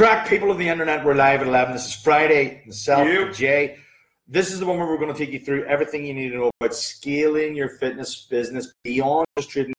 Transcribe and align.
crack, 0.00 0.26
people 0.26 0.50
of 0.50 0.56
the 0.56 0.66
internet? 0.66 1.04
We're 1.04 1.12
live 1.12 1.42
at 1.42 1.46
11. 1.46 1.74
This 1.74 1.88
is 1.88 1.92
Friday. 1.92 2.62
Myself, 2.64 3.06
You. 3.06 3.30
Jay. 3.34 3.76
This 4.26 4.50
is 4.50 4.58
the 4.58 4.64
one 4.64 4.78
where 4.78 4.86
we're 4.86 4.96
going 4.96 5.12
to 5.12 5.18
take 5.18 5.30
you 5.30 5.40
through 5.40 5.66
everything 5.66 6.06
you 6.06 6.14
need 6.14 6.30
to 6.30 6.36
know 6.36 6.50
about 6.58 6.74
scaling 6.74 7.54
your 7.54 7.68
fitness 7.68 8.24
business 8.24 8.72
beyond 8.82 9.26
just 9.36 9.50
trading 9.50 9.74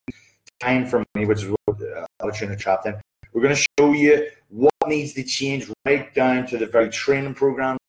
time 0.60 0.86
for 0.86 1.04
money, 1.16 1.26
which 1.26 1.42
is 1.42 1.50
what 1.50 1.82
uh, 1.82 2.06
lot 2.22 2.30
of 2.30 2.36
trainers 2.36 2.62
trapped 2.62 2.86
in. 2.86 2.94
We're 3.34 3.42
going 3.42 3.56
to 3.56 3.66
show 3.80 3.94
you 3.94 4.28
what 4.50 4.72
needs 4.86 5.14
to 5.14 5.24
change 5.24 5.72
right 5.88 6.14
down 6.14 6.46
to 6.50 6.58
the 6.60 6.68
very 6.68 6.92
training 6.92 7.34
programs, 7.34 7.80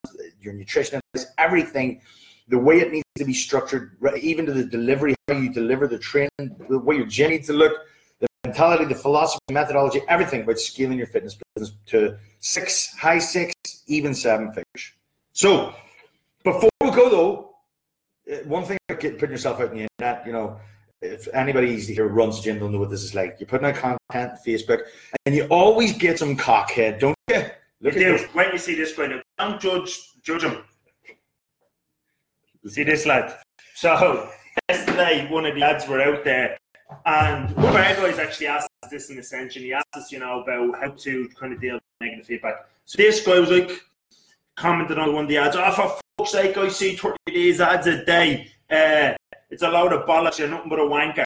your 0.41 0.55
nutrition, 0.55 1.03
everything, 1.37 2.01
the 2.49 2.59
way 2.59 2.81
it 2.81 2.93
needs 2.93 3.05
to 3.19 3.27
be 3.27 3.35
structured, 3.35 3.99
right, 4.01 4.17
even 4.25 4.47
to 4.47 4.55
the 4.55 4.65
delivery, 4.65 5.15
how 5.29 5.37
you 5.37 5.53
deliver 5.53 5.87
the 5.87 5.99
training, 5.99 6.31
the 6.71 6.79
way 6.79 6.97
your 6.97 7.05
gym 7.05 7.29
needs 7.29 7.49
to 7.49 7.53
look, 7.53 7.75
mentality, 8.45 8.85
the 8.85 8.95
philosophy, 8.95 9.41
methodology, 9.51 10.01
everything 10.09 10.43
about 10.43 10.59
scaling 10.59 10.99
your 10.99 11.07
fitness 11.07 11.39
business 11.55 11.77
to 11.87 12.19
six, 12.41 12.95
high 12.97 13.19
six, 13.19 13.55
even 13.87 14.15
seven 14.15 14.49
figures. 14.49 14.93
So, 15.33 15.75
before 16.45 16.71
we 16.81 16.91
go 16.91 17.09
though, 17.09 17.55
uh, 18.33 18.39
one 18.45 18.65
thing 18.65 18.79
about 18.89 19.01
putting 19.01 19.31
yourself 19.31 19.61
out 19.61 19.71
in 19.71 19.79
the 19.79 19.89
internet, 19.99 20.27
you 20.27 20.33
know, 20.33 20.59
if 21.01 21.27
anybody 21.35 21.81
here 21.81 22.07
runs 22.07 22.39
a 22.39 22.43
gym, 22.43 22.59
they'll 22.59 22.69
know 22.69 22.79
what 22.79 22.91
this 22.91 23.03
is 23.03 23.15
like. 23.15 23.37
You're 23.41 23.49
putting 23.49 23.67
out 23.67 23.75
content 23.75 24.39
Facebook, 24.47 24.83
and 25.27 25.35
you 25.35 25.47
always 25.47 25.97
get 25.97 26.19
some 26.19 26.37
cockhead, 26.37 27.01
don't 27.01 27.17
you? 27.29 27.37
You 27.37 27.45
Look 27.81 27.95
do. 27.95 28.15
at 28.15 28.19
this. 28.19 28.35
When 28.35 28.53
you 28.53 28.59
see 28.59 28.77
this 28.77 28.97
now, 28.97 29.21
don't 29.39 29.61
judge 29.61 29.99
judge 30.23 30.45
him. 30.45 30.59
See 32.69 32.85
this 32.85 33.07
lad. 33.07 33.37
So 33.75 34.31
yesterday, 34.69 35.29
one 35.29 35.47
of 35.47 35.55
the 35.55 35.61
lads 35.61 35.89
were 35.89 36.01
out 36.01 36.23
there, 36.25 36.57
and 37.07 37.55
one 37.57 37.67
of 37.67 37.75
our 37.75 37.95
guys 37.95 38.19
actually 38.19 38.47
asked 38.47 38.69
us 38.83 38.91
this 38.91 39.11
in 39.11 39.19
Ascension. 39.19 39.63
He 39.63 39.73
asked 39.73 39.87
us, 39.95 40.13
you 40.13 40.19
know, 40.19 40.43
about 40.43 40.79
how 40.81 40.91
to 40.91 41.29
kind 41.39 41.53
of 41.53 41.61
deal 41.61 41.75
with 41.75 41.83
negative 42.01 42.27
feedback. 42.27 42.67
So 42.85 42.97
this 42.99 43.25
guy 43.25 43.39
was 43.39 43.51
like 43.51 43.71
commented 44.57 44.99
on 44.99 45.15
one 45.15 45.25
of 45.25 45.29
the 45.29 45.39
ads. 45.39 45.57
Oh, 45.57 45.71
for 45.73 46.01
fuck's 46.19 46.33
sake, 46.33 46.57
I 46.57 46.69
see 46.69 46.97
30 46.97 47.17
days 47.27 47.61
ads 47.61 47.87
a 47.87 48.05
day. 48.05 48.51
Uh, 48.71 49.15
it's 49.51 49.63
a 49.63 49.69
load 49.69 49.93
of 49.93 50.07
bollocks. 50.07 50.39
You're 50.39 50.49
nothing 50.49 50.71
but 50.71 50.79
a 50.79 50.83
wanker. 50.83 51.25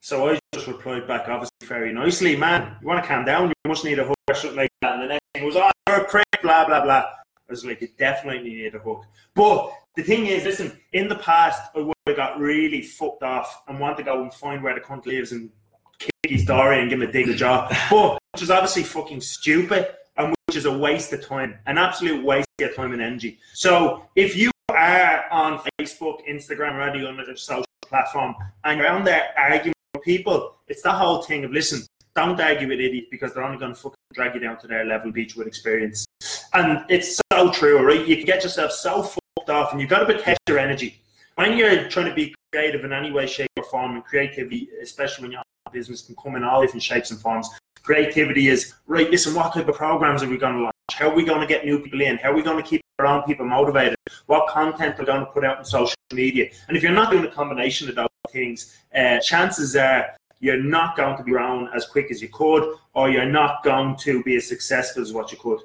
So 0.00 0.28
I 0.28 0.38
just 0.54 0.68
replied 0.68 1.08
back, 1.08 1.28
obviously 1.28 1.66
very 1.66 1.92
nicely, 1.92 2.36
man. 2.36 2.76
You 2.80 2.86
want 2.86 3.02
to 3.02 3.08
calm 3.08 3.24
down? 3.24 3.48
You 3.48 3.54
must 3.68 3.84
need 3.84 3.98
a 3.98 4.04
hook 4.04 4.16
or 4.28 4.34
something 4.34 4.56
like 4.56 4.70
that. 4.82 4.94
And 4.94 5.02
the 5.02 5.06
next 5.08 5.24
thing 5.34 5.44
was, 5.44 5.56
oh, 5.56 5.70
you're 5.88 6.00
a 6.00 6.04
prick, 6.04 6.24
blah 6.42 6.64
blah 6.64 6.84
blah. 6.84 7.06
I 7.48 7.52
was 7.52 7.64
like, 7.64 7.80
you 7.80 7.88
definitely 7.96 8.42
need 8.42 8.74
a 8.74 8.78
hook. 8.78 9.04
But 9.34 9.72
the 9.94 10.02
thing 10.02 10.26
is, 10.26 10.44
listen, 10.44 10.78
in 10.92 11.08
the 11.08 11.16
past, 11.16 11.62
I 11.76 11.80
would 11.80 11.94
have 12.08 12.16
got 12.16 12.40
really 12.40 12.82
fucked 12.82 13.22
off 13.22 13.62
and 13.68 13.78
want 13.78 13.96
to 13.98 14.02
go 14.02 14.22
and 14.22 14.34
find 14.34 14.62
where 14.62 14.74
the 14.74 14.80
cunt 14.80 15.06
lives 15.06 15.30
and 15.30 15.50
kick 15.98 16.10
his 16.26 16.44
door 16.44 16.72
in 16.72 16.80
and 16.80 16.90
give 16.90 17.00
him 17.00 17.08
a 17.08 17.12
dig 17.12 17.28
a 17.28 17.34
jaw. 17.34 17.68
But 17.90 18.18
which 18.32 18.42
is 18.42 18.50
obviously 18.50 18.82
fucking 18.82 19.20
stupid 19.20 19.94
and 20.16 20.34
which 20.46 20.56
is 20.56 20.64
a 20.64 20.76
waste 20.76 21.12
of 21.12 21.24
time, 21.24 21.58
an 21.66 21.78
absolute 21.78 22.24
waste 22.24 22.48
of 22.60 22.74
time 22.74 22.92
and 22.92 23.00
energy. 23.00 23.38
So 23.54 24.08
if 24.16 24.36
you 24.36 24.50
are 24.70 25.24
on 25.30 25.60
Facebook, 25.80 26.26
Instagram, 26.28 26.74
or 26.74 26.82
any 26.82 27.06
other 27.06 27.36
social 27.36 27.64
platform, 27.82 28.34
and 28.64 28.78
you're 28.78 28.90
on 28.90 29.04
there 29.04 29.28
arguing 29.38 29.74
with 29.94 30.02
people, 30.02 30.56
it's 30.66 30.82
the 30.82 30.92
whole 30.92 31.22
thing 31.22 31.44
of 31.44 31.52
listen, 31.52 31.86
don't 32.16 32.40
argue 32.40 32.66
with 32.68 32.80
idiots 32.80 33.08
because 33.10 33.32
they're 33.34 33.44
only 33.44 33.58
going 33.58 33.74
to 33.74 33.80
fucking 33.80 33.96
drag 34.14 34.34
you 34.34 34.40
down 34.40 34.58
to 34.58 34.66
their 34.66 34.84
level 34.84 35.12
beach 35.12 35.36
with 35.36 35.46
experience. 35.46 36.06
And 36.54 36.84
it's 36.88 37.16
so 37.16 37.22
true, 37.44 37.84
right? 37.84 38.06
You 38.06 38.16
can 38.16 38.24
get 38.24 38.42
yourself 38.42 38.72
so 38.72 39.02
fucked 39.02 39.50
off, 39.50 39.72
and 39.72 39.80
you've 39.80 39.90
got 39.90 40.00
to 40.00 40.06
protect 40.06 40.40
your 40.48 40.58
energy. 40.58 41.02
When 41.36 41.56
you're 41.56 41.88
trying 41.88 42.06
to 42.06 42.14
be 42.14 42.34
creative 42.52 42.84
in 42.84 42.92
any 42.92 43.12
way, 43.12 43.26
shape, 43.26 43.50
or 43.56 43.64
form, 43.64 43.94
and 43.94 44.04
creativity, 44.04 44.68
especially 44.82 45.22
when 45.22 45.32
you're 45.32 45.40
on 45.40 45.72
business, 45.72 46.02
can 46.02 46.16
come 46.16 46.36
in 46.36 46.44
all 46.44 46.62
different 46.62 46.82
shapes 46.82 47.10
and 47.10 47.20
forms. 47.20 47.48
Creativity 47.82 48.48
is 48.48 48.74
right. 48.86 49.10
Listen, 49.10 49.34
what 49.34 49.52
type 49.52 49.68
of 49.68 49.76
programs 49.76 50.22
are 50.22 50.28
we 50.28 50.38
going 50.38 50.54
to 50.54 50.62
launch? 50.62 50.74
How 50.92 51.10
are 51.10 51.14
we 51.14 51.24
going 51.24 51.40
to 51.40 51.46
get 51.46 51.64
new 51.64 51.78
people 51.78 52.00
in? 52.00 52.16
How 52.16 52.30
are 52.30 52.34
we 52.34 52.42
going 52.42 52.62
to 52.62 52.68
keep 52.68 52.80
our 52.98 53.06
own 53.06 53.22
people 53.24 53.44
motivated? 53.44 53.96
What 54.26 54.48
content 54.48 54.96
are 54.96 55.02
we 55.02 55.06
going 55.06 55.20
to 55.20 55.26
put 55.26 55.44
out 55.44 55.58
on 55.58 55.64
social 55.64 55.94
media? 56.12 56.50
And 56.68 56.76
if 56.76 56.82
you're 56.82 56.92
not 56.92 57.10
doing 57.10 57.26
a 57.26 57.30
combination 57.30 57.88
of 57.88 57.96
those 57.96 58.08
things, 58.32 58.76
uh, 58.94 59.20
chances 59.20 59.76
are 59.76 60.16
you're 60.40 60.62
not 60.62 60.96
going 60.96 61.16
to 61.16 61.22
be 61.22 61.32
around 61.32 61.68
as 61.74 61.86
quick 61.86 62.10
as 62.10 62.22
you 62.22 62.28
could, 62.28 62.76
or 62.94 63.10
you're 63.10 63.30
not 63.30 63.62
going 63.62 63.96
to 63.96 64.22
be 64.22 64.36
as 64.36 64.46
successful 64.48 65.02
as 65.02 65.12
what 65.12 65.30
you 65.30 65.38
could. 65.38 65.60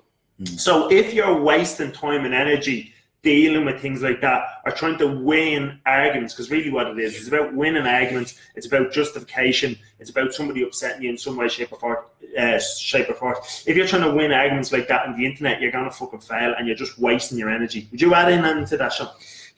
So 0.45 0.91
if 0.91 1.13
you're 1.13 1.41
wasting 1.41 1.91
time 1.91 2.25
and 2.25 2.33
energy 2.33 2.93
dealing 3.21 3.65
with 3.65 3.79
things 3.79 4.01
like 4.01 4.19
that, 4.21 4.43
or 4.65 4.71
trying 4.71 4.97
to 4.97 5.07
win 5.07 5.79
arguments, 5.85 6.33
because 6.33 6.49
really 6.49 6.71
what 6.71 6.87
it 6.87 6.97
is, 6.97 7.15
it's 7.15 7.27
about 7.27 7.53
winning 7.53 7.85
arguments. 7.85 8.39
It's 8.55 8.65
about 8.65 8.91
justification. 8.91 9.77
It's 9.99 10.09
about 10.09 10.33
somebody 10.33 10.63
upsetting 10.63 11.03
you 11.03 11.11
in 11.11 11.17
some 11.17 11.37
way, 11.37 11.47
shape, 11.47 11.71
or 11.71 11.77
form. 11.77 11.97
Uh, 12.37 12.59
shape 12.59 13.09
or 13.09 13.13
form. 13.13 13.35
If 13.67 13.75
you're 13.75 13.85
trying 13.85 14.09
to 14.09 14.11
win 14.11 14.31
arguments 14.31 14.71
like 14.71 14.87
that 14.87 15.05
on 15.05 15.17
the 15.17 15.25
internet, 15.25 15.61
you're 15.61 15.71
gonna 15.71 15.91
fucking 15.91 16.21
fail, 16.21 16.55
and 16.57 16.65
you're 16.65 16.75
just 16.75 16.97
wasting 16.97 17.37
your 17.37 17.49
energy. 17.49 17.87
Would 17.91 18.01
you 18.01 18.13
add 18.15 18.31
in 18.31 18.43
anything 18.43 18.65
to 18.67 18.77
that, 18.77 18.93
Sean? 18.93 19.09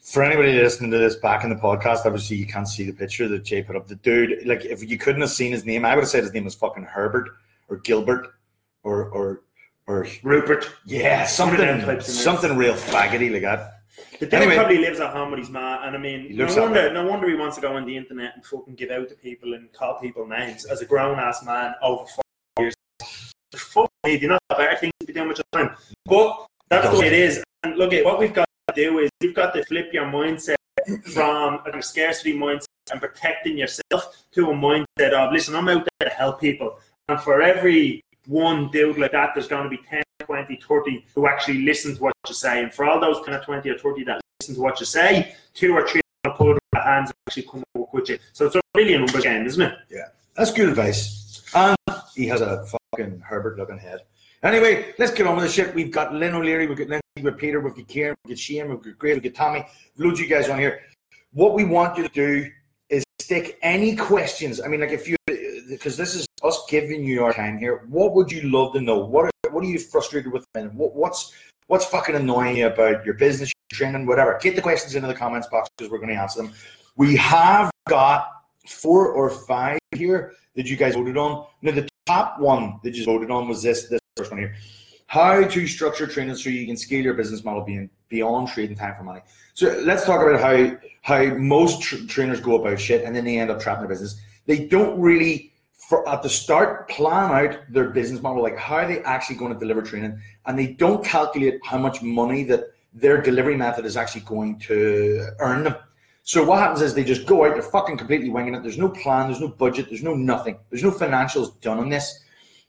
For 0.02 0.22
anybody 0.22 0.52
listening 0.52 0.90
to 0.90 0.98
this 0.98 1.16
back 1.16 1.44
in 1.44 1.50
the 1.50 1.56
podcast, 1.56 2.04
obviously 2.04 2.36
you 2.36 2.46
can't 2.46 2.68
see 2.68 2.84
the 2.84 2.92
picture 2.92 3.26
that 3.28 3.44
Jay 3.44 3.62
put 3.62 3.76
up. 3.76 3.86
The 3.86 3.94
dude, 3.94 4.46
like, 4.46 4.64
if 4.66 4.82
you 4.82 4.98
couldn't 4.98 5.22
have 5.22 5.30
seen 5.30 5.52
his 5.52 5.64
name, 5.64 5.86
I 5.86 5.94
would 5.94 6.02
have 6.02 6.10
said 6.10 6.24
his 6.24 6.34
name 6.34 6.44
was 6.44 6.54
fucking 6.54 6.84
Herbert 6.84 7.30
or 7.68 7.78
Gilbert 7.78 8.34
or 8.82 9.08
or 9.08 9.40
or 9.86 10.06
Rupert. 10.22 10.70
yeah, 10.86 11.24
something 11.26 11.60
of 11.60 11.66
them 11.66 11.80
types 11.80 12.08
in 12.08 12.14
something 12.14 12.56
real 12.56 12.74
faggoty 12.74 13.32
like 13.32 13.42
that. 13.42 13.70
The 14.18 14.26
dude 14.26 14.34
Anyway. 14.34 14.56
probably 14.56 14.78
lives 14.78 15.00
at 15.00 15.12
home 15.12 15.30
with 15.30 15.40
his 15.40 15.50
ma, 15.50 15.80
and 15.84 15.94
I 15.94 15.98
mean, 15.98 16.36
no 16.36 16.46
wonder, 16.56 16.92
no 16.92 17.04
wonder 17.04 17.28
he 17.28 17.34
wants 17.36 17.56
to 17.56 17.62
go 17.62 17.76
on 17.76 17.84
the 17.86 17.96
internet 17.96 18.32
and 18.34 18.44
fucking 18.44 18.74
give 18.74 18.90
out 18.90 19.08
to 19.08 19.14
people 19.14 19.54
and 19.54 19.72
call 19.72 19.98
people 20.00 20.26
names 20.26 20.64
as 20.64 20.80
a 20.80 20.84
grown 20.86 21.18
ass 21.18 21.44
man 21.44 21.74
over 21.82 22.04
four 22.06 22.24
years. 22.58 22.74
Fuck 23.54 23.90
me, 24.04 24.18
you 24.18 24.28
know 24.28 24.38
better 24.50 24.76
things 24.76 24.92
to 25.00 25.06
be 25.06 25.12
doing 25.12 25.28
with 25.28 25.38
your 25.38 25.62
time? 25.64 25.76
But 26.06 26.46
that's 26.70 26.90
the 26.90 26.98
way 26.98 27.06
it 27.08 27.12
is. 27.12 27.42
And 27.62 27.76
look 27.76 27.92
at 27.92 28.04
what 28.04 28.18
we've 28.18 28.32
got 28.34 28.46
to 28.68 28.74
do 28.74 28.98
is 28.98 29.10
you've 29.20 29.34
got 29.34 29.54
to 29.54 29.64
flip 29.64 29.90
your 29.92 30.06
mindset 30.06 30.54
from 31.12 31.60
a 31.72 31.82
scarcity 31.82 32.34
mindset 32.36 32.66
and 32.90 33.00
protecting 33.00 33.56
yourself 33.58 34.24
to 34.32 34.50
a 34.50 34.54
mindset 34.54 35.12
of 35.12 35.32
listen, 35.32 35.54
I'm 35.54 35.68
out 35.68 35.86
there 35.98 36.08
to 36.08 36.14
help 36.14 36.40
people, 36.40 36.78
and 37.08 37.20
for 37.20 37.42
every 37.42 38.00
one 38.26 38.70
dude 38.70 38.98
like 38.98 39.12
that, 39.12 39.30
there's 39.34 39.48
going 39.48 39.64
to 39.64 39.70
be 39.70 39.80
10, 39.88 40.02
20, 40.20 40.56
30 40.56 41.06
who 41.14 41.26
actually 41.26 41.62
listen 41.62 41.94
to 41.96 42.02
what 42.02 42.14
you 42.28 42.34
say. 42.34 42.62
And 42.62 42.72
for 42.72 42.84
all 42.84 43.00
those 43.00 43.18
kind 43.24 43.34
of 43.34 43.44
20 43.44 43.68
or 43.68 43.78
30 43.78 44.04
that 44.04 44.20
listen 44.40 44.54
to 44.54 44.60
what 44.60 44.80
you 44.80 44.86
say, 44.86 45.34
two 45.54 45.72
or 45.74 45.86
three 45.86 46.00
will 46.24 46.32
put 46.32 46.58
their 46.72 46.82
hands 46.82 47.10
and 47.10 47.16
actually 47.28 47.44
come 47.50 47.62
up 47.78 47.92
with 47.92 48.08
you. 48.08 48.18
So 48.32 48.46
it's 48.46 48.56
a 48.56 48.60
really 48.74 48.94
a 48.94 48.98
numbers 48.98 49.22
game, 49.22 49.46
isn't 49.46 49.62
it? 49.62 49.74
Yeah, 49.90 50.08
that's 50.36 50.52
good 50.52 50.68
advice. 50.68 51.44
And 51.54 51.76
he 52.14 52.26
has 52.26 52.40
a 52.40 52.66
fucking 52.66 53.20
Herbert 53.20 53.58
looking 53.58 53.78
head. 53.78 54.00
Anyway, 54.42 54.94
let's 54.98 55.12
get 55.12 55.26
on 55.26 55.36
with 55.36 55.46
the 55.46 55.50
shit. 55.50 55.74
We've 55.74 55.90
got 55.90 56.12
Lynn 56.12 56.34
O'Leary, 56.34 56.66
we've 56.66 56.76
got 56.76 56.88
Lindsay, 56.88 57.02
we've 57.16 57.24
got 57.24 57.38
Peter, 57.38 57.60
we've 57.60 57.74
got 57.74 57.88
Kieran, 57.88 58.14
we've 58.24 58.36
got 58.36 58.38
Shane, 58.38 58.68
we've 58.68 58.82
got 58.82 58.98
Grace, 58.98 59.14
we've 59.14 59.22
got 59.22 59.34
Tommy, 59.34 59.66
loads 59.96 60.20
of 60.20 60.26
you 60.26 60.34
guys 60.34 60.50
on 60.50 60.58
here. 60.58 60.80
What 61.32 61.54
we 61.54 61.64
want 61.64 61.96
you 61.96 62.06
to 62.06 62.14
do 62.14 62.50
is 62.90 63.02
stick 63.22 63.58
any 63.62 63.96
questions. 63.96 64.60
I 64.60 64.68
mean, 64.68 64.80
like 64.80 64.90
if 64.90 65.08
you, 65.08 65.16
because 65.68 65.96
this 65.96 66.14
is 66.14 66.26
us 66.44 66.64
giving 66.68 67.02
you 67.04 67.24
our 67.24 67.32
time 67.32 67.58
here. 67.58 67.84
What 67.88 68.14
would 68.14 68.30
you 68.30 68.42
love 68.50 68.74
to 68.74 68.80
know? 68.80 68.98
What 68.98 69.30
What 69.50 69.64
are 69.64 69.68
you 69.68 69.78
frustrated 69.78 70.32
with? 70.32 70.44
And 70.54 70.74
what, 70.74 70.94
what's 70.94 71.32
What's 71.66 71.86
fucking 71.86 72.14
annoying 72.14 72.58
you 72.58 72.66
about 72.66 73.06
your 73.06 73.14
business, 73.14 73.50
your 73.70 73.78
training, 73.78 74.06
whatever? 74.06 74.38
Get 74.42 74.54
the 74.54 74.60
questions 74.60 74.94
into 74.94 75.08
the 75.08 75.14
comments 75.14 75.48
box 75.48 75.68
because 75.76 75.90
we're 75.90 75.98
going 75.98 76.10
to 76.10 76.14
answer 76.14 76.42
them. 76.42 76.52
We 76.96 77.16
have 77.16 77.70
got 77.88 78.28
four 78.68 79.08
or 79.08 79.30
five 79.30 79.78
here 79.96 80.34
that 80.56 80.66
you 80.66 80.76
guys 80.76 80.94
voted 80.94 81.16
on. 81.16 81.46
Now, 81.62 81.72
the 81.72 81.88
top 82.06 82.38
one 82.38 82.80
that 82.84 82.94
you 82.94 83.04
voted 83.06 83.30
on 83.30 83.48
was 83.48 83.62
this 83.62 83.88
this 83.88 84.00
first 84.14 84.30
one 84.30 84.40
here. 84.40 84.54
How 85.06 85.42
to 85.42 85.66
structure 85.66 86.06
training 86.06 86.36
so 86.36 86.50
you 86.50 86.66
can 86.66 86.76
scale 86.76 87.02
your 87.02 87.14
business 87.14 87.44
model 87.44 87.62
being 87.62 87.88
beyond 88.10 88.48
trading 88.48 88.76
time 88.76 88.94
for 88.94 89.02
money. 89.02 89.22
So 89.54 89.80
let's 89.84 90.04
talk 90.04 90.20
about 90.20 90.40
how 90.40 90.76
how 91.00 91.34
most 91.36 91.80
tr- 91.80 92.04
trainers 92.06 92.40
go 92.40 92.60
about 92.60 92.78
shit 92.78 93.04
and 93.04 93.16
then 93.16 93.24
they 93.24 93.38
end 93.38 93.50
up 93.50 93.60
trapping 93.60 93.82
their 93.82 93.88
business. 93.88 94.20
They 94.46 94.66
don't 94.66 95.00
really 95.00 95.53
for 95.88 96.08
uh, 96.08 96.14
at 96.14 96.22
the 96.22 96.28
start 96.28 96.88
plan 96.88 97.30
out 97.30 97.58
their 97.68 97.90
business 97.90 98.22
model, 98.22 98.42
like 98.42 98.56
how 98.56 98.76
are 98.76 98.88
they 98.88 99.00
actually 99.02 99.36
going 99.36 99.52
to 99.52 99.58
deliver 99.58 99.82
training, 99.82 100.20
and 100.46 100.58
they 100.58 100.68
don't 100.68 101.04
calculate 101.04 101.60
how 101.64 101.78
much 101.78 102.02
money 102.02 102.44
that 102.44 102.72
their 102.92 103.20
delivery 103.20 103.56
method 103.56 103.84
is 103.84 103.96
actually 103.96 104.22
going 104.22 104.58
to 104.60 105.28
earn 105.40 105.64
them. 105.64 105.74
So 106.22 106.42
what 106.44 106.58
happens 106.58 106.80
is 106.80 106.94
they 106.94 107.04
just 107.04 107.26
go 107.26 107.44
out, 107.44 107.52
they're 107.52 107.62
fucking 107.62 107.98
completely 107.98 108.30
winging 108.30 108.54
it. 108.54 108.62
There's 108.62 108.78
no 108.78 108.88
plan, 108.88 109.26
there's 109.26 109.40
no 109.40 109.48
budget, 109.48 109.88
there's 109.90 110.02
no 110.02 110.14
nothing, 110.14 110.58
there's 110.70 110.82
no 110.82 110.90
financials 110.90 111.60
done 111.60 111.78
on 111.78 111.90
this. 111.90 112.20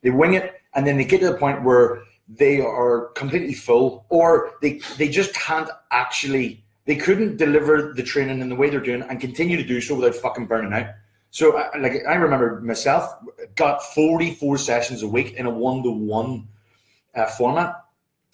They 0.02 0.10
wing 0.10 0.34
it, 0.34 0.54
and 0.74 0.86
then 0.86 0.98
they 0.98 1.06
get 1.06 1.22
to 1.22 1.30
the 1.30 1.38
point 1.38 1.64
where 1.64 2.04
they 2.28 2.60
are 2.60 3.12
completely 3.16 3.54
full, 3.54 4.06
or 4.10 4.52
they 4.62 4.82
they 4.98 5.10
just 5.10 5.34
can't 5.34 5.70
actually 5.92 6.64
they 6.86 6.96
couldn't 6.96 7.38
deliver 7.38 7.94
the 7.96 8.04
training 8.04 8.42
in 8.42 8.50
the 8.50 8.56
way 8.56 8.70
they're 8.70 8.80
doing 8.80 9.02
and 9.04 9.20
continue 9.20 9.58
to 9.58 9.64
do 9.64 9.82
so 9.82 9.96
without 9.96 10.16
fucking 10.16 10.46
burning 10.46 10.74
out. 10.74 10.88
So, 11.36 11.58
I- 11.58 11.78
like, 11.80 12.06
I 12.08 12.16
remember 12.16 12.62
myself 12.62 13.14
got 13.56 13.84
44 13.94 14.58
sessions 14.58 15.04
a 15.04 15.08
week 15.08 15.34
in 15.34 15.46
a 15.46 15.50
one 15.50 15.84
to 15.84 15.92
one 15.92 16.48
format. 17.38 17.76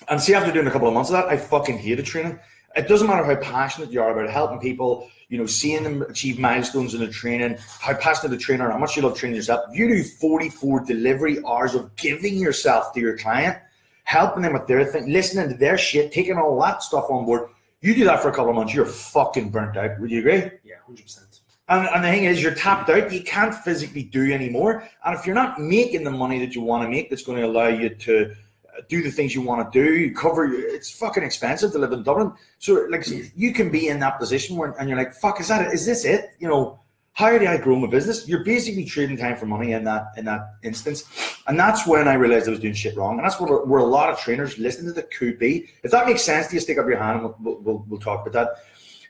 And 0.07 0.21
see, 0.21 0.35
after 0.35 0.51
doing 0.51 0.67
a 0.67 0.71
couple 0.71 0.87
of 0.87 0.93
months 0.93 1.09
of 1.09 1.13
that, 1.13 1.25
I 1.25 1.37
fucking 1.37 1.79
hated 1.79 2.05
training. 2.05 2.39
it 2.75 2.87
doesn't 2.87 3.07
matter 3.07 3.25
how 3.25 3.35
passionate 3.35 3.91
you 3.91 4.01
are 4.01 4.11
about 4.11 4.29
helping 4.29 4.59
people, 4.59 5.09
you 5.29 5.37
know, 5.37 5.47
seeing 5.47 5.83
them 5.83 6.03
achieve 6.03 6.37
milestones 6.39 6.93
in 6.93 7.01
the 7.01 7.07
training, 7.07 7.57
how 7.79 7.93
passionate 7.95 8.29
the 8.29 8.37
trainer, 8.37 8.69
how 8.69 8.77
much 8.77 8.95
you 8.95 9.01
love 9.01 9.17
training 9.17 9.35
yourself. 9.35 9.65
You 9.73 9.89
do 9.89 10.03
44 10.03 10.85
delivery 10.85 11.43
hours 11.43 11.73
of 11.73 11.93
giving 11.95 12.35
yourself 12.35 12.93
to 12.93 13.01
your 13.01 13.17
client, 13.17 13.57
helping 14.03 14.43
them 14.43 14.53
with 14.53 14.67
their 14.67 14.85
thing, 14.85 15.11
listening 15.11 15.49
to 15.49 15.55
their 15.55 15.77
shit, 15.77 16.13
taking 16.13 16.37
all 16.37 16.57
that 16.61 16.81
stuff 16.83 17.09
on 17.09 17.25
board, 17.25 17.49
you 17.81 17.95
do 17.95 18.05
that 18.05 18.21
for 18.21 18.29
a 18.29 18.31
couple 18.31 18.51
of 18.51 18.55
months, 18.55 18.73
you're 18.73 18.85
fucking 18.85 19.49
burnt 19.49 19.75
out. 19.75 19.99
Would 19.99 20.11
you 20.11 20.19
agree? 20.19 20.51
Yeah, 20.63 20.75
hundred 20.85 21.03
percent. 21.03 21.40
And, 21.71 21.87
and 21.87 22.03
the 22.03 22.09
thing 22.09 22.25
is, 22.25 22.43
you're 22.43 22.53
tapped 22.53 22.89
out. 22.89 23.13
You 23.13 23.23
can't 23.23 23.55
physically 23.55 24.03
do 24.03 24.29
anymore. 24.33 24.83
And 25.05 25.17
if 25.17 25.25
you're 25.25 25.35
not 25.35 25.57
making 25.57 26.03
the 26.03 26.11
money 26.11 26.37
that 26.39 26.53
you 26.53 26.61
want 26.61 26.83
to 26.83 26.89
make, 26.89 27.09
that's 27.09 27.23
going 27.23 27.37
to 27.37 27.47
allow 27.47 27.67
you 27.67 27.87
to 27.87 28.25
uh, 28.25 28.81
do 28.89 29.01
the 29.01 29.09
things 29.09 29.33
you 29.33 29.41
want 29.41 29.71
to 29.71 29.79
do, 29.79 29.93
you 29.93 30.13
cover. 30.13 30.53
It's 30.53 30.91
fucking 30.91 31.23
expensive 31.23 31.71
to 31.71 31.79
live 31.79 31.93
in 31.93 32.03
Dublin. 32.03 32.33
So 32.59 32.85
like, 32.89 33.07
you 33.37 33.53
can 33.53 33.71
be 33.71 33.87
in 33.87 33.99
that 33.99 34.19
position 34.19 34.57
where, 34.57 34.71
and 34.71 34.89
you're 34.89 34.97
like, 34.97 35.13
"Fuck, 35.13 35.39
is 35.39 35.47
that? 35.47 35.65
It? 35.65 35.73
Is 35.73 35.85
this 35.85 36.03
it?" 36.03 36.31
You 36.39 36.49
know, 36.49 36.77
how 37.13 37.37
do 37.37 37.47
I 37.47 37.55
grow 37.55 37.77
my 37.77 37.87
business? 37.87 38.27
You're 38.27 38.43
basically 38.43 38.83
trading 38.83 39.15
time 39.15 39.37
for 39.37 39.45
money 39.45 39.71
in 39.71 39.85
that 39.85 40.07
in 40.17 40.25
that 40.25 40.55
instance, 40.63 41.05
and 41.47 41.57
that's 41.57 41.87
when 41.87 42.05
I 42.09 42.15
realized 42.15 42.49
I 42.49 42.51
was 42.51 42.59
doing 42.59 42.73
shit 42.73 42.97
wrong. 42.97 43.17
And 43.17 43.25
that's 43.25 43.39
what 43.39 43.65
where 43.65 43.79
a 43.79 43.85
lot 43.85 44.09
of 44.09 44.19
trainers 44.19 44.57
listening 44.57 44.87
to 44.87 44.93
the 44.93 45.03
could 45.03 45.39
be. 45.39 45.69
If 45.83 45.91
that 45.91 46.05
makes 46.05 46.21
sense 46.21 46.49
do 46.49 46.55
you, 46.55 46.59
stick 46.59 46.77
up 46.77 46.85
your 46.85 46.97
hand 46.97 47.21
and 47.21 47.33
we'll, 47.39 47.61
we'll, 47.61 47.85
we'll 47.87 47.99
talk 48.01 48.27
about 48.27 48.33
that. 48.33 48.63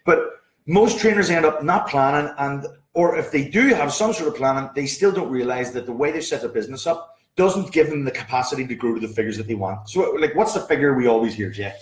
But 0.05 0.40
most 0.65 0.99
trainers 0.99 1.29
end 1.29 1.45
up 1.45 1.63
not 1.63 1.87
planning 1.87 2.31
and 2.37 2.65
or 2.93 3.17
if 3.17 3.31
they 3.31 3.47
do 3.47 3.69
have 3.69 3.91
some 3.93 4.13
sort 4.13 4.27
of 4.27 4.35
planning 4.35 4.69
they 4.75 4.85
still 4.85 5.11
don't 5.11 5.29
realize 5.29 5.71
that 5.71 5.85
the 5.85 5.91
way 5.91 6.11
they 6.11 6.21
set 6.21 6.41
their 6.41 6.49
business 6.49 6.85
up 6.85 7.17
doesn't 7.35 7.71
give 7.71 7.89
them 7.89 8.03
the 8.03 8.11
capacity 8.11 8.67
to 8.67 8.75
grow 8.75 8.93
to 8.93 8.99
the 8.99 9.07
figures 9.07 9.37
that 9.37 9.47
they 9.47 9.55
want. 9.55 9.89
So 9.89 10.11
like 10.11 10.35
what's 10.35 10.53
the 10.53 10.59
figure 10.61 10.93
we 10.93 11.07
always 11.07 11.33
hear 11.33 11.49
jay 11.49 11.73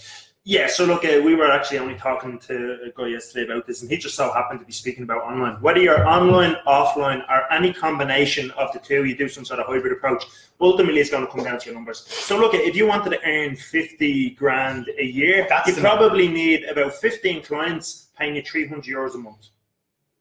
Yeah, 0.49 0.65
so 0.65 0.83
look, 0.83 1.05
uh, 1.05 1.21
we 1.23 1.35
were 1.35 1.51
actually 1.51 1.77
only 1.77 1.93
talking 1.93 2.39
to 2.39 2.79
a 2.83 2.89
guy 2.99 3.09
yesterday 3.09 3.45
about 3.45 3.67
this, 3.67 3.83
and 3.83 3.91
he 3.91 3.97
just 3.97 4.15
so 4.15 4.33
happened 4.33 4.59
to 4.61 4.65
be 4.65 4.71
speaking 4.71 5.03
about 5.03 5.21
online. 5.21 5.61
Whether 5.61 5.79
you're 5.79 6.07
online, 6.07 6.55
offline, 6.65 7.21
or 7.29 7.53
any 7.53 7.71
combination 7.71 8.49
of 8.57 8.73
the 8.73 8.79
two, 8.79 9.05
you 9.05 9.15
do 9.15 9.29
some 9.29 9.45
sort 9.45 9.59
of 9.59 9.67
hybrid 9.67 9.93
approach. 9.93 10.23
Ultimately, 10.59 11.01
it's 11.01 11.11
going 11.11 11.23
to 11.23 11.31
come 11.31 11.43
down 11.43 11.59
to 11.59 11.65
your 11.67 11.75
numbers. 11.75 11.99
So, 12.07 12.39
look, 12.39 12.55
if 12.55 12.75
you 12.75 12.87
wanted 12.87 13.11
to 13.11 13.23
earn 13.23 13.57
fifty 13.57 14.31
grand 14.31 14.89
a 14.97 15.05
year, 15.05 15.45
That's 15.47 15.67
you 15.67 15.75
probably 15.75 16.27
need 16.27 16.63
about 16.63 16.95
fifteen 16.95 17.43
clients 17.43 18.07
paying 18.17 18.35
you 18.35 18.41
three 18.41 18.67
hundred 18.67 18.85
euros 18.85 19.13
a 19.13 19.19
month. 19.19 19.49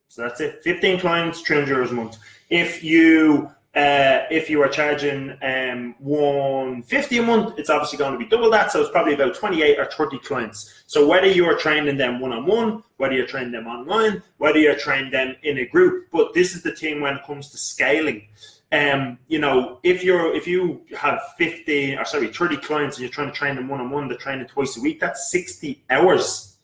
So 0.08 0.20
that's 0.24 0.42
it. 0.42 0.62
Fifteen 0.62 1.00
clients, 1.00 1.40
three 1.40 1.56
hundred 1.56 1.74
euros 1.74 1.90
a 1.90 1.94
month. 1.94 2.18
If 2.50 2.84
you 2.84 3.50
uh, 3.74 4.24
if 4.30 4.48
you 4.48 4.62
are 4.62 4.68
charging 4.68 5.36
um, 5.42 5.94
150 5.98 7.18
a 7.18 7.22
month, 7.22 7.58
it's 7.58 7.70
obviously 7.70 7.98
going 7.98 8.12
to 8.12 8.18
be 8.18 8.26
double 8.26 8.50
that. 8.50 8.72
So 8.72 8.80
it's 8.80 8.90
probably 8.90 9.14
about 9.14 9.34
28 9.34 9.78
or 9.78 9.84
30 9.84 10.18
clients. 10.20 10.84
So 10.86 11.06
whether 11.06 11.26
you're 11.26 11.56
training 11.58 11.96
them 11.96 12.18
one 12.18 12.32
on 12.32 12.46
one, 12.46 12.82
whether 12.96 13.14
you're 13.14 13.26
training 13.26 13.52
them 13.52 13.66
online, 13.66 14.22
whether 14.38 14.58
you're 14.58 14.74
training 14.74 15.12
them 15.12 15.36
in 15.42 15.58
a 15.58 15.66
group, 15.66 16.08
but 16.10 16.32
this 16.34 16.54
is 16.54 16.62
the 16.62 16.74
thing 16.74 17.00
when 17.00 17.16
it 17.16 17.24
comes 17.24 17.50
to 17.50 17.58
scaling. 17.58 18.28
Um, 18.72 19.18
you 19.28 19.38
know, 19.38 19.80
if 19.82 20.02
you're 20.02 20.34
if 20.34 20.46
you 20.46 20.82
have 20.96 21.20
50 21.38 21.96
or 21.96 22.04
sorry 22.04 22.28
30 22.28 22.58
clients 22.58 22.96
and 22.96 23.02
you're 23.02 23.10
trying 23.10 23.30
to 23.30 23.34
train 23.34 23.56
them 23.56 23.68
one 23.68 23.80
on 23.80 23.90
one, 23.90 24.08
they're 24.08 24.18
training 24.18 24.46
twice 24.46 24.76
a 24.76 24.80
week. 24.80 25.00
That's 25.00 25.30
60 25.30 25.84
hours. 25.88 26.57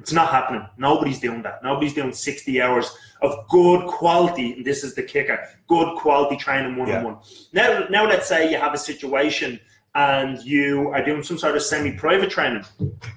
It's 0.00 0.12
not 0.12 0.30
happening. 0.30 0.66
Nobody's 0.78 1.20
doing 1.20 1.42
that. 1.42 1.62
Nobody's 1.62 1.94
doing 1.94 2.12
60 2.12 2.62
hours 2.62 2.96
of 3.22 3.46
good 3.48 3.86
quality. 3.86 4.54
And 4.54 4.64
this 4.64 4.82
is 4.82 4.94
the 4.94 5.02
kicker 5.02 5.46
good 5.68 5.96
quality 5.96 6.36
training 6.36 6.76
one 6.76 6.90
on 6.90 7.04
one. 7.04 7.18
Now, 7.52 7.86
now, 7.90 8.08
let's 8.08 8.26
say 8.26 8.50
you 8.50 8.58
have 8.58 8.74
a 8.74 8.78
situation 8.78 9.60
and 9.94 10.40
you 10.42 10.88
are 10.90 11.04
doing 11.04 11.22
some 11.22 11.36
sort 11.36 11.56
of 11.56 11.62
semi 11.62 11.92
private 11.92 12.30
training. 12.30 12.64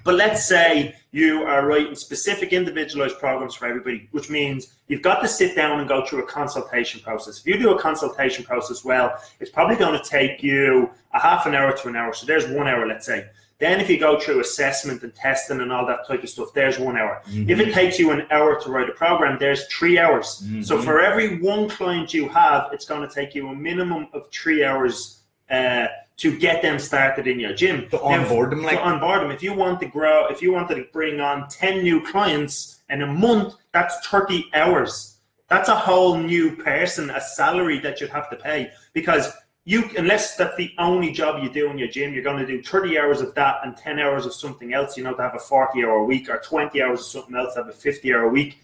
But 0.04 0.14
let's 0.14 0.44
say 0.44 0.96
you 1.12 1.42
are 1.42 1.66
writing 1.66 1.94
specific 1.94 2.52
individualized 2.52 3.18
programs 3.18 3.54
for 3.54 3.66
everybody, 3.66 4.08
which 4.10 4.28
means 4.28 4.74
you've 4.88 5.02
got 5.02 5.20
to 5.20 5.28
sit 5.28 5.54
down 5.54 5.78
and 5.78 5.88
go 5.88 6.04
through 6.04 6.24
a 6.24 6.26
consultation 6.26 7.00
process. 7.00 7.38
If 7.38 7.46
you 7.46 7.58
do 7.58 7.76
a 7.76 7.80
consultation 7.80 8.44
process 8.44 8.84
well, 8.84 9.16
it's 9.40 9.50
probably 9.50 9.76
going 9.76 10.00
to 10.00 10.08
take 10.08 10.42
you 10.42 10.90
a 11.12 11.20
half 11.20 11.46
an 11.46 11.54
hour 11.54 11.72
to 11.76 11.88
an 11.88 11.96
hour. 11.96 12.12
So 12.12 12.26
there's 12.26 12.48
one 12.48 12.66
hour, 12.66 12.86
let's 12.86 13.06
say. 13.06 13.26
Then, 13.64 13.80
if 13.80 13.88
you 13.88 13.98
go 13.98 14.20
through 14.20 14.40
assessment 14.40 15.02
and 15.04 15.14
testing 15.14 15.62
and 15.62 15.72
all 15.72 15.86
that 15.86 16.06
type 16.06 16.22
of 16.22 16.28
stuff, 16.28 16.52
there's 16.52 16.78
one 16.78 16.98
hour. 16.98 17.22
Mm-hmm. 17.30 17.48
If 17.48 17.60
it 17.60 17.72
takes 17.72 17.98
you 17.98 18.10
an 18.10 18.26
hour 18.30 18.60
to 18.60 18.70
write 18.70 18.90
a 18.90 18.92
program, 18.92 19.38
there's 19.40 19.64
three 19.68 19.98
hours. 19.98 20.26
So 20.68 20.74
Mm-hmm. 20.76 20.84
for 20.84 21.00
every 21.00 21.38
one 21.40 21.70
client 21.70 22.12
you 22.12 22.28
have, 22.28 22.68
it's 22.74 22.84
going 22.84 23.08
to 23.08 23.14
take 23.14 23.34
you 23.34 23.48
a 23.48 23.54
minimum 23.54 24.08
of 24.12 24.30
three 24.30 24.62
hours 24.68 25.20
uh, 25.48 25.86
to 26.18 26.38
get 26.38 26.60
them 26.60 26.78
started 26.78 27.26
in 27.26 27.40
your 27.40 27.54
gym. 27.54 27.88
To 27.88 28.02
onboard 28.02 28.50
them, 28.52 28.62
like- 28.64 28.76
to 28.76 28.84
onboard 28.84 29.22
them. 29.22 29.30
If 29.30 29.42
you 29.42 29.54
want 29.54 29.80
to 29.80 29.86
grow, 29.86 30.26
if 30.26 30.42
you 30.42 30.52
wanted 30.52 30.74
to 30.74 30.84
bring 30.92 31.20
on 31.20 31.48
ten 31.48 31.82
new 31.82 32.04
clients 32.12 32.82
in 32.90 33.00
a 33.00 33.06
month, 33.06 33.54
that's 33.72 33.94
thirty 34.06 34.44
hours. 34.52 35.16
That's 35.48 35.70
a 35.70 35.74
whole 35.74 36.18
new 36.18 36.56
person, 36.56 37.08
a 37.08 37.20
salary 37.40 37.78
that 37.78 37.98
you'd 37.98 38.10
have 38.10 38.28
to 38.28 38.36
pay 38.36 38.72
because 38.92 39.32
you 39.64 39.90
unless 39.96 40.36
that's 40.36 40.56
the 40.56 40.72
only 40.78 41.10
job 41.10 41.42
you 41.42 41.50
do 41.50 41.70
in 41.70 41.78
your 41.78 41.88
gym, 41.88 42.12
you're 42.12 42.22
going 42.22 42.38
to 42.38 42.46
do 42.46 42.62
30 42.62 42.98
hours 42.98 43.20
of 43.20 43.34
that 43.34 43.60
and 43.64 43.76
10 43.76 43.98
hours 43.98 44.26
of 44.26 44.34
something 44.34 44.74
else, 44.74 44.96
you 44.96 45.04
know, 45.04 45.14
to 45.14 45.22
have 45.22 45.34
a 45.34 45.38
40 45.38 45.82
hour 45.82 46.04
week 46.04 46.28
or 46.28 46.38
20 46.38 46.82
hours 46.82 47.00
of 47.00 47.06
something 47.06 47.34
else 47.34 47.56
have 47.56 47.68
a 47.68 47.72
50 47.72 48.12
hour 48.12 48.28
week. 48.28 48.58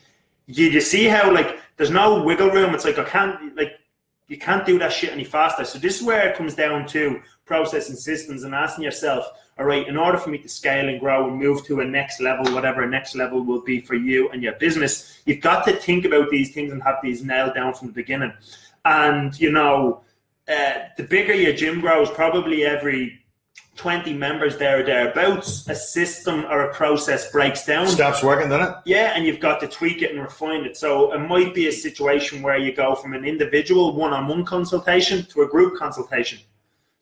You, 0.47 0.69
you 0.69 0.81
see 0.81 1.07
how 1.07 1.33
like 1.33 1.59
there's 1.77 1.91
no 1.91 2.23
wiggle 2.23 2.51
room. 2.51 2.75
It's 2.75 2.85
like 2.85 2.99
I 2.99 3.05
can't 3.05 3.57
like 3.57 3.79
you 4.29 4.39
can't 4.39 4.67
do 4.67 4.79
that 4.79 4.93
shit 4.93 5.11
any 5.13 5.25
faster. 5.25 5.65
So 5.65 5.79
this 5.79 6.01
is 6.01 6.07
where 6.07 6.29
it 6.29 6.37
comes 6.37 6.55
down 6.55 6.87
to 6.89 7.21
process 7.47 7.89
and 7.89 7.99
systems 7.99 8.45
and 8.45 8.55
asking 8.55 8.85
yourself, 8.85 9.27
all 9.59 9.65
right, 9.65 9.89
in 9.89 9.97
order 9.97 10.19
for 10.19 10.31
me 10.31 10.39
to 10.39 10.49
scale 10.49 10.89
and 10.89 11.01
grow 11.01 11.29
and 11.29 11.37
move 11.37 11.65
to 11.67 11.81
a 11.81 11.85
next 11.85 12.21
level, 12.21 12.55
whatever 12.55 12.83
a 12.83 12.89
next 12.89 13.17
level 13.17 13.43
will 13.43 13.63
be 13.63 13.81
for 13.81 13.95
you 13.95 14.29
and 14.31 14.43
your 14.43 14.53
business, 14.55 15.21
you've 15.25 15.41
got 15.41 15.65
to 15.67 15.73
think 15.73 16.05
about 16.05 16.31
these 16.31 16.55
things 16.55 16.73
and 16.73 16.83
have 16.83 16.99
these 17.03 17.25
nailed 17.25 17.55
down 17.55 17.75
from 17.75 17.89
the 17.89 17.93
beginning. 17.93 18.33
And 18.85 19.39
you 19.41 19.51
know, 19.51 20.03
uh, 20.51 20.89
the 20.97 21.05
bigger 21.05 21.35
your 21.35 21.53
gym 21.53 21.81
grows, 21.81 22.11
probably 22.11 22.65
every 22.65 23.21
20 23.77 24.13
members 24.13 24.59
there 24.59 24.81
or 24.81 24.83
thereabouts, 24.83 25.67
a 25.69 25.75
system 25.75 26.45
or 26.51 26.63
a 26.63 26.75
process 26.75 27.31
breaks 27.31 27.65
down. 27.65 27.87
stops 27.87 28.23
working 28.23 28.51
doesn't 28.51 28.69
it 28.69 28.77
Yeah, 28.85 29.13
and 29.15 29.25
you've 29.25 29.41
got 29.41 29.61
to 29.61 29.69
tweak 29.69 30.03
it 30.03 30.11
and 30.11 30.21
refine 30.21 30.65
it. 30.67 30.77
So 30.77 31.13
it 31.15 31.19
might 31.21 31.55
be 31.55 31.69
a 31.69 31.73
situation 31.73 32.43
where 32.43 32.59
you 32.59 32.75
go 32.75 32.95
from 32.95 33.15
an 33.15 33.25
individual 33.25 33.95
one-on-one 33.95 34.45
consultation 34.45 35.25
to 35.27 35.43
a 35.43 35.49
group 35.49 35.79
consultation. 35.79 36.41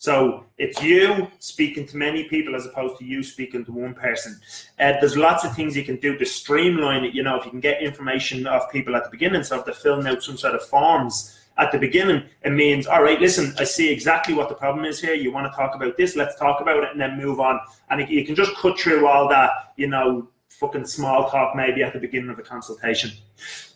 So 0.01 0.45
it's 0.59 0.81
you 0.81 1.27
speaking 1.41 1.85
to 1.89 1.97
many 1.97 2.25
people 2.29 2.55
as 2.55 2.67
opposed 2.67 2.99
to 2.99 3.05
you 3.05 3.25
speaking 3.25 3.65
to 3.65 3.73
one 3.73 3.95
person. 3.95 4.39
Uh, 4.79 4.93
there's 5.01 5.17
lots 5.17 5.45
of 5.45 5.57
things 5.57 5.77
you 5.77 5.85
can 5.85 5.97
do 5.97 6.17
to 6.17 6.25
streamline 6.25 7.05
it. 7.05 7.15
You 7.15 7.25
know, 7.25 7.37
if 7.37 7.45
you 7.45 7.51
can 7.51 7.59
get 7.59 7.83
information 7.83 8.47
off 8.47 8.71
people 8.71 8.95
at 8.95 9.03
the 9.03 9.11
beginning, 9.11 9.43
so 9.43 9.59
if 9.59 9.65
they're 9.65 9.75
filling 9.75 10.07
out 10.07 10.23
some 10.23 10.37
sort 10.37 10.55
of 10.55 10.65
forms 10.65 11.37
at 11.59 11.73
the 11.73 11.79
beginning, 11.79 12.23
it 12.43 12.51
means, 12.51 12.87
all 12.87 13.03
right, 13.03 13.21
listen, 13.21 13.53
I 13.59 13.65
see 13.65 13.91
exactly 13.91 14.33
what 14.33 14.49
the 14.49 14.55
problem 14.55 14.85
is 14.85 15.01
here. 15.01 15.15
You 15.15 15.33
want 15.33 15.53
to 15.53 15.57
talk 15.57 15.75
about 15.75 15.97
this? 15.97 16.17
Let's 16.17 16.37
talk 16.37 16.61
about 16.61 16.85
it 16.85 16.91
and 16.93 17.01
then 17.01 17.17
move 17.19 17.41
on. 17.41 17.61
And 17.91 18.09
you 18.09 18.25
can 18.25 18.35
just 18.35 18.55
cut 18.57 18.79
through 18.79 19.07
all 19.07 19.29
that, 19.29 19.51
you 19.77 19.89
know, 19.89 20.29
fucking 20.49 20.87
small 20.87 21.29
talk 21.29 21.55
maybe 21.55 21.83
at 21.83 21.93
the 21.93 21.99
beginning 21.99 22.31
of 22.31 22.39
a 22.39 22.43
consultation. 22.43 23.11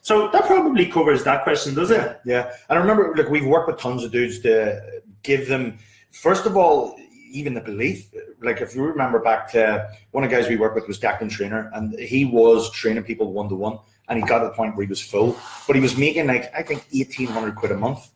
So 0.00 0.28
that 0.30 0.46
probably 0.46 0.86
covers 0.86 1.22
that 1.24 1.44
question, 1.44 1.74
does 1.74 1.90
it? 1.90 2.20
Yeah, 2.24 2.52
and 2.68 2.78
I 2.78 2.80
remember, 2.80 3.14
like, 3.16 3.28
we've 3.28 3.46
worked 3.46 3.68
with 3.68 3.78
tons 3.78 4.02
of 4.04 4.10
dudes 4.10 4.40
to 4.40 5.02
give 5.22 5.48
them, 5.48 5.78
first 6.10 6.46
of 6.46 6.56
all, 6.56 6.96
even 7.30 7.54
the 7.54 7.60
belief. 7.60 8.10
Like, 8.40 8.60
if 8.60 8.74
you 8.74 8.82
remember 8.82 9.20
back 9.20 9.50
to 9.52 9.88
one 10.10 10.24
of 10.24 10.30
the 10.30 10.36
guys 10.36 10.48
we 10.48 10.56
worked 10.56 10.74
with 10.74 10.88
was 10.88 10.98
Declan 10.98 11.30
Trainer, 11.30 11.70
and 11.74 11.98
he 11.98 12.24
was 12.24 12.70
training 12.72 13.04
people 13.04 13.32
one 13.32 13.48
to 13.48 13.54
one, 13.54 13.78
and 14.08 14.18
he 14.18 14.24
got 14.26 14.40
to 14.40 14.46
the 14.46 14.52
point 14.52 14.76
where 14.76 14.84
he 14.84 14.88
was 14.88 15.00
full, 15.00 15.36
but 15.66 15.76
he 15.76 15.82
was 15.82 15.96
making 15.96 16.26
like 16.26 16.52
I 16.54 16.62
think 16.62 16.84
eighteen 16.92 17.28
hundred 17.28 17.56
quid 17.56 17.72
a 17.72 17.76
month, 17.76 18.10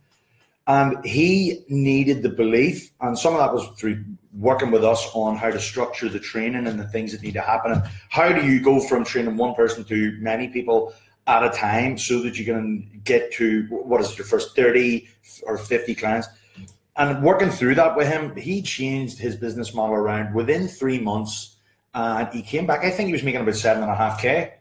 and 0.66 1.05
he 1.05 1.64
needed 1.69 2.23
the 2.23 2.28
belief, 2.28 2.90
and 3.00 3.19
some 3.19 3.35
of 3.35 3.40
that 3.40 3.52
was 3.52 3.66
through 3.78 4.05
working 4.38 4.71
with 4.71 4.85
us 4.85 5.09
on 5.14 5.37
how 5.37 5.50
to 5.50 5.61
structure 5.61 6.09
the 6.09 6.21
training 6.21 6.66
and 6.66 6.78
the 6.78 6.88
things 6.88 7.12
that 7.12 7.23
need 7.23 7.35
to 7.35 7.40
happen, 7.40 7.73
and 7.73 7.83
how 8.11 8.31
do 8.33 8.47
you 8.47 8.61
go 8.61 8.81
from 8.81 9.05
training 9.05 9.37
one 9.37 9.55
person 9.55 9.85
to 9.85 10.16
many 10.21 10.49
people 10.49 10.93
at 11.26 11.45
a 11.45 11.50
time 11.50 11.99
so 11.99 12.21
that 12.23 12.38
you 12.38 12.45
can 12.45 13.00
get 13.05 13.33
to 13.33 13.66
what 13.71 14.00
is 14.00 14.12
it, 14.12 14.19
your 14.19 14.26
first 14.26 14.55
30 14.55 15.09
or 15.43 15.59
50 15.59 15.95
clients? 15.95 16.28
And 16.97 17.23
working 17.23 17.50
through 17.50 17.75
that 17.75 17.97
with 17.97 18.09
him 18.09 18.35
he 18.37 18.62
changed 18.62 19.19
his 19.19 19.37
business 19.37 19.75
model 19.75 19.97
around. 19.97 20.35
Within 20.35 20.69
three 20.69 20.99
months 20.99 21.57
and 21.95 22.28
he 22.28 22.43
came 22.43 22.66
back. 22.66 22.85
I 22.85 22.90
think 22.90 23.07
he 23.07 23.12
was 23.12 23.23
making 23.23 23.40
about 23.40 23.55
seven 23.55 23.83
and 23.83 23.90
a 23.90 23.95
half 23.95 24.21
k 24.21 24.55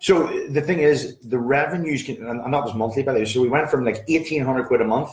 so 0.00 0.26
the 0.48 0.60
thing 0.60 0.78
is 0.78 1.16
the 1.18 1.38
revenues 1.38 2.02
can, 2.02 2.16
and 2.24 2.54
that 2.54 2.64
was 2.64 2.74
monthly 2.74 3.02
by 3.02 3.12
the 3.12 3.18
way 3.20 3.24
so 3.24 3.40
we 3.40 3.48
went 3.48 3.70
from 3.70 3.84
like 3.84 3.96
1800 4.08 4.66
quid 4.66 4.80
a 4.80 4.84
month 4.84 5.10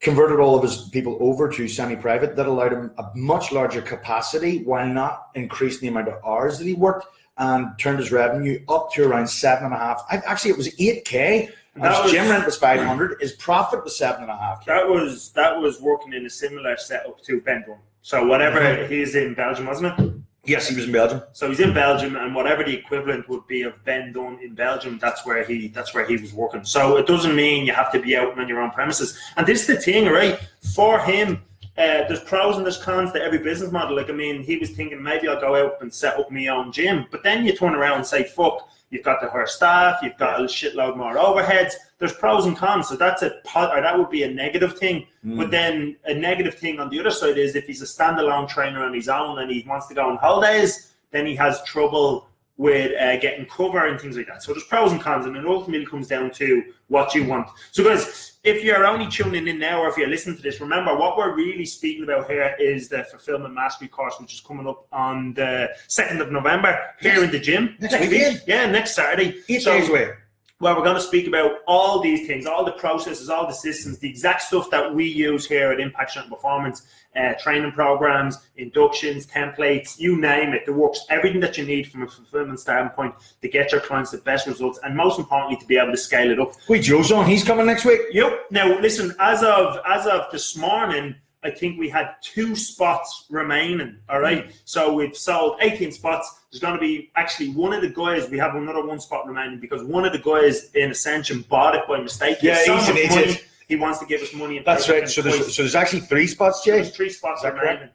converted 0.00 0.38
all 0.40 0.54
of 0.56 0.62
his 0.62 0.88
people 0.90 1.16
over 1.20 1.48
to 1.50 1.66
semi-private 1.66 2.36
that 2.36 2.46
allowed 2.46 2.72
him 2.72 2.90
a 2.98 3.04
much 3.14 3.50
larger 3.52 3.80
capacity 3.80 4.62
while 4.64 4.86
not 4.86 5.28
increasing 5.34 5.80
the 5.82 5.88
amount 5.88 6.08
of 6.08 6.22
hours 6.24 6.58
that 6.58 6.66
he 6.66 6.74
worked 6.74 7.06
and 7.38 7.66
turned 7.78 7.98
his 7.98 8.12
revenue 8.12 8.62
up 8.68 8.92
to 8.92 9.04
around 9.06 9.28
seven 9.28 9.66
and 9.66 9.74
a 9.74 9.78
half. 9.78 10.04
I, 10.10 10.16
actually, 10.18 10.50
it 10.52 10.56
was 10.56 10.68
eight 10.80 11.04
k. 11.04 11.50
His 11.74 12.10
gym 12.10 12.30
rent 12.30 12.46
was 12.46 12.56
five 12.56 12.80
hundred. 12.80 13.20
His 13.20 13.32
profit 13.32 13.84
was 13.84 13.96
seven 13.98 14.22
and 14.22 14.30
a 14.30 14.36
half 14.36 14.60
k. 14.64 14.72
That 14.72 14.88
was 14.88 15.30
that 15.32 15.60
was 15.60 15.78
working 15.80 16.14
in 16.14 16.24
a 16.24 16.30
similar 16.30 16.76
setup 16.78 17.22
to 17.24 17.40
Ben 17.42 17.64
Dunne. 17.66 17.76
So 18.00 18.26
whatever 18.26 18.60
Mhm. 18.60 18.88
he's 18.88 19.14
in 19.14 19.34
Belgium, 19.34 19.66
wasn't 19.66 19.98
it? 19.98 20.12
Yes, 20.46 20.68
he 20.68 20.76
was 20.76 20.84
in 20.84 20.92
Belgium. 20.92 21.22
So 21.32 21.48
he's 21.48 21.58
in 21.58 21.74
Belgium, 21.74 22.14
and 22.16 22.32
whatever 22.34 22.62
the 22.62 22.72
equivalent 22.72 23.28
would 23.28 23.46
be 23.48 23.62
of 23.62 23.72
Ben 23.84 24.12
Dunne 24.12 24.38
in 24.40 24.54
Belgium, 24.54 24.98
that's 25.00 25.26
where 25.26 25.44
he 25.44 25.68
that's 25.68 25.92
where 25.92 26.06
he 26.06 26.16
was 26.16 26.32
working. 26.32 26.64
So 26.64 26.96
it 26.96 27.06
doesn't 27.06 27.34
mean 27.34 27.66
you 27.66 27.72
have 27.72 27.90
to 27.92 28.00
be 28.00 28.16
out 28.16 28.38
on 28.38 28.48
your 28.48 28.60
own 28.60 28.70
premises. 28.70 29.18
And 29.36 29.44
this 29.46 29.62
is 29.62 29.66
the 29.66 29.76
thing, 29.76 30.06
right? 30.06 30.38
For 30.74 31.00
him, 31.00 31.42
uh, 31.76 32.06
there's 32.06 32.20
pros 32.20 32.56
and 32.56 32.64
there's 32.64 32.78
cons 32.78 33.12
to 33.12 33.20
every 33.20 33.38
business 33.38 33.72
model. 33.72 33.96
Like 33.96 34.08
I 34.08 34.12
mean, 34.12 34.44
he 34.44 34.56
was 34.56 34.70
thinking 34.70 35.02
maybe 35.02 35.26
I'll 35.26 35.40
go 35.40 35.56
out 35.56 35.82
and 35.82 35.92
set 35.92 36.16
up 36.16 36.30
my 36.30 36.46
own 36.46 36.70
gym, 36.70 37.06
but 37.10 37.24
then 37.24 37.44
you 37.44 37.54
turn 37.56 37.74
around 37.74 37.96
and 37.98 38.06
say, 38.06 38.22
"Fuck." 38.22 38.68
You've 38.90 39.02
got 39.02 39.20
to 39.20 39.28
hire 39.28 39.46
staff. 39.46 39.98
You've 40.02 40.16
got 40.16 40.40
a 40.40 40.44
shitload 40.44 40.96
more 40.96 41.16
overheads. 41.16 41.74
There's 41.98 42.12
pros 42.12 42.46
and 42.46 42.56
cons. 42.56 42.88
So 42.88 42.96
that's 42.96 43.22
a 43.22 43.30
or 43.54 43.80
that 43.80 43.98
would 43.98 44.10
be 44.10 44.22
a 44.22 44.30
negative 44.30 44.78
thing. 44.78 45.06
Mm. 45.24 45.38
But 45.38 45.50
then 45.50 45.96
a 46.04 46.14
negative 46.14 46.54
thing 46.54 46.78
on 46.78 46.88
the 46.90 47.00
other 47.00 47.10
side 47.10 47.38
is 47.38 47.56
if 47.56 47.66
he's 47.66 47.82
a 47.82 47.86
standalone 47.86 48.48
trainer 48.48 48.84
on 48.84 48.94
his 48.94 49.08
own 49.08 49.40
and 49.40 49.50
he 49.50 49.64
wants 49.66 49.88
to 49.88 49.94
go 49.94 50.08
on 50.08 50.16
holidays, 50.18 50.92
then 51.10 51.26
he 51.26 51.34
has 51.34 51.62
trouble 51.64 52.25
with 52.58 52.92
uh, 53.00 53.16
getting 53.18 53.46
cover 53.46 53.86
and 53.86 54.00
things 54.00 54.16
like 54.16 54.26
that. 54.28 54.42
So 54.42 54.52
there's 54.52 54.64
pros 54.64 54.92
and 54.92 55.00
cons, 55.00 55.26
and 55.26 55.36
it 55.36 55.44
ultimately 55.46 55.86
comes 55.86 56.08
down 56.08 56.30
to 56.32 56.62
what 56.88 57.14
you 57.14 57.24
want. 57.24 57.48
So, 57.72 57.84
guys, 57.84 58.38
if 58.44 58.64
you're 58.64 58.86
only 58.86 59.08
tuning 59.08 59.46
in 59.48 59.58
now 59.58 59.82
or 59.82 59.88
if 59.88 59.96
you're 59.96 60.08
listening 60.08 60.36
to 60.36 60.42
this, 60.42 60.60
remember 60.60 60.96
what 60.96 61.16
we're 61.18 61.34
really 61.34 61.66
speaking 61.66 62.04
about 62.04 62.30
here 62.30 62.54
is 62.58 62.88
the 62.88 63.04
Fulfillment 63.04 63.52
Mastery 63.54 63.88
course, 63.88 64.14
which 64.20 64.32
is 64.34 64.40
coming 64.40 64.66
up 64.66 64.86
on 64.92 65.34
the 65.34 65.68
2nd 65.88 66.20
of 66.20 66.30
November 66.32 66.78
here 67.00 67.22
in 67.22 67.30
the 67.30 67.40
gym. 67.40 67.76
Next 67.80 67.98
weekend? 68.00 68.42
Yeah, 68.46 68.66
next 68.70 68.94
Saturday. 68.94 69.42
Eight 69.48 69.62
So- 69.62 69.72
days 69.78 69.88
away. 69.88 70.10
Well, 70.58 70.74
we're 70.74 70.84
going 70.84 70.96
to 70.96 71.02
speak 71.02 71.26
about 71.26 71.58
all 71.66 72.00
these 72.00 72.26
things, 72.26 72.46
all 72.46 72.64
the 72.64 72.72
processes, 72.72 73.28
all 73.28 73.46
the 73.46 73.52
systems, 73.52 73.98
the 73.98 74.08
exact 74.08 74.40
stuff 74.40 74.70
that 74.70 74.94
we 74.94 75.04
use 75.04 75.46
here 75.46 75.70
at 75.70 75.80
Impact 75.80 76.10
Strength 76.10 76.30
Performance, 76.30 76.86
uh, 77.14 77.34
training 77.34 77.72
programs, 77.72 78.38
inductions, 78.56 79.26
templates, 79.26 79.98
you 79.98 80.18
name 80.18 80.54
it. 80.54 80.62
There 80.64 80.74
works 80.74 81.04
everything 81.10 81.40
that 81.40 81.58
you 81.58 81.66
need 81.66 81.90
from 81.90 82.04
a 82.04 82.08
fulfillment 82.08 82.58
standpoint 82.58 83.14
to 83.42 83.48
get 83.48 83.70
your 83.70 83.82
clients 83.82 84.12
the 84.12 84.18
best 84.18 84.46
results, 84.46 84.78
and 84.82 84.96
most 84.96 85.18
importantly, 85.18 85.58
to 85.58 85.66
be 85.66 85.76
able 85.76 85.92
to 85.92 85.98
scale 85.98 86.30
it 86.30 86.40
up. 86.40 86.52
Wait, 86.68 86.82
Joe's 86.82 87.12
on. 87.12 87.26
He's 87.26 87.44
coming 87.44 87.66
next 87.66 87.84
week. 87.84 88.00
Yep. 88.12 88.46
Now, 88.50 88.78
listen. 88.80 89.14
As 89.18 89.42
of 89.42 89.78
as 89.86 90.06
of 90.06 90.30
this 90.32 90.56
morning, 90.56 91.16
I 91.46 91.50
think 91.50 91.78
we 91.78 91.88
had 91.88 92.16
two 92.20 92.56
spots 92.56 93.26
remaining. 93.30 93.98
All 94.08 94.20
right. 94.20 94.44
Hmm. 94.46 94.50
So 94.64 94.92
we've 94.92 95.16
sold 95.16 95.58
18 95.60 95.92
spots. 95.92 96.40
There's 96.50 96.60
going 96.60 96.74
to 96.74 96.80
be 96.80 97.10
actually 97.16 97.50
one 97.50 97.72
of 97.72 97.82
the 97.82 97.88
guys. 97.88 98.28
We 98.28 98.38
have 98.38 98.54
another 98.56 98.84
one 98.84 98.98
spot 99.00 99.26
remaining 99.26 99.60
because 99.60 99.84
one 99.84 100.04
of 100.04 100.12
the 100.12 100.18
guys 100.18 100.70
in 100.74 100.90
Ascension 100.90 101.42
bought 101.48 101.74
it 101.76 101.82
by 101.88 102.00
mistake. 102.00 102.38
He 102.38 102.48
Yeah, 102.48 102.64
so 102.64 102.76
he's 102.76 102.88
an 102.88 103.08
money, 103.20 103.40
He 103.68 103.76
wants 103.76 103.98
to 104.00 104.06
give 104.06 104.20
us 104.22 104.32
money. 104.34 104.56
and 104.58 104.66
That's 104.66 104.88
right. 104.88 105.08
So 105.08 105.22
there's 105.22 105.54
so 105.54 105.62
there's 105.62 105.74
actually 105.74 106.00
three 106.00 106.26
spots, 106.26 106.62
There's 106.62 106.88
Jay. 106.90 106.96
three 106.96 107.10
spots 107.10 107.38
Is 107.40 107.42
that 107.44 107.52
correct? 107.54 107.66
remaining. 107.80 107.94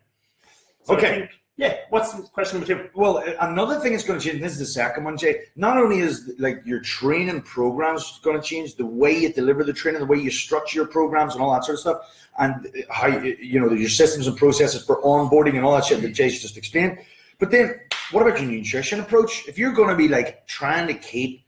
So 0.84 0.96
Okay. 0.96 1.30
Yeah. 1.62 1.78
What's 1.92 2.12
the 2.12 2.24
question 2.24 2.60
number 2.60 2.74
two? 2.74 2.90
Well, 2.96 3.20
uh, 3.20 3.34
another 3.42 3.80
thing 3.80 3.92
that's 3.92 4.04
going 4.04 4.20
to 4.20 4.26
change. 4.26 4.42
This 4.42 4.54
is 4.54 4.58
the 4.58 4.66
second 4.66 5.04
one, 5.04 5.16
Jay. 5.16 5.44
Not 5.56 5.78
only 5.78 6.00
is 6.00 6.34
like 6.40 6.64
your 6.66 6.80
training 6.80 7.44
programs 7.44 8.20
going 8.24 8.36
to 8.36 8.42
change, 8.42 8.78
the 8.78 8.86
way 8.86 9.16
you 9.16 9.32
deliver 9.32 9.64
the 9.64 9.72
training, 9.72 10.00
the 10.00 10.08
way 10.08 10.18
you 10.18 10.32
structure 10.32 10.80
your 10.80 10.88
programs, 10.88 11.36
and 11.36 11.44
all 11.44 11.54
that 11.54 11.64
sort 11.64 11.76
of 11.76 11.80
stuff, 11.82 11.98
and 12.40 12.68
how 12.90 13.06
you 13.06 13.38
you 13.40 13.60
know 13.60 13.72
your 13.72 13.90
systems 13.90 14.26
and 14.26 14.36
processes 14.38 14.84
for 14.84 15.00
onboarding 15.04 15.56
and 15.56 15.64
all 15.64 15.76
that 15.76 15.86
shit 15.86 16.02
that 16.02 16.14
Jay's 16.14 16.42
just 16.42 16.58
explained. 16.58 16.98
But 17.38 17.52
then, 17.52 17.80
what 18.10 18.26
about 18.26 18.42
your 18.42 18.50
nutrition 18.50 19.00
approach? 19.00 19.48
If 19.48 19.60
you're 19.60 19.74
going 19.74 19.90
to 19.90 19.96
be 19.96 20.08
like 20.08 20.48
trying 20.48 20.88
to 20.88 20.96
keep 20.96 21.46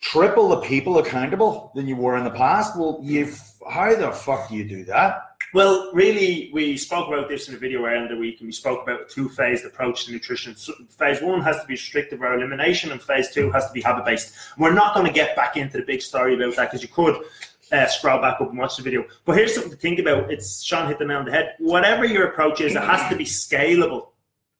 triple 0.00 0.48
the 0.50 0.60
people 0.60 0.98
accountable 0.98 1.72
than 1.74 1.88
you 1.88 1.96
were 1.96 2.16
in 2.16 2.22
the 2.22 2.30
past, 2.30 2.78
well, 2.78 3.00
you 3.02 3.32
how 3.68 3.96
the 3.96 4.12
fuck 4.12 4.48
do 4.48 4.54
you 4.54 4.64
do 4.64 4.84
that? 4.84 5.27
Well, 5.54 5.90
really, 5.94 6.50
we 6.52 6.76
spoke 6.76 7.08
about 7.08 7.28
this 7.28 7.48
in 7.48 7.54
a 7.54 7.58
video 7.58 7.84
earlier 7.84 8.02
in 8.02 8.08
the 8.08 8.16
week, 8.16 8.40
and 8.40 8.48
we 8.48 8.52
spoke 8.52 8.82
about 8.82 9.00
a 9.00 9.04
two-phased 9.04 9.64
approach 9.64 10.04
to 10.04 10.12
nutrition. 10.12 10.54
So 10.56 10.74
phase 10.90 11.22
one 11.22 11.40
has 11.40 11.60
to 11.60 11.66
be 11.66 11.74
restrictive 11.74 12.20
or 12.20 12.34
elimination, 12.34 12.92
and 12.92 13.00
phase 13.00 13.32
two 13.32 13.50
has 13.52 13.66
to 13.66 13.72
be 13.72 13.80
habit-based. 13.80 14.34
We're 14.58 14.74
not 14.74 14.94
going 14.94 15.06
to 15.06 15.12
get 15.12 15.34
back 15.36 15.56
into 15.56 15.78
the 15.78 15.84
big 15.84 16.02
story 16.02 16.34
about 16.34 16.56
that 16.56 16.70
because 16.70 16.82
you 16.82 16.88
could 16.88 17.24
uh, 17.72 17.86
scroll 17.86 18.20
back 18.20 18.40
up 18.42 18.50
and 18.50 18.58
watch 18.58 18.76
the 18.76 18.82
video. 18.82 19.06
But 19.24 19.36
here's 19.36 19.54
something 19.54 19.72
to 19.72 19.78
think 19.78 19.98
about. 19.98 20.30
It's 20.30 20.62
Sean 20.62 20.86
hit 20.86 20.98
the 20.98 21.06
nail 21.06 21.18
on 21.18 21.24
the 21.24 21.32
head. 21.32 21.54
Whatever 21.58 22.04
your 22.04 22.26
approach 22.28 22.60
is, 22.60 22.74
it 22.74 22.82
has 22.82 23.08
to 23.10 23.16
be 23.16 23.24
scalable. 23.24 24.08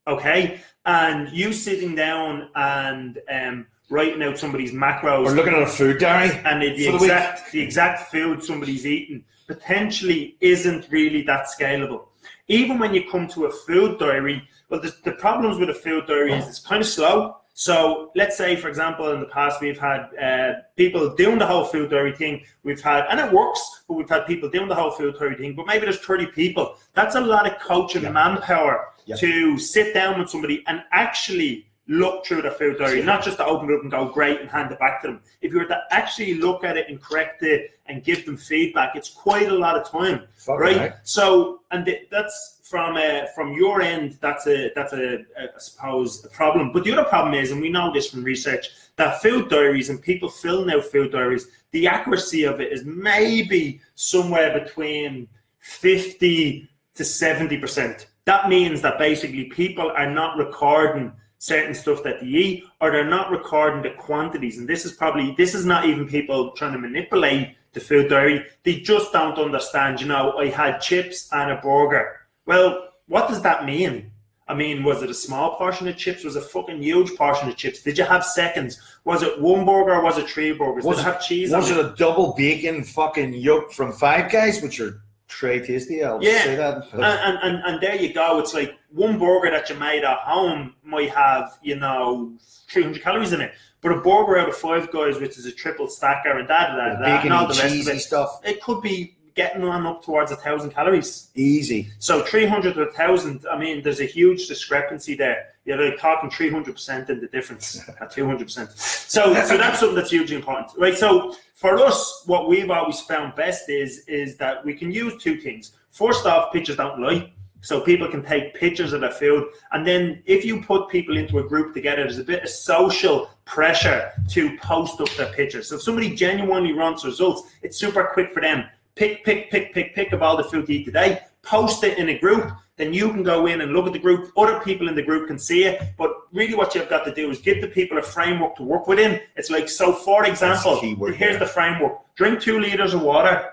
Okay, 0.07 0.61
and 0.87 1.31
you 1.37 1.53
sitting 1.53 1.95
down 1.95 2.49
and 2.55 3.19
um, 3.31 3.67
writing 3.91 4.23
out 4.23 4.39
somebody's 4.39 4.73
macros 4.73 5.25
We're 5.25 5.35
looking 5.35 5.55
at 5.55 5.63
a 5.63 5.67
food 5.67 5.99
diary. 5.99 6.31
and 6.45 6.61
the, 6.63 6.77
the 6.77 6.87
For 6.87 6.99
the 6.99 7.05
exact 7.05 7.53
the 7.53 7.61
exact 7.61 8.11
food 8.11 8.43
somebody's 8.45 8.87
eating 8.87 9.25
potentially 9.47 10.37
isn't 10.41 10.87
really 10.91 11.23
that 11.23 11.47
scalable. 11.47 12.07
Even 12.49 12.79
when 12.79 12.95
you 12.95 13.03
come 13.11 13.27
to 13.29 13.47
a 13.47 13.51
food 13.51 13.99
diary, 13.99 14.43
well, 14.69 14.81
the, 14.81 14.95
the 15.05 15.13
problems 15.13 15.59
with 15.59 15.71
a 15.71 15.75
food 15.75 16.07
diary 16.07 16.33
is 16.33 16.47
it's 16.47 16.59
kind 16.61 16.81
of 16.81 16.87
slow. 16.89 17.37
So 17.55 18.13
let's 18.15 18.37
say, 18.37 18.55
for 18.57 18.69
example, 18.69 19.11
in 19.13 19.21
the 19.21 19.27
past 19.27 19.61
we've 19.61 19.79
had 19.79 20.11
uh, 20.23 20.53
people 20.77 21.15
doing 21.17 21.39
the 21.39 21.47
whole 21.47 21.65
food 21.65 21.91
diary 21.91 22.15
thing. 22.15 22.45
We've 22.63 22.81
had, 22.81 23.07
and 23.11 23.19
it 23.19 23.33
works, 23.33 23.83
but 23.89 23.95
we've 23.95 24.09
had 24.09 24.27
people 24.27 24.49
doing 24.49 24.69
the 24.69 24.75
whole 24.77 24.93
food 24.93 25.17
diary 25.19 25.35
thing. 25.37 25.55
But 25.57 25.67
maybe 25.67 25.85
there's 25.85 25.99
30 25.99 26.27
people. 26.27 26.77
That's 26.95 27.17
a 27.17 27.21
lot 27.21 27.51
of 27.51 27.59
coaching 27.59 28.03
Yeah. 28.03 28.11
manpower 28.13 28.89
Yeah. 29.07 29.17
to 29.17 29.59
sit 29.59 29.93
down 29.93 30.21
with 30.21 30.31
somebody 30.31 30.63
and 30.69 30.83
actually 30.93 31.67
look 31.89 32.27
through 32.27 32.43
the 32.43 32.51
food 32.51 32.79
diary, 32.79 33.03
not 33.03 33.25
just 33.25 33.39
to 33.39 33.45
open 33.45 33.71
it 33.71 33.75
up 33.75 33.83
and 33.83 33.91
go 33.91 34.05
great 34.05 34.41
and 34.41 34.51
hand 34.51 34.71
it 34.71 34.79
back 34.79 35.01
to 35.03 35.09
them. 35.09 35.21
If 35.41 35.53
you 35.53 35.59
were 35.59 35.65
to 35.65 35.81
actually 35.91 36.35
look 36.35 36.63
at 36.63 36.77
it 36.77 36.89
and 36.89 37.01
correct 37.01 37.43
it 37.43 37.79
and 37.87 38.05
give 38.05 38.27
them 38.27 38.37
feedback, 38.37 38.95
it's 38.95 39.09
quite 39.09 39.49
a 39.49 39.55
lot 39.55 39.77
of 39.77 39.91
time, 39.91 40.25
right? 40.47 40.77
right. 40.77 40.93
So, 41.03 41.63
and 41.71 41.87
th- 41.87 42.09
that's 42.11 42.61
from 42.63 42.97
uh, 42.97 43.27
from 43.35 43.55
your 43.55 43.81
end. 43.81 44.19
That's 44.21 44.47
a 44.47 44.71
that's 44.75 44.93
a, 44.93 45.15
a 45.39 45.45
I 45.57 45.59
suppose 45.59 46.25
a 46.25 46.29
problem. 46.29 46.73
But 46.73 46.85
the 46.85 46.93
other 46.93 47.05
problem 47.05 47.35
is, 47.35 47.51
and 47.51 47.61
we 47.61 47.71
know 47.71 47.93
this 47.93 48.11
from 48.11 48.23
research, 48.23 48.69
that 48.97 49.23
food 49.23 49.49
diaries 49.49 49.89
and 49.89 50.01
people 50.01 50.29
filling 50.29 50.71
out 50.71 50.85
food 50.85 51.13
diaries, 51.13 51.49
the 51.71 51.87
accuracy 51.87 52.45
of 52.45 52.61
it 52.61 52.71
is 52.71 52.85
maybe 52.85 53.81
somewhere 53.95 54.59
between 54.61 55.27
fifty 55.59 56.69
to 56.95 57.05
seventy 57.05 57.57
percent. 57.57 58.09
That 58.27 58.51
means 58.51 58.83
that 58.83 58.99
basically 58.99 59.45
people 59.45 59.91
are 59.97 60.11
not 60.11 60.37
recording 60.37 61.13
certain 61.39 61.73
stuff 61.75 62.03
that 62.03 62.21
they 62.21 62.27
eat 62.27 62.65
or 62.81 62.91
they're 62.91 63.05
not 63.09 63.31
recording 63.31 63.83
the 63.83 63.91
quantities. 63.91 64.59
And 64.59 64.69
this 64.69 64.85
is 64.85 64.93
probably 64.93 65.35
this 65.37 65.55
is 65.55 65.65
not 65.65 65.87
even 65.87 66.07
people 66.07 66.51
trying 66.53 66.73
to 66.73 66.79
manipulate 66.79 67.55
the 67.75 67.81
food 67.81 68.09
diary 68.09 68.45
they 68.65 68.77
just 68.77 69.13
don't 69.13 69.39
understand 69.39 70.01
you 70.01 70.07
know 70.07 70.33
i 70.39 70.47
had 70.47 70.79
chips 70.81 71.29
and 71.33 71.51
a 71.51 71.57
burger. 71.57 72.21
Well 72.47 72.89
what 73.07 73.29
does 73.29 73.41
that 73.43 73.65
mean? 73.65 74.11
I 74.49 74.55
mean 74.55 74.83
was 74.83 75.03
it 75.03 75.11
a 75.11 75.15
small 75.15 75.57
portion 75.57 75.87
of 75.87 75.97
chips? 75.97 76.25
Was 76.25 76.35
it 76.35 76.43
a 76.43 76.47
fucking 76.47 76.83
huge 76.83 77.15
portion 77.17 77.49
of 77.49 77.57
chips? 77.57 77.83
Did 77.83 77.99
you 77.99 78.05
have 78.05 78.25
seconds? 78.25 78.81
Was 79.05 79.23
it 79.23 79.41
one 79.41 79.65
burger 79.65 79.95
or 79.95 80.03
was 80.03 80.19
it 80.19 80.29
three 80.29 80.53
burgers? 80.53 80.85
Was 80.85 80.97
did 80.97 81.07
it- 81.07 81.09
it 81.09 81.13
have 81.13 81.23
cheese 81.23 81.51
Was 81.53 81.71
on 81.71 81.79
it 81.79 81.87
a 81.87 81.95
double 81.97 82.35
bacon 82.37 82.83
fucking 82.83 83.35
yolk 83.35 83.73
from 83.73 83.93
Five 83.93 84.33
Guys, 84.33 84.61
which 84.63 84.81
are 84.81 85.01
tray 85.29 85.65
tasty? 85.65 86.03
I'll 86.03 86.23
Yeah. 86.23 86.43
say 86.45 86.57
that. 86.57 86.89
and, 86.93 87.39
and, 87.43 87.63
and, 87.65 87.81
there 87.81 87.95
you 87.97 88.13
go. 88.13 88.39
It's 88.39 88.55
like 88.55 88.77
one 88.91 89.19
burger 89.19 89.51
that 89.51 89.69
you 89.69 89.77
made 89.77 90.03
at 90.05 90.19
home 90.19 90.75
might 90.83 91.11
have, 91.11 91.59
you 91.63 91.77
know, 91.77 92.33
300 92.69 93.03
calories 93.03 93.33
in 93.33 93.41
it. 93.41 93.53
But 93.81 93.93
a 93.93 94.01
burger 94.01 94.39
out 94.39 94.49
of 94.49 94.57
Five 94.57 94.91
Guys, 94.91 95.19
which 95.21 95.39
is 95.39 95.47
a 95.47 95.53
triple 95.53 95.87
stacker 95.87 96.37
and 96.39 96.49
da 96.49 96.69
da 96.69 96.77
da 96.77 96.99
da, 96.99 97.21
and 97.21 97.33
all 97.33 97.47
the 97.47 97.55
rest 97.55 97.81
of 97.89 97.95
it, 97.95 98.01
stuff. 98.01 98.41
it 98.45 98.61
could 98.61 98.83
be 98.83 99.17
getting 99.39 99.63
on 99.63 99.87
up 99.87 100.03
towards 100.05 100.33
a 100.33 100.37
thousand 100.37 100.71
calories. 100.71 101.31
Easy. 101.37 101.89
So 102.01 102.25
300 102.25 102.75
to 102.75 102.83
a 102.83 102.87
1,000, 102.87 103.47
I 103.49 103.57
mean, 103.57 103.83
there's 103.85 104.01
a 104.01 104.05
huge 104.05 104.49
discrepancy 104.49 105.15
there. 105.15 105.47
You're 105.65 105.79
like 105.79 106.01
talking 106.01 106.29
300% 106.29 107.09
in 107.09 107.21
the 107.21 107.29
difference 107.29 107.89
at 108.01 108.13
200%. 108.13 108.77
So, 108.77 109.33
so 109.35 109.57
that's 109.57 109.79
something 109.79 109.95
that's 109.95 110.11
hugely 110.11 110.35
important, 110.35 110.73
right? 110.77 110.99
So 110.99 111.37
for 111.55 111.79
us, 111.79 112.25
what 112.27 112.49
we've 112.49 112.69
always 112.69 113.01
found 113.01 113.37
best 113.37 113.71
is, 113.71 114.01
is 114.09 114.37
that 114.39 114.65
we 114.65 114.75
can 114.75 114.91
use 114.91 115.23
two 115.23 115.37
things. 115.41 115.71
First 115.93 116.27
off, 116.27 116.53
pictures 116.53 116.77
don't 116.77 117.01
lie. 117.01 117.33
So 117.61 117.81
people 117.81 118.09
can 118.09 118.25
take 118.25 118.55
pictures 118.55 118.93
of 118.93 119.01
their 119.01 119.11
food. 119.11 119.49
And 119.73 119.87
then 119.87 120.23
if 120.27 120.45
you 120.45 120.63
put 120.63 120.89
people 120.89 121.17
into 121.17 121.39
a 121.39 121.43
group 121.43 121.75
together, 121.75 122.03
there's 122.03 122.19
a 122.19 122.25
bit 122.25 122.43
of 122.45 122.49
social 122.49 123.31
pressure 123.45 124.13
to 124.31 124.57
post 124.59 125.01
up 125.01 125.11
their 125.17 125.33
pictures. 125.33 125.69
So 125.69 125.77
if 125.77 125.83
somebody 125.83 126.15
genuinely 126.15 126.73
wants 126.73 127.05
results, 127.05 127.43
it's 127.63 127.77
super 127.77 128.05
quick 128.13 128.33
for 128.33 128.41
them. 128.41 128.65
Pick, 128.99 129.25
pick, 129.25 129.49
pick, 129.49 129.73
pick, 129.73 129.95
pick 129.95 130.13
of 130.13 130.23
all 130.23 130.37
the 130.37 130.43
food 130.43 130.69
you 130.69 130.81
eat 130.81 130.85
today, 130.85 131.21
post 131.43 131.85
it 131.85 131.99
in 131.99 132.09
a 132.09 132.19
group, 132.19 132.51
then 132.79 132.93
you 132.93 133.11
can 133.13 133.23
go 133.23 133.47
in 133.47 133.61
and 133.61 133.73
look 133.73 133.87
at 133.87 133.93
the 133.93 133.99
group. 134.01 134.33
Other 134.37 134.59
people 134.59 134.89
in 134.89 134.97
the 134.97 135.05
group 135.05 135.29
can 135.29 135.39
see 135.39 135.67
it. 135.67 135.81
But 135.97 136.11
really 136.33 136.57
what 136.57 136.75
you've 136.75 136.89
got 136.89 137.05
to 137.05 137.15
do 137.15 137.31
is 137.31 137.39
give 137.39 137.61
the 137.61 137.69
people 137.69 137.99
a 137.99 138.03
framework 138.03 138.57
to 138.57 138.65
work 138.65 138.89
within. 138.89 139.21
It's 139.37 139.51
like, 139.51 139.69
so 139.69 139.93
for 139.93 140.27
example, 140.27 140.81
word 140.97 141.15
here's 141.15 141.39
there. 141.39 141.47
the 141.47 141.47
framework. 141.47 141.93
Drink 142.17 142.41
two 142.41 142.59
liters 142.59 142.93
of 142.93 143.03
water, 143.03 143.49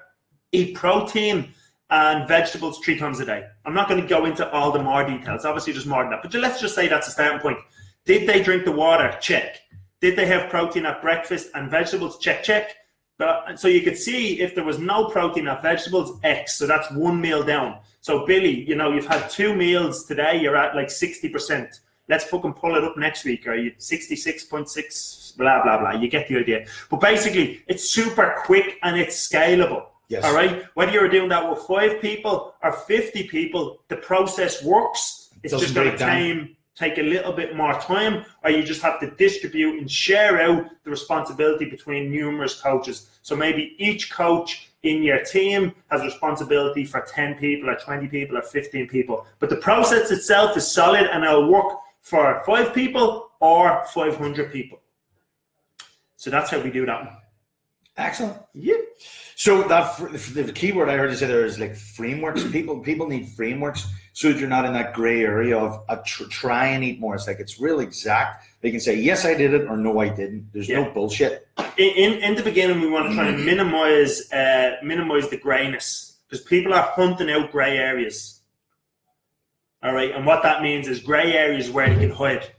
eat 0.52 0.74
protein 0.74 1.54
and 1.92 2.28
vegetables 2.28 2.80
three 2.80 2.98
times 2.98 3.20
a 3.20 3.26
day. 3.28 3.46
I'm 3.66 3.76
not 3.76 3.88
going 3.88 4.02
to 4.02 4.08
go 4.08 4.26
into 4.26 4.50
all 4.52 4.72
the 4.72 4.82
more 4.82 5.06
details. 5.06 5.46
Obviously, 5.46 5.74
there's 5.74 5.86
more 5.86 6.02
than 6.02 6.10
that. 6.10 6.24
But 6.24 6.34
let's 6.34 6.60
just 6.60 6.74
say 6.74 6.88
that's 6.88 7.08
a 7.08 7.12
starting 7.12 7.40
point. 7.40 7.60
Did 8.06 8.28
they 8.28 8.42
drink 8.42 8.66
the 8.66 8.72
water? 8.72 9.16
Check. 9.22 9.60
Did 10.02 10.16
they 10.16 10.26
have 10.26 10.50
protein 10.50 10.88
at 10.88 11.04
breakfast 11.04 11.52
and 11.54 11.70
vegetables? 11.70 12.18
Check, 12.18 12.44
check. 12.44 12.76
But 13.18 13.28
uh, 13.48 13.56
so 13.56 13.68
you 13.68 13.82
could 13.82 13.98
see 13.98 14.42
if 14.42 14.56
there 14.56 14.64
was 14.64 14.80
no 14.80 15.06
protein 15.10 15.48
at 15.48 15.62
vegetables, 15.62 16.20
X. 16.24 16.58
So 16.58 16.68
that's 16.68 16.92
one 16.92 17.22
meal 17.22 17.44
down. 17.44 17.80
So 18.02 18.26
Billy, 18.26 18.68
you 18.68 18.76
know, 18.76 18.92
you've 18.92 19.08
had 19.08 19.30
two 19.30 19.56
meals 19.56 20.06
today. 20.06 20.40
You're 20.42 20.58
at 20.58 20.76
like 20.76 20.90
sixty 20.90 21.30
percent. 21.30 21.80
Let's 22.08 22.26
fucking 22.26 22.54
pull 22.54 22.76
it 22.76 22.84
up 22.84 22.98
next 22.98 23.26
week. 23.26 23.48
Or 23.48 23.56
you 23.56 23.72
66.6, 23.80 25.38
blah, 25.38 25.64
blah, 25.64 25.80
blah. 25.80 26.00
You 26.00 26.08
get 26.08 26.28
the 26.28 26.38
idea. 26.38 26.66
But 26.90 27.02
basically, 27.02 27.64
it's 27.68 27.90
super 27.90 28.36
quick 28.46 28.78
and 28.84 28.96
it's 29.00 29.28
scalable. 29.28 29.88
Yes. 30.08 30.24
All 30.24 30.36
right. 30.36 30.66
Whether 30.76 30.92
you're 30.92 31.10
doing 31.10 31.30
that 31.30 31.50
with 31.50 31.60
five 31.64 32.00
people 32.02 32.54
or 32.62 32.72
50 32.72 33.28
people, 33.28 33.80
the 33.88 33.98
process 33.98 34.64
works. 34.64 35.30
It's 35.44 35.54
just 35.60 35.74
going 35.74 35.92
to 35.92 35.98
time, 35.98 36.56
take 36.76 36.98
a 36.98 37.02
little 37.02 37.32
bit 37.32 37.56
more 37.56 37.74
time, 37.80 38.26
or 38.44 38.52
you 38.52 38.64
just 38.64 38.82
have 38.82 39.00
to 39.00 39.10
distribute 39.12 39.80
and 39.80 39.90
share 39.90 40.42
out 40.42 40.66
the 40.84 40.90
responsibility 40.90 41.70
between 41.70 42.12
numerous 42.12 42.62
coaches. 42.62 43.10
So 43.22 43.36
maybe 43.36 43.76
each 43.78 44.12
coach 44.12 44.70
in 44.84 45.02
your 45.02 45.24
team 45.24 45.74
has 45.90 46.04
responsibility 46.04 46.86
for 46.86 47.02
10 47.02 47.36
people 47.36 47.70
or 47.70 47.76
20 47.76 48.08
people 48.08 48.38
or 48.38 48.42
15 48.42 48.88
people. 48.88 49.26
But 49.40 49.50
the 49.50 49.56
process 49.56 50.12
itself 50.12 50.56
is 50.58 50.70
solid 50.70 51.08
and 51.08 51.24
it'll 51.24 51.52
work 51.52 51.78
for 52.02 52.44
five 52.46 52.74
people 52.74 53.32
or 53.40 53.84
500 53.94 54.52
people. 54.52 54.80
So 56.18 56.30
that's 56.30 56.50
how 56.50 56.60
we 56.60 56.70
do 56.70 56.86
that 56.86 57.06
one. 57.06 57.18
Excellent. 57.98 58.38
Yeah. 58.54 58.76
So 59.36 59.68
that 59.68 59.98
the 59.98 60.52
keyword 60.54 60.90
I 60.90 60.98
heard 60.98 61.10
you 61.10 61.16
say 61.16 61.28
there 61.28 61.46
is 61.46 61.60
like 61.60 61.76
frameworks. 61.76 62.44
People 62.52 62.80
people 62.80 63.08
need 63.08 63.30
frameworks 63.30 63.88
so 64.16 64.32
that 64.32 64.40
you're 64.40 64.48
not 64.48 64.64
in 64.64 64.72
that 64.72 64.94
gray 64.94 65.24
area 65.24 65.58
of 65.58 65.84
I 65.90 65.96
tr- 65.96 66.24
try 66.30 66.68
and 66.68 66.86
eat 66.86 67.02
more. 67.02 67.16
It's 67.16 67.28
like 67.28 67.42
it's 67.42 67.60
real 67.60 67.82
exact. 67.82 68.46
They 68.62 68.72
can 68.72 68.80
say 68.80 68.96
yes 68.96 69.26
I 69.26 69.34
did 69.34 69.54
it 69.54 69.68
or 69.68 69.76
no 69.76 70.00
I 70.00 70.08
didn't. 70.08 70.54
There's 70.54 70.70
no 70.70 70.90
bullshit. 70.90 71.50
in, 71.78 71.90
in, 71.98 72.14
in 72.24 72.36
the 72.36 72.42
beginning, 72.42 72.80
we 72.80 72.90
want 72.90 73.10
to 73.10 73.14
try 73.14 73.28
and 73.28 73.46
minimize 73.46 74.32
uh, 74.32 74.78
minimize 74.82 75.28
the 75.28 75.38
grayness 75.38 76.16
because 76.30 76.46
people 76.46 76.74
are 76.74 76.94
hunting 76.96 77.30
out 77.30 77.52
grey 77.52 77.78
areas. 77.78 78.40
All 79.84 79.94
right, 79.94 80.16
and 80.16 80.26
what 80.26 80.44
that 80.44 80.62
means 80.64 80.88
is 80.88 81.02
grey 81.02 81.34
areas 81.34 81.70
where 81.70 81.94
they 81.94 82.00
can 82.00 82.16
hide. 82.16 82.50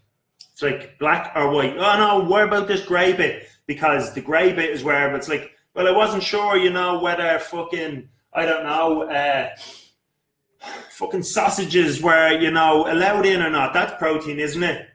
It's 0.53 0.61
like 0.61 0.99
black 0.99 1.33
or 1.35 1.51
white. 1.51 1.75
Oh 1.79 1.97
no, 1.97 2.29
where 2.29 2.45
about 2.45 2.69
this 2.69 2.85
grey 2.85 3.15
bit? 3.15 3.49
Because 3.67 4.13
the 4.13 4.21
grey 4.21 4.53
bit 4.53 4.71
is 4.71 4.85
where 4.85 5.17
it's 5.17 5.31
like, 5.31 5.53
well, 5.73 5.89
I 5.89 5.93
wasn't 5.93 6.23
sure, 6.23 6.59
you 6.59 6.69
know, 6.71 6.99
whether 7.01 7.39
fucking 7.39 8.11
I 8.35 8.45
don't 8.45 8.65
know, 8.65 9.05
uh, 9.05 9.49
fucking 10.91 11.23
sausages 11.23 12.03
were 12.03 12.33
you 12.33 12.51
know 12.51 12.91
allowed 12.91 13.27
in 13.27 13.43
or 13.43 13.51
not. 13.51 13.73
That's 13.73 13.97
protein, 13.99 14.39
isn't 14.39 14.63
it? 14.63 14.89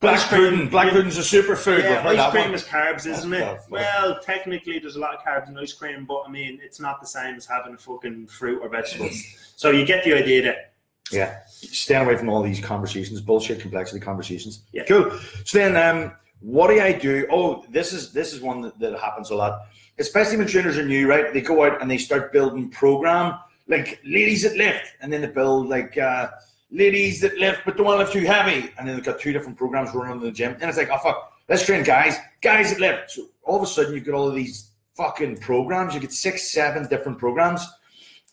Black 0.00 0.16
Ice 0.16 0.28
cream- 0.28 0.50
pudding. 0.50 0.68
Black 0.68 0.92
pudding's 0.92 1.16
a 1.16 1.20
superfood. 1.22 1.82
Yeah, 1.82 2.06
ice 2.06 2.30
cream 2.30 2.44
one. 2.46 2.54
is 2.54 2.64
carbs, 2.64 3.06
isn't 3.06 3.30
That's 3.30 3.42
it? 3.42 3.56
tough. 3.56 3.70
Well, 3.70 4.20
technically, 4.20 4.78
there's 4.78 4.96
a 4.96 5.00
lot 5.00 5.14
of 5.14 5.20
carbs 5.22 5.48
in 5.48 5.56
ice 5.56 5.72
cream, 5.72 6.04
but 6.04 6.24
I 6.26 6.30
mean, 6.30 6.60
it's 6.62 6.78
not 6.78 7.00
the 7.00 7.06
same 7.06 7.36
as 7.36 7.46
having 7.46 7.74
a 7.74 7.78
fucking 7.78 8.26
fruit 8.26 8.60
or 8.62 8.68
vegetables. 8.68 9.22
so 9.56 9.70
you 9.70 9.86
get 9.86 10.04
the 10.04 10.14
idea 10.14 10.42
there. 10.42 10.64
Yeah. 11.10 11.38
Staying 11.46 12.04
away 12.04 12.16
from 12.16 12.28
all 12.28 12.42
these 12.42 12.60
conversations, 12.60 13.20
bullshit 13.20 13.60
complexity 13.60 14.00
conversations. 14.00 14.62
Yeah. 14.72 14.84
Cool. 14.84 15.18
So 15.44 15.58
then 15.58 15.76
um 15.76 16.12
what 16.40 16.68
do 16.68 16.78
I 16.80 16.92
do? 16.92 17.26
Oh, 17.30 17.64
this 17.70 17.92
is 17.92 18.12
this 18.12 18.32
is 18.34 18.40
one 18.40 18.60
that, 18.62 18.78
that 18.78 18.98
happens 18.98 19.30
a 19.30 19.34
lot. 19.34 19.62
Especially 19.98 20.36
when 20.36 20.46
trainers 20.46 20.76
are 20.76 20.84
new, 20.84 21.08
right? 21.08 21.32
They 21.32 21.40
go 21.40 21.64
out 21.64 21.80
and 21.80 21.90
they 21.90 21.98
start 21.98 22.32
building 22.32 22.68
program 22.68 23.38
like 23.68 24.00
ladies 24.04 24.42
that 24.42 24.56
lift, 24.56 24.94
and 25.00 25.12
then 25.12 25.20
they 25.20 25.28
build 25.28 25.68
like 25.68 25.96
uh 25.98 26.28
ladies 26.70 27.20
that 27.20 27.38
lift 27.38 27.62
but 27.64 27.76
don't 27.76 27.86
want 27.86 27.98
to 27.98 28.04
lift 28.04 28.12
too 28.12 28.26
heavy. 28.26 28.70
And 28.76 28.86
then 28.86 28.96
they've 28.96 29.04
got 29.04 29.20
two 29.20 29.32
different 29.32 29.56
programs 29.56 29.94
running 29.94 30.16
in 30.16 30.20
the 30.20 30.32
gym. 30.32 30.56
And 30.60 30.64
it's 30.64 30.76
like, 30.76 30.90
oh 30.90 30.98
fuck, 30.98 31.32
let's 31.48 31.64
train 31.64 31.84
guys, 31.84 32.16
guys 32.40 32.70
that 32.70 32.80
lift. 32.80 33.12
So 33.12 33.28
all 33.44 33.56
of 33.56 33.62
a 33.62 33.66
sudden 33.66 33.94
you've 33.94 34.04
got 34.04 34.14
all 34.14 34.28
of 34.28 34.34
these 34.34 34.70
fucking 34.94 35.38
programs. 35.38 35.94
You 35.94 36.00
get 36.00 36.12
six, 36.12 36.50
seven 36.50 36.86
different 36.88 37.18
programs. 37.18 37.66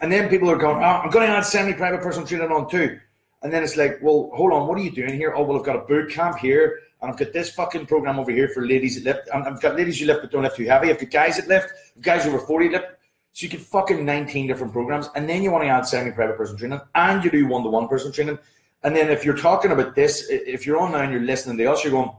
And 0.01 0.11
then 0.11 0.29
people 0.29 0.49
are 0.49 0.57
going, 0.57 0.77
oh, 0.77 1.01
I'm 1.03 1.11
going 1.11 1.27
to 1.27 1.33
add 1.33 1.45
semi-private 1.45 2.01
personal 2.01 2.27
training 2.27 2.51
on 2.51 2.69
too. 2.69 2.99
And 3.43 3.53
then 3.53 3.63
it's 3.63 3.77
like, 3.77 3.99
well, 4.01 4.31
hold 4.33 4.51
on, 4.51 4.67
what 4.67 4.77
are 4.77 4.81
you 4.81 4.91
doing 4.91 5.13
here? 5.13 5.33
Oh, 5.35 5.43
well, 5.43 5.59
I've 5.59 5.65
got 5.65 5.75
a 5.75 5.85
boot 5.85 6.11
camp 6.11 6.37
here, 6.37 6.79
and 7.01 7.11
I've 7.11 7.17
got 7.17 7.33
this 7.33 7.51
fucking 7.51 7.87
program 7.87 8.19
over 8.19 8.31
here 8.31 8.47
for 8.49 8.65
ladies 8.65 9.01
that 9.01 9.15
lift. 9.15 9.29
I've 9.33 9.61
got 9.61 9.75
ladies 9.75 9.99
who 9.99 10.05
lift 10.05 10.21
but 10.21 10.31
don't 10.31 10.43
lift 10.43 10.57
too 10.57 10.65
heavy. 10.65 10.89
I've 10.89 10.99
got 10.99 11.09
guys 11.09 11.37
that 11.37 11.47
lift, 11.47 11.71
guys 12.01 12.25
over 12.25 12.39
40 12.39 12.69
lift. 12.69 12.85
So 13.33 13.45
you 13.45 13.49
get 13.49 13.61
fucking 13.61 14.03
19 14.03 14.47
different 14.47 14.73
programs, 14.73 15.09
and 15.15 15.27
then 15.27 15.41
you 15.41 15.51
want 15.51 15.63
to 15.63 15.69
add 15.69 15.85
semi-private 15.85 16.37
personal 16.37 16.59
training, 16.59 16.81
and 16.95 17.23
you 17.23 17.31
do 17.31 17.47
one-to-one 17.47 17.87
personal 17.87 18.13
training. 18.13 18.37
And 18.83 18.95
then 18.95 19.09
if 19.09 19.23
you're 19.23 19.37
talking 19.37 19.71
about 19.71 19.95
this, 19.95 20.27
if 20.29 20.65
you're 20.65 20.77
online, 20.77 21.11
you're 21.11 21.21
listening 21.21 21.57
to 21.57 21.65
us, 21.71 21.83
you're 21.83 21.91
going, 21.91 22.11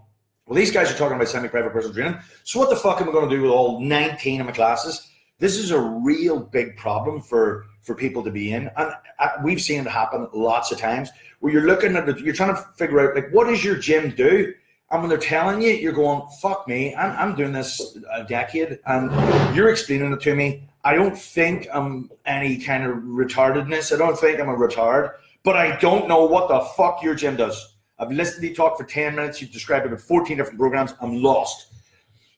well, 0.46 0.56
these 0.56 0.70
guys 0.70 0.90
are 0.90 0.96
talking 0.96 1.16
about 1.16 1.28
semi-private 1.28 1.72
personal 1.72 1.94
training. 1.94 2.18
So 2.44 2.58
what 2.58 2.70
the 2.70 2.76
fuck 2.76 3.00
am 3.00 3.08
I 3.08 3.12
going 3.12 3.28
to 3.28 3.36
do 3.36 3.42
with 3.42 3.50
all 3.50 3.80
19 3.80 4.40
of 4.40 4.46
my 4.46 4.52
classes? 4.52 5.08
This 5.38 5.56
is 5.56 5.70
a 5.70 5.80
real 5.80 6.38
big 6.38 6.76
problem 6.76 7.20
for 7.20 7.66
for 7.82 7.96
people 7.96 8.22
to 8.22 8.30
be 8.30 8.52
in, 8.52 8.70
and 8.76 8.92
uh, 9.18 9.28
we've 9.42 9.60
seen 9.60 9.80
it 9.80 9.88
happen 9.88 10.28
lots 10.32 10.70
of 10.70 10.78
times 10.78 11.10
where 11.40 11.52
you're 11.52 11.66
looking 11.66 11.96
at 11.96 12.08
it, 12.08 12.20
you're 12.20 12.32
trying 12.32 12.54
to 12.54 12.62
figure 12.76 13.00
out 13.00 13.16
like 13.16 13.28
what 13.32 13.48
does 13.48 13.64
your 13.64 13.74
gym 13.74 14.10
do, 14.10 14.54
and 14.92 15.00
when 15.00 15.08
they're 15.08 15.18
telling 15.18 15.60
you, 15.60 15.70
you're 15.70 15.92
going, 15.92 16.22
fuck 16.40 16.68
me, 16.68 16.94
I'm, 16.94 17.10
I'm 17.18 17.34
doing 17.34 17.50
this 17.50 17.98
a 18.12 18.22
decade, 18.22 18.78
and 18.86 19.56
you're 19.56 19.68
explaining 19.68 20.12
it 20.12 20.20
to 20.20 20.36
me. 20.36 20.68
I 20.84 20.94
don't 20.94 21.16
think 21.16 21.68
I'm 21.72 22.10
any 22.26 22.58
kind 22.58 22.84
of 22.84 22.98
retardedness. 22.98 23.92
I 23.94 23.98
don't 23.98 24.18
think 24.18 24.40
I'm 24.40 24.48
a 24.48 24.56
retard, 24.56 25.12
but 25.44 25.56
I 25.56 25.76
don't 25.76 26.08
know 26.08 26.24
what 26.24 26.48
the 26.48 26.60
fuck 26.76 27.02
your 27.02 27.14
gym 27.14 27.36
does. 27.36 27.76
I've 27.98 28.10
listened 28.10 28.42
to 28.42 28.48
you 28.48 28.54
talk 28.54 28.76
for 28.76 28.84
10 28.84 29.14
minutes. 29.14 29.40
You've 29.40 29.52
described 29.52 29.86
about 29.86 30.00
14 30.00 30.36
different 30.36 30.58
programs. 30.58 30.94
I'm 31.00 31.22
lost. 31.22 31.72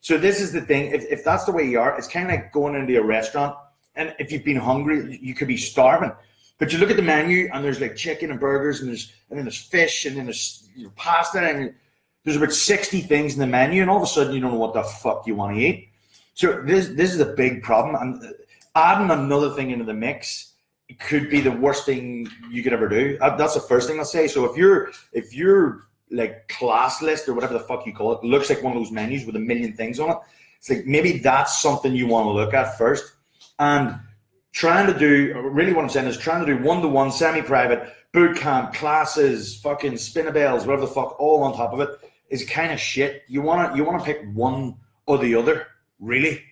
So 0.03 0.19
this 0.19 0.41
is 0.41 0.53
the 0.53 0.61
thing. 0.61 0.93
If, 0.93 1.05
if 1.11 1.25
that's 1.25 1.45
the 1.45 1.53
way 1.53 1.67
you 1.67 1.81
are, 1.81 1.97
it's 1.97 2.07
kind 2.07 2.27
of 2.27 2.33
like 2.33 2.53
going 2.53 2.75
into 2.75 2.99
a 3.01 3.03
restaurant, 3.03 3.57
and 3.97 4.15
if 4.19 4.31
you've 4.31 4.45
been 4.45 4.57
hungry, 4.57 5.19
you 5.23 5.35
could 5.35 5.49
be 5.49 5.57
starving. 5.57 6.13
But 6.59 6.73
you 6.73 6.79
look 6.79 6.91
at 6.91 6.97
the 6.97 7.03
menu, 7.03 7.49
and 7.53 7.65
there's 7.65 7.81
like 7.81 7.97
chicken 7.97 8.31
and 8.31 8.39
burgers, 8.39 8.81
and 8.81 8.91
there's 8.91 9.15
and 9.31 9.39
then 9.39 9.47
there's 9.47 9.57
fish, 9.57 10.05
and 10.05 10.17
then 10.17 10.27
there's 10.27 10.69
you 10.77 10.85
know, 10.85 10.93
pasta, 10.97 11.41
and 11.41 11.75
there's 12.23 12.37
about 12.37 12.53
sixty 12.53 13.01
things 13.01 13.33
in 13.33 13.41
the 13.41 13.47
menu, 13.47 13.81
and 13.81 13.91
all 13.91 13.97
of 13.97 14.03
a 14.03 14.07
sudden 14.07 14.35
you 14.35 14.41
don't 14.41 14.53
know 14.53 14.59
what 14.59 14.75
the 14.75 14.83
fuck 14.83 15.27
you 15.27 15.35
want 15.35 15.57
to 15.57 15.63
eat. 15.63 15.89
So 16.35 16.63
this 16.63 16.89
this 16.89 17.15
is 17.15 17.21
a 17.21 17.33
big 17.35 17.63
problem, 17.63 17.95
and 17.95 18.35
adding 18.75 19.11
another 19.11 19.51
thing 19.51 19.71
into 19.71 19.85
the 19.85 19.95
mix 19.95 20.53
could 20.99 21.31
be 21.31 21.41
the 21.41 21.51
worst 21.51 21.87
thing 21.87 22.29
you 22.51 22.63
could 22.63 22.73
ever 22.73 22.89
do. 22.89 23.17
That's 23.19 23.55
the 23.55 23.61
first 23.61 23.89
thing 23.89 23.99
I'll 23.99 24.05
say. 24.05 24.29
So 24.29 24.45
if 24.45 24.57
you're 24.57 24.91
if 25.13 25.35
you're 25.35 25.85
like 26.11 26.49
class 26.49 27.01
list 27.03 27.29
or 27.29 27.35
whatever 27.35 27.55
the 27.55 27.61
fuck 27.61 27.87
you 27.87 27.95
call 27.95 28.13
it 28.13 28.23
looks 28.23 28.51
like 28.51 28.63
one 28.63 28.77
of 28.77 28.83
those 28.83 28.93
menus 28.93 29.25
with 29.25 29.37
a 29.37 29.41
million 29.41 29.73
things 29.73 29.99
on 29.99 30.11
it, 30.11 30.19
it's 30.59 30.71
like 30.71 30.87
maybe 30.87 31.19
that's 31.19 31.61
something 31.61 31.95
you 31.95 32.07
want 32.07 32.27
to 32.27 32.33
look 32.33 32.53
at 32.53 32.77
first. 32.77 33.15
And 33.59 33.99
trying 34.53 34.93
to 34.93 34.99
do 34.99 35.41
really 35.51 35.73
what 35.73 35.83
I'm 35.83 35.91
saying 35.91 36.07
is 36.07 36.19
trying 36.19 36.45
to 36.45 36.57
do 36.57 36.63
one 36.63 36.83
to 36.83 36.89
one, 36.89 37.11
semi 37.11 37.43
private, 37.43 37.93
boot 38.13 38.37
camp, 38.37 38.75
classes, 38.75 39.61
fucking 39.61 39.95
spinnabels, 39.95 40.67
whatever 40.67 40.83
the 40.83 40.93
fuck, 40.93 41.19
all 41.21 41.43
on 41.43 41.55
top 41.55 41.73
of 41.73 41.81
it 41.81 41.91
is 42.29 42.45
kind 42.45 42.73
of 42.73 42.81
shit. 42.81 43.23
You 43.29 43.43
wanna 43.43 43.75
you 43.77 43.85
wanna 43.85 44.03
pick 44.03 44.23
one 44.33 44.77
or 45.07 45.19
the 45.19 45.35
other, 45.35 45.67
really. 46.05 46.43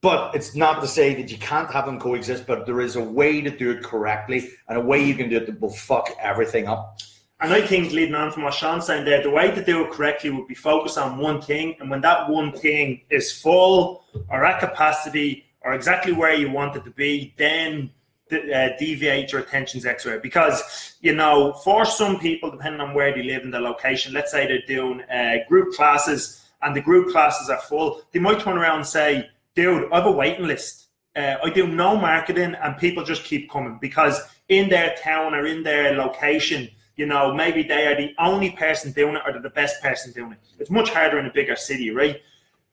But 0.00 0.34
it's 0.34 0.54
not 0.54 0.82
to 0.82 0.86
say 0.86 1.14
that 1.14 1.30
you 1.30 1.38
can't 1.38 1.70
have 1.70 1.86
them 1.86 1.98
coexist, 1.98 2.46
but 2.46 2.66
there 2.66 2.82
is 2.82 2.96
a 2.96 3.02
way 3.02 3.40
to 3.40 3.50
do 3.50 3.70
it 3.70 3.82
correctly 3.82 4.50
and 4.68 4.76
a 4.76 4.80
way 4.80 5.02
you 5.02 5.14
can 5.14 5.30
do 5.30 5.38
it 5.38 5.46
that 5.46 5.60
will 5.60 5.72
fuck 5.72 6.10
everything 6.20 6.68
up. 6.68 7.00
And 7.40 7.52
I 7.52 7.60
think 7.66 7.92
leading 7.92 8.14
on 8.14 8.30
from 8.30 8.44
what 8.44 8.54
Sean's 8.54 8.86
saying 8.86 9.06
there, 9.06 9.22
the 9.22 9.30
way 9.30 9.50
to 9.50 9.64
do 9.64 9.84
it 9.84 9.90
correctly 9.90 10.30
would 10.30 10.46
be 10.46 10.54
focus 10.54 10.96
on 10.96 11.18
one 11.18 11.40
thing, 11.40 11.76
and 11.80 11.90
when 11.90 12.00
that 12.02 12.28
one 12.28 12.52
thing 12.52 13.02
is 13.10 13.32
full 13.32 14.04
or 14.28 14.44
at 14.44 14.60
capacity 14.60 15.44
or 15.62 15.74
exactly 15.74 16.12
where 16.12 16.34
you 16.34 16.50
want 16.50 16.76
it 16.76 16.84
to 16.84 16.90
be, 16.90 17.34
then 17.36 17.90
uh, 18.32 18.68
deviate 18.78 19.32
your 19.32 19.40
attentions 19.40 19.84
elsewhere. 19.84 20.20
Because 20.20 20.96
you 21.00 21.14
know, 21.14 21.52
for 21.64 21.84
some 21.84 22.18
people, 22.18 22.50
depending 22.50 22.80
on 22.80 22.94
where 22.94 23.12
they 23.14 23.22
live 23.22 23.42
and 23.42 23.52
the 23.52 23.60
location, 23.60 24.12
let's 24.12 24.30
say 24.30 24.46
they're 24.46 24.62
doing 24.66 25.00
uh, 25.02 25.36
group 25.48 25.74
classes 25.74 26.43
and 26.62 26.74
the 26.74 26.80
group 26.80 27.10
classes 27.10 27.50
are 27.50 27.60
full, 27.60 28.02
they 28.12 28.20
might 28.20 28.40
turn 28.40 28.56
around 28.56 28.78
and 28.78 28.86
say, 28.86 29.28
"Dude, 29.54 29.92
I 29.92 29.96
have 29.96 30.06
a 30.06 30.12
waiting 30.12 30.46
list." 30.46 30.88
Uh, 31.16 31.36
I 31.44 31.50
do 31.50 31.66
no 31.66 31.96
marketing, 31.96 32.54
and 32.60 32.76
people 32.76 33.04
just 33.04 33.24
keep 33.24 33.50
coming 33.50 33.78
because 33.80 34.20
in 34.48 34.68
their 34.68 34.94
town 35.02 35.34
or 35.34 35.46
in 35.46 35.62
their 35.62 35.96
location, 35.96 36.68
you 36.96 37.06
know, 37.06 37.34
maybe 37.34 37.62
they 37.62 37.86
are 37.86 37.96
the 37.96 38.14
only 38.18 38.50
person 38.50 38.92
doing 38.92 39.16
it 39.16 39.22
or 39.26 39.32
they're 39.32 39.42
the 39.42 39.50
best 39.50 39.82
person 39.82 40.12
doing 40.12 40.32
it. 40.32 40.38
It's 40.58 40.70
much 40.70 40.90
harder 40.90 41.18
in 41.18 41.26
a 41.26 41.32
bigger 41.32 41.56
city, 41.56 41.90
right? 41.90 42.20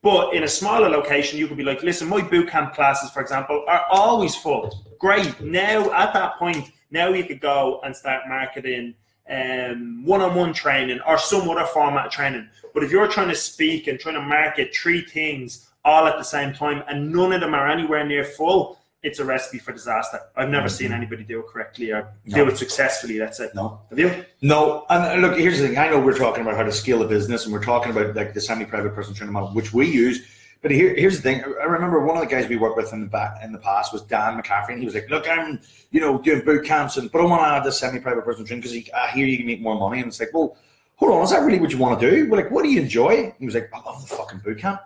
But 0.03 0.33
in 0.33 0.43
a 0.43 0.47
smaller 0.47 0.89
location, 0.89 1.37
you 1.37 1.47
could 1.47 1.57
be 1.57 1.63
like, 1.63 1.83
listen, 1.83 2.07
my 2.07 2.21
boot 2.21 2.49
camp 2.49 2.73
classes, 2.73 3.11
for 3.11 3.21
example, 3.21 3.63
are 3.67 3.85
always 3.89 4.35
full. 4.35 4.83
Great. 4.99 5.39
Now, 5.41 5.91
at 5.91 6.13
that 6.13 6.37
point, 6.37 6.71
now 6.89 7.09
you 7.09 7.23
could 7.23 7.39
go 7.39 7.79
and 7.83 7.95
start 7.95 8.23
marketing 8.27 8.95
um, 9.31 10.03
one-on-one 10.05 10.53
training 10.53 10.99
or 11.07 11.17
some 11.17 11.49
other 11.49 11.65
format 11.65 12.07
of 12.07 12.11
training. 12.11 12.49
But 12.73 12.83
if 12.83 12.91
you're 12.91 13.07
trying 13.07 13.29
to 13.29 13.35
speak 13.35 13.87
and 13.87 13.99
trying 13.99 14.15
to 14.15 14.21
market 14.21 14.75
three 14.75 15.01
things 15.01 15.69
all 15.83 16.05
at 16.07 16.17
the 16.17 16.23
same 16.23 16.53
time 16.53 16.83
and 16.87 17.11
none 17.11 17.33
of 17.33 17.41
them 17.41 17.53
are 17.53 17.67
anywhere 17.67 18.05
near 18.05 18.23
full, 18.23 18.77
it's 19.03 19.19
a 19.19 19.25
recipe 19.25 19.57
for 19.57 19.71
disaster. 19.71 20.19
I've 20.35 20.49
never 20.49 20.69
seen 20.69 20.91
anybody 20.91 21.23
do 21.23 21.39
it 21.39 21.47
correctly 21.47 21.91
or 21.91 22.13
do 22.27 22.47
it 22.47 22.57
successfully, 22.57 23.17
That's 23.17 23.39
it. 23.39 23.55
No. 23.55 23.81
Have 23.89 23.97
you? 23.97 24.25
No, 24.41 24.85
and 24.89 25.23
uh, 25.23 25.27
look, 25.27 25.39
here's 25.39 25.59
the 25.59 25.67
thing. 25.67 25.77
I 25.77 25.89
know 25.89 25.99
we're 25.99 26.17
talking 26.17 26.43
about 26.43 26.55
how 26.55 26.63
to 26.63 26.71
scale 26.71 27.01
a 27.01 27.07
business, 27.07 27.45
and 27.45 27.53
we're 27.53 27.63
talking 27.63 27.91
about 27.91 28.15
like 28.15 28.33
the 28.35 28.41
semi-private 28.41 28.93
personal 28.93 29.15
training 29.15 29.33
model, 29.33 29.49
which 29.49 29.73
we 29.73 29.87
use. 29.87 30.27
But 30.61 30.71
here, 30.71 30.93
here's 30.95 31.15
the 31.15 31.23
thing. 31.23 31.43
I 31.43 31.63
remember 31.65 32.05
one 32.05 32.17
of 32.17 32.21
the 32.21 32.29
guys 32.29 32.47
we 32.47 32.55
worked 32.55 32.77
with 32.77 32.93
in 32.93 33.01
the 33.01 33.07
back 33.07 33.43
in 33.43 33.51
the 33.51 33.57
past 33.57 33.91
was 33.91 34.03
Dan 34.03 34.39
McCaffrey, 34.39 34.73
and 34.73 34.79
he 34.79 34.85
was 34.85 34.93
like, 34.93 35.09
"Look, 35.09 35.27
I'm, 35.27 35.59
you 35.89 35.99
know, 35.99 36.19
doing 36.19 36.45
boot 36.45 36.65
camps, 36.65 36.97
and 36.97 37.11
but 37.11 37.21
I 37.21 37.25
want 37.25 37.41
to 37.41 37.47
add 37.47 37.63
this 37.63 37.79
semi-private 37.79 38.23
personal 38.23 38.45
training 38.45 38.61
because 38.61 38.89
I 38.93 39.07
hear 39.11 39.25
you 39.25 39.37
can 39.37 39.47
make 39.47 39.61
more 39.61 39.75
money." 39.75 39.99
And 39.99 40.07
it's 40.07 40.19
like, 40.19 40.33
well, 40.33 40.55
hold 41.01 41.13
on, 41.13 41.23
is 41.23 41.31
that 41.31 41.41
really 41.41 41.59
what 41.59 41.71
you 41.71 41.79
want 41.79 41.99
to 41.99 42.11
do? 42.11 42.29
We're 42.29 42.37
like, 42.37 42.51
what 42.51 42.63
do 42.63 42.69
you 42.69 42.79
enjoy? 42.79 43.33
He 43.39 43.45
was 43.45 43.55
like, 43.55 43.71
I 43.73 43.81
love 43.81 44.07
the 44.07 44.15
fucking 44.15 44.39
boot 44.39 44.59
camp. 44.59 44.81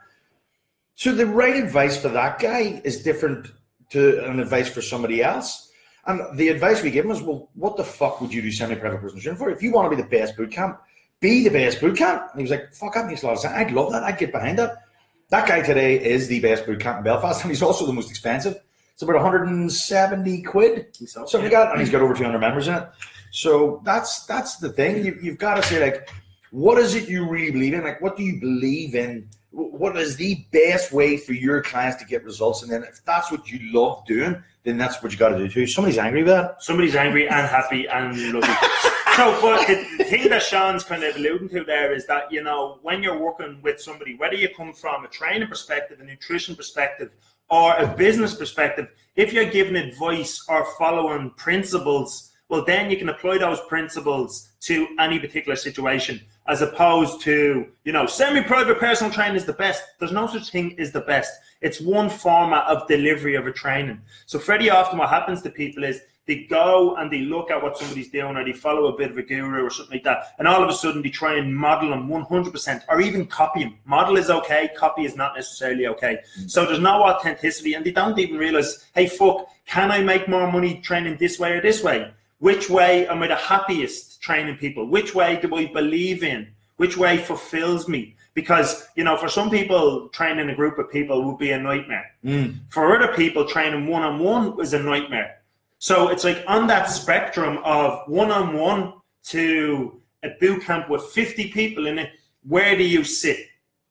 So 0.95 1.13
the 1.13 1.25
right 1.25 1.57
advice 1.57 2.01
for 2.01 2.07
that 2.07 2.39
guy 2.39 2.81
is 2.85 3.03
different 3.03 3.51
to 3.89 4.25
an 4.25 4.39
advice 4.39 4.69
for 4.69 4.81
somebody 4.81 5.21
else. 5.21 5.69
And 6.07 6.21
the 6.37 6.47
advice 6.47 6.81
we 6.81 6.89
give 6.89 7.03
him 7.03 7.11
is, 7.11 7.21
well, 7.21 7.49
what 7.55 7.75
the 7.75 7.83
fuck 7.83 8.21
would 8.21 8.33
you 8.33 8.41
do 8.41 8.49
semi-private 8.49 9.01
personal 9.01 9.21
training 9.21 9.37
for? 9.37 9.49
If 9.49 9.61
you 9.61 9.71
want 9.71 9.91
to 9.91 9.95
be 9.95 10.01
the 10.01 10.07
best 10.07 10.37
boot 10.37 10.51
camp, 10.51 10.79
be 11.19 11.43
the 11.43 11.49
best 11.49 11.81
boot 11.81 11.97
camp. 11.97 12.29
And 12.31 12.39
he 12.39 12.43
was 12.43 12.51
like, 12.51 12.71
fuck, 12.71 12.93
that 12.93 13.07
makes 13.07 13.23
a 13.23 13.25
lot 13.25 13.33
of 13.33 13.39
sense. 13.39 13.53
I'd 13.53 13.71
love 13.71 13.91
that. 13.91 14.03
I'd 14.03 14.17
get 14.17 14.31
behind 14.31 14.57
that. 14.59 14.84
That 15.29 15.47
guy 15.47 15.61
today 15.61 16.03
is 16.03 16.27
the 16.27 16.39
best 16.39 16.65
boot 16.65 16.79
camp 16.79 16.99
in 16.99 17.03
Belfast, 17.03 17.41
and 17.41 17.51
he's 17.51 17.63
also 17.63 17.85
the 17.85 17.93
most 17.93 18.09
expensive. 18.09 18.59
It's 18.93 19.01
about 19.01 19.15
170 19.15 20.41
quid, 20.43 20.87
So, 20.93 21.25
something 21.25 21.41
like 21.41 21.51
that, 21.51 21.71
and 21.71 21.81
he's 21.81 21.89
got 21.89 22.01
over 22.01 22.13
200 22.13 22.37
members 22.39 22.67
in 22.67 22.75
it. 22.75 22.89
So 23.31 23.81
that's 23.83 24.25
that's 24.25 24.57
the 24.57 24.69
thing. 24.69 25.03
You, 25.03 25.17
you've 25.21 25.37
got 25.37 25.55
to 25.55 25.63
say 25.63 25.83
like, 25.83 26.09
what 26.51 26.77
is 26.77 26.95
it 26.95 27.09
you 27.09 27.27
really 27.27 27.51
believe 27.51 27.73
in? 27.73 27.83
Like, 27.83 27.99
what 28.01 28.15
do 28.15 28.23
you 28.23 28.39
believe 28.39 28.95
in? 28.95 29.27
What 29.51 29.97
is 29.97 30.15
the 30.15 30.45
best 30.51 30.93
way 30.93 31.17
for 31.17 31.33
your 31.33 31.61
clients 31.61 31.97
to 32.01 32.05
get 32.05 32.23
results? 32.23 32.61
And 32.63 32.71
then 32.71 32.83
if 32.83 33.03
that's 33.03 33.31
what 33.31 33.51
you 33.51 33.59
love 33.73 34.05
doing, 34.05 34.41
then 34.63 34.77
that's 34.77 35.01
what 35.03 35.11
you 35.11 35.17
got 35.17 35.29
to 35.29 35.37
do 35.37 35.49
too. 35.49 35.67
Somebody's 35.67 35.97
angry 35.97 36.23
with 36.23 36.31
that. 36.31 36.63
somebody's 36.63 36.95
angry 36.95 37.27
and 37.27 37.47
happy 37.47 37.87
and 37.87 38.15
lovely. 38.31 38.49
so, 39.15 39.39
but 39.41 39.67
the, 39.67 39.85
the 39.97 40.03
thing 40.03 40.29
that 40.29 40.43
Sean's 40.43 40.83
kind 40.83 41.03
of 41.03 41.15
alluding 41.15 41.49
to 41.49 41.63
there 41.63 41.93
is 41.93 42.05
that 42.07 42.31
you 42.31 42.43
know 42.43 42.79
when 42.81 43.01
you're 43.01 43.17
working 43.17 43.59
with 43.61 43.81
somebody, 43.81 44.15
whether 44.15 44.35
you 44.35 44.49
come 44.49 44.73
from 44.73 45.05
a 45.05 45.07
training 45.07 45.47
perspective, 45.47 45.99
a 45.99 46.03
nutrition 46.03 46.55
perspective, 46.55 47.11
or 47.49 47.75
a 47.75 47.87
business 47.87 48.35
perspective, 48.35 48.87
if 49.15 49.31
you're 49.31 49.49
giving 49.49 49.75
advice 49.75 50.43
or 50.49 50.65
following 50.77 51.29
principles, 51.31 52.31
well, 52.49 52.63
then 52.65 52.91
you 52.91 52.97
can 52.97 53.09
apply 53.09 53.37
those 53.37 53.59
principles 53.61 54.49
to 54.61 54.87
any 54.99 55.19
particular 55.19 55.55
situation, 55.55 56.21
as 56.47 56.61
opposed 56.61 57.21
to 57.21 57.67
you 57.83 57.91
know 57.91 58.05
semi-private 58.05 58.79
personal 58.79 59.11
training 59.11 59.37
is 59.37 59.45
the 59.45 59.53
best. 59.53 59.83
There's 59.99 60.11
no 60.11 60.27
such 60.27 60.49
thing 60.49 60.79
as 60.79 60.91
the 60.91 61.01
best. 61.01 61.31
It's 61.61 61.81
one 61.81 62.09
format 62.09 62.65
of 62.65 62.87
delivery 62.87 63.35
of 63.35 63.47
a 63.47 63.51
training. 63.51 64.01
So, 64.25 64.39
very 64.39 64.69
often, 64.69 64.99
what 64.99 65.09
happens 65.09 65.41
to 65.43 65.49
people 65.49 65.83
is 65.83 66.01
they 66.27 66.43
go 66.45 66.95
and 66.95 67.11
they 67.11 67.21
look 67.21 67.51
at 67.51 67.61
what 67.61 67.77
somebody's 67.77 68.09
doing 68.09 68.35
or 68.35 68.43
they 68.43 68.53
follow 68.53 68.87
a 68.87 68.97
bit 68.97 69.11
of 69.11 69.17
a 69.17 69.21
guru 69.21 69.63
or 69.63 69.69
something 69.69 69.95
like 69.95 70.03
that 70.03 70.33
and 70.39 70.47
all 70.47 70.63
of 70.63 70.69
a 70.69 70.73
sudden 70.73 71.01
they 71.01 71.09
try 71.09 71.37
and 71.37 71.55
model 71.55 71.89
them 71.89 72.07
100% 72.07 72.83
or 72.89 73.01
even 73.01 73.25
copy 73.25 73.63
them 73.63 73.77
model 73.85 74.17
is 74.17 74.29
okay 74.29 74.69
copy 74.75 75.05
is 75.05 75.15
not 75.15 75.35
necessarily 75.35 75.87
okay. 75.87 76.19
Mm. 76.39 76.49
So 76.49 76.65
there's 76.65 76.79
no 76.79 77.03
authenticity 77.03 77.73
and 77.73 77.85
they 77.85 77.91
don't 77.91 78.17
even 78.17 78.37
realize 78.37 78.85
hey 78.95 79.07
fuck 79.07 79.47
can 79.65 79.91
i 79.91 80.01
make 80.01 80.27
more 80.27 80.51
money 80.51 80.81
training 80.81 81.17
this 81.17 81.39
way 81.39 81.53
or 81.53 81.61
this 81.61 81.83
way? 81.83 82.11
Which 82.39 82.69
way 82.69 83.07
am 83.07 83.23
i 83.23 83.27
the 83.27 83.35
happiest 83.35 84.21
training 84.21 84.57
people? 84.57 84.87
Which 84.87 85.15
way 85.15 85.39
do 85.41 85.55
i 85.55 85.65
believe 85.65 86.23
in? 86.23 86.47
Which 86.77 86.97
way 86.97 87.17
fulfills 87.17 87.87
me? 87.87 88.15
Because 88.33 88.87
you 88.95 89.03
know 89.03 89.15
for 89.15 89.29
some 89.29 89.49
people 89.49 90.09
training 90.09 90.49
a 90.49 90.55
group 90.55 90.77
of 90.77 90.91
people 90.91 91.23
would 91.23 91.37
be 91.37 91.51
a 91.51 91.59
nightmare. 91.59 92.11
Mm. 92.23 92.59
For 92.69 92.95
other 92.95 93.13
people 93.15 93.45
training 93.45 93.87
one-on-one 93.87 94.59
is 94.59 94.73
a 94.73 94.79
nightmare 94.79 95.37
so 95.85 96.07
it's 96.09 96.23
like 96.23 96.43
on 96.47 96.65
that 96.65 96.89
spectrum 96.89 97.59
of 97.63 98.01
one-on-one 98.07 98.93
to 99.25 100.01
a 100.23 100.29
boot 100.39 100.63
camp 100.63 100.89
with 100.89 101.03
50 101.03 101.51
people 101.51 101.85
in 101.85 101.99
it, 101.99 102.09
where 102.41 102.75
do 102.75 102.83
you 102.83 103.03
sit? 103.03 103.37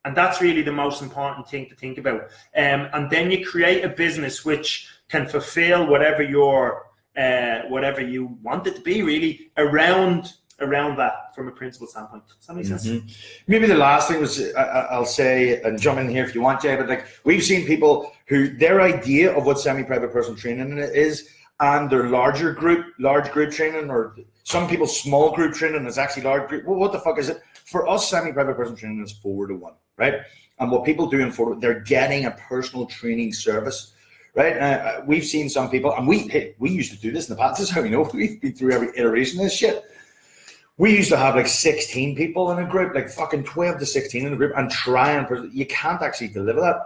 And 0.05 0.17
that's 0.17 0.41
really 0.41 0.63
the 0.63 0.73
most 0.73 1.03
important 1.03 1.49
thing 1.49 1.69
to 1.69 1.77
think 1.77 1.99
about. 1.99 2.23
Um, 2.57 2.89
and 2.95 3.09
then 3.11 3.31
you 3.31 3.47
create 3.47 3.85
a 3.85 3.89
business 3.89 4.45
which 4.45 4.89
can 5.09 5.29
fulfill 5.29 5.87
whatever 5.87 6.25
your 6.25 6.87
uh, 7.17 7.61
whatever 7.69 8.01
you 8.01 8.37
want 8.43 8.67
it 8.67 8.75
to 8.75 8.81
be, 8.81 9.03
really 9.03 9.53
around 9.57 10.33
around 10.61 10.97
that 10.97 11.33
from 11.33 11.47
a 11.47 11.53
principle 11.53 11.87
standpoint. 11.87 12.25
Does 12.27 12.47
that 12.49 12.55
make 12.57 12.67
sense? 12.67 12.85
Maybe 13.47 13.67
the 13.69 13.77
last 13.77 14.09
thing 14.09 14.21
was 14.21 14.53
I, 14.55 14.63
I- 14.63 14.87
I'll 14.95 15.07
say 15.07 15.63
and 15.63 15.81
jump 15.81 16.01
in 16.01 16.09
here 16.09 16.25
if 16.25 16.35
you 16.35 16.41
want, 16.43 16.61
Jay. 16.61 16.75
But 16.75 16.89
like 16.89 17.07
we've 17.23 17.45
seen 17.45 17.65
people 17.69 18.11
who 18.27 18.49
their 18.49 18.81
idea 18.81 19.33
of 19.33 19.47
what 19.47 19.61
semi-private 19.61 20.11
personal 20.13 20.37
training 20.37 20.77
is, 20.79 21.29
and 21.61 21.91
their 21.91 22.09
larger 22.09 22.53
group, 22.53 22.87
large 22.99 23.31
group 23.31 23.53
training, 23.53 23.91
or 23.91 24.17
some 24.43 24.69
people 24.69 24.87
small 24.87 25.33
group 25.33 25.55
training 25.55 25.87
is 25.87 25.99
actually 25.99 26.23
large 26.23 26.49
group. 26.49 26.65
Well, 26.65 26.79
what 26.79 26.93
the 26.93 27.01
fuck 27.01 27.19
is 27.19 27.29
it? 27.29 27.41
For 27.65 27.89
us, 27.89 28.11
semi-private 28.11 28.57
personal 28.57 28.77
training 28.77 29.03
is 29.03 29.13
four 29.13 29.47
to 29.47 29.55
one, 29.55 29.75
right? 29.97 30.21
And 30.59 30.71
what 30.71 30.85
people 30.85 31.07
do 31.07 31.21
in 31.21 31.33
four, 31.33 31.57
they're 31.57 31.81
getting 31.81 32.27
a 32.27 32.33
personal 32.33 32.87
training 32.87 33.33
service. 33.33 33.93
Right, 34.37 34.59
uh, 34.59 35.03
we've 35.07 35.25
seen 35.25 35.49
some 35.49 35.71
people, 35.71 35.95
and 35.95 36.09
we 36.09 36.27
hey, 36.27 36.57
we 36.59 36.69
used 36.69 36.91
to 36.91 36.99
do 36.99 37.13
this 37.13 37.29
in 37.29 37.37
the 37.37 37.41
past. 37.41 37.59
This 37.61 37.69
is 37.69 37.75
how 37.75 37.83
we 37.83 37.89
know 37.89 38.03
we've 38.13 38.41
been 38.41 38.53
through 38.53 38.73
every 38.73 38.89
iteration 38.97 39.39
of 39.39 39.45
this 39.45 39.57
shit 39.57 39.85
we 40.77 40.97
used 40.97 41.11
to 41.11 41.17
have 41.17 41.37
like 41.37 41.47
16 41.47 42.17
people 42.17 42.51
in 42.51 42.59
a 42.59 42.69
group, 42.69 42.95
like 42.95 43.09
fucking 43.09 43.45
12 43.45 43.79
to 43.79 43.87
16 43.87 44.27
in 44.27 44.33
a 44.33 44.37
group, 44.37 44.53
and 44.57 44.71
try 44.71 45.13
and 45.13 45.53
you 45.53 45.67
can't 45.67 46.03
actually 46.03 46.29
deliver 46.29 46.61
that. 46.61 46.77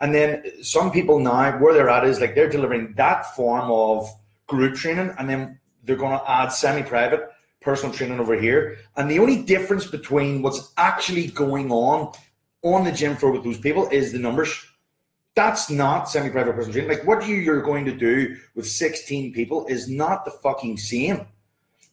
And 0.00 0.14
then 0.14 0.44
some 0.62 0.90
people 0.90 1.18
now, 1.18 1.58
where 1.58 1.72
they're 1.72 1.88
at 1.88 2.04
is 2.04 2.20
like 2.20 2.34
they're 2.34 2.48
delivering 2.48 2.94
that 2.96 3.34
form 3.34 3.70
of 3.70 4.08
group 4.46 4.74
training, 4.74 5.14
and 5.18 5.28
then 5.28 5.58
they're 5.84 5.96
going 5.96 6.18
to 6.18 6.30
add 6.30 6.48
semi-private 6.48 7.30
personal 7.60 7.94
training 7.94 8.20
over 8.20 8.38
here. 8.38 8.78
And 8.96 9.10
the 9.10 9.18
only 9.18 9.42
difference 9.42 9.86
between 9.86 10.42
what's 10.42 10.72
actually 10.76 11.28
going 11.28 11.70
on 11.72 12.12
on 12.62 12.84
the 12.84 12.92
gym 12.92 13.16
floor 13.16 13.32
with 13.32 13.44
those 13.44 13.58
people 13.58 13.88
is 13.88 14.12
the 14.12 14.18
numbers. 14.18 14.66
That's 15.34 15.70
not 15.70 16.08
semi-private 16.08 16.54
personal 16.54 16.72
training. 16.72 16.90
Like 16.90 17.06
what 17.06 17.26
you 17.26 17.36
you're 17.36 17.62
going 17.62 17.84
to 17.86 17.96
do 17.96 18.36
with 18.54 18.68
16 18.68 19.32
people 19.32 19.66
is 19.66 19.88
not 19.88 20.24
the 20.24 20.30
fucking 20.30 20.76
same 20.76 21.26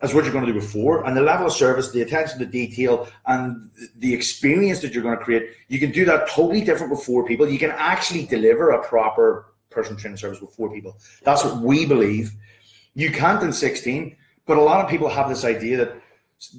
as 0.02 0.14
what 0.14 0.24
you're 0.24 0.34
going 0.34 0.46
to 0.46 0.52
do 0.52 0.60
before. 0.60 1.06
And 1.06 1.16
the 1.16 1.22
level 1.22 1.48
of 1.48 1.54
service, 1.54 1.92
the 1.92 2.02
attention 2.02 2.40
to 2.40 2.46
detail, 2.46 3.08
and 3.26 3.70
the 3.98 4.14
experience 4.14 4.80
that 4.82 4.94
you're 4.94 5.04
going 5.04 5.18
to 5.18 5.24
create, 5.24 5.52
you 5.68 5.80
can 5.80 5.92
do 5.92 6.06
that 6.06 6.28
totally 6.30 6.62
different 6.62 6.92
with 6.92 7.04
four 7.04 7.26
people. 7.26 7.48
You 7.48 7.60
can 7.60 7.72
actually 7.72 8.26
deliver 8.26 8.72
a 8.72 8.84
proper 8.84 9.54
personal 9.70 10.00
training 10.00 10.18
service 10.18 10.42
with 10.42 10.52
four 10.52 10.72
people. 10.72 10.98
That's 11.24 11.44
what 11.44 11.58
we 11.58 11.86
believe. 11.86 12.32
You 12.94 13.12
can't 13.12 13.42
in 13.44 13.54
16, 13.54 14.16
but 14.46 14.58
a 14.58 14.62
lot 14.62 14.84
of 14.84 14.90
people 14.90 15.08
have 15.10 15.30
this 15.30 15.46
idea 15.46 15.78
that 15.78 16.02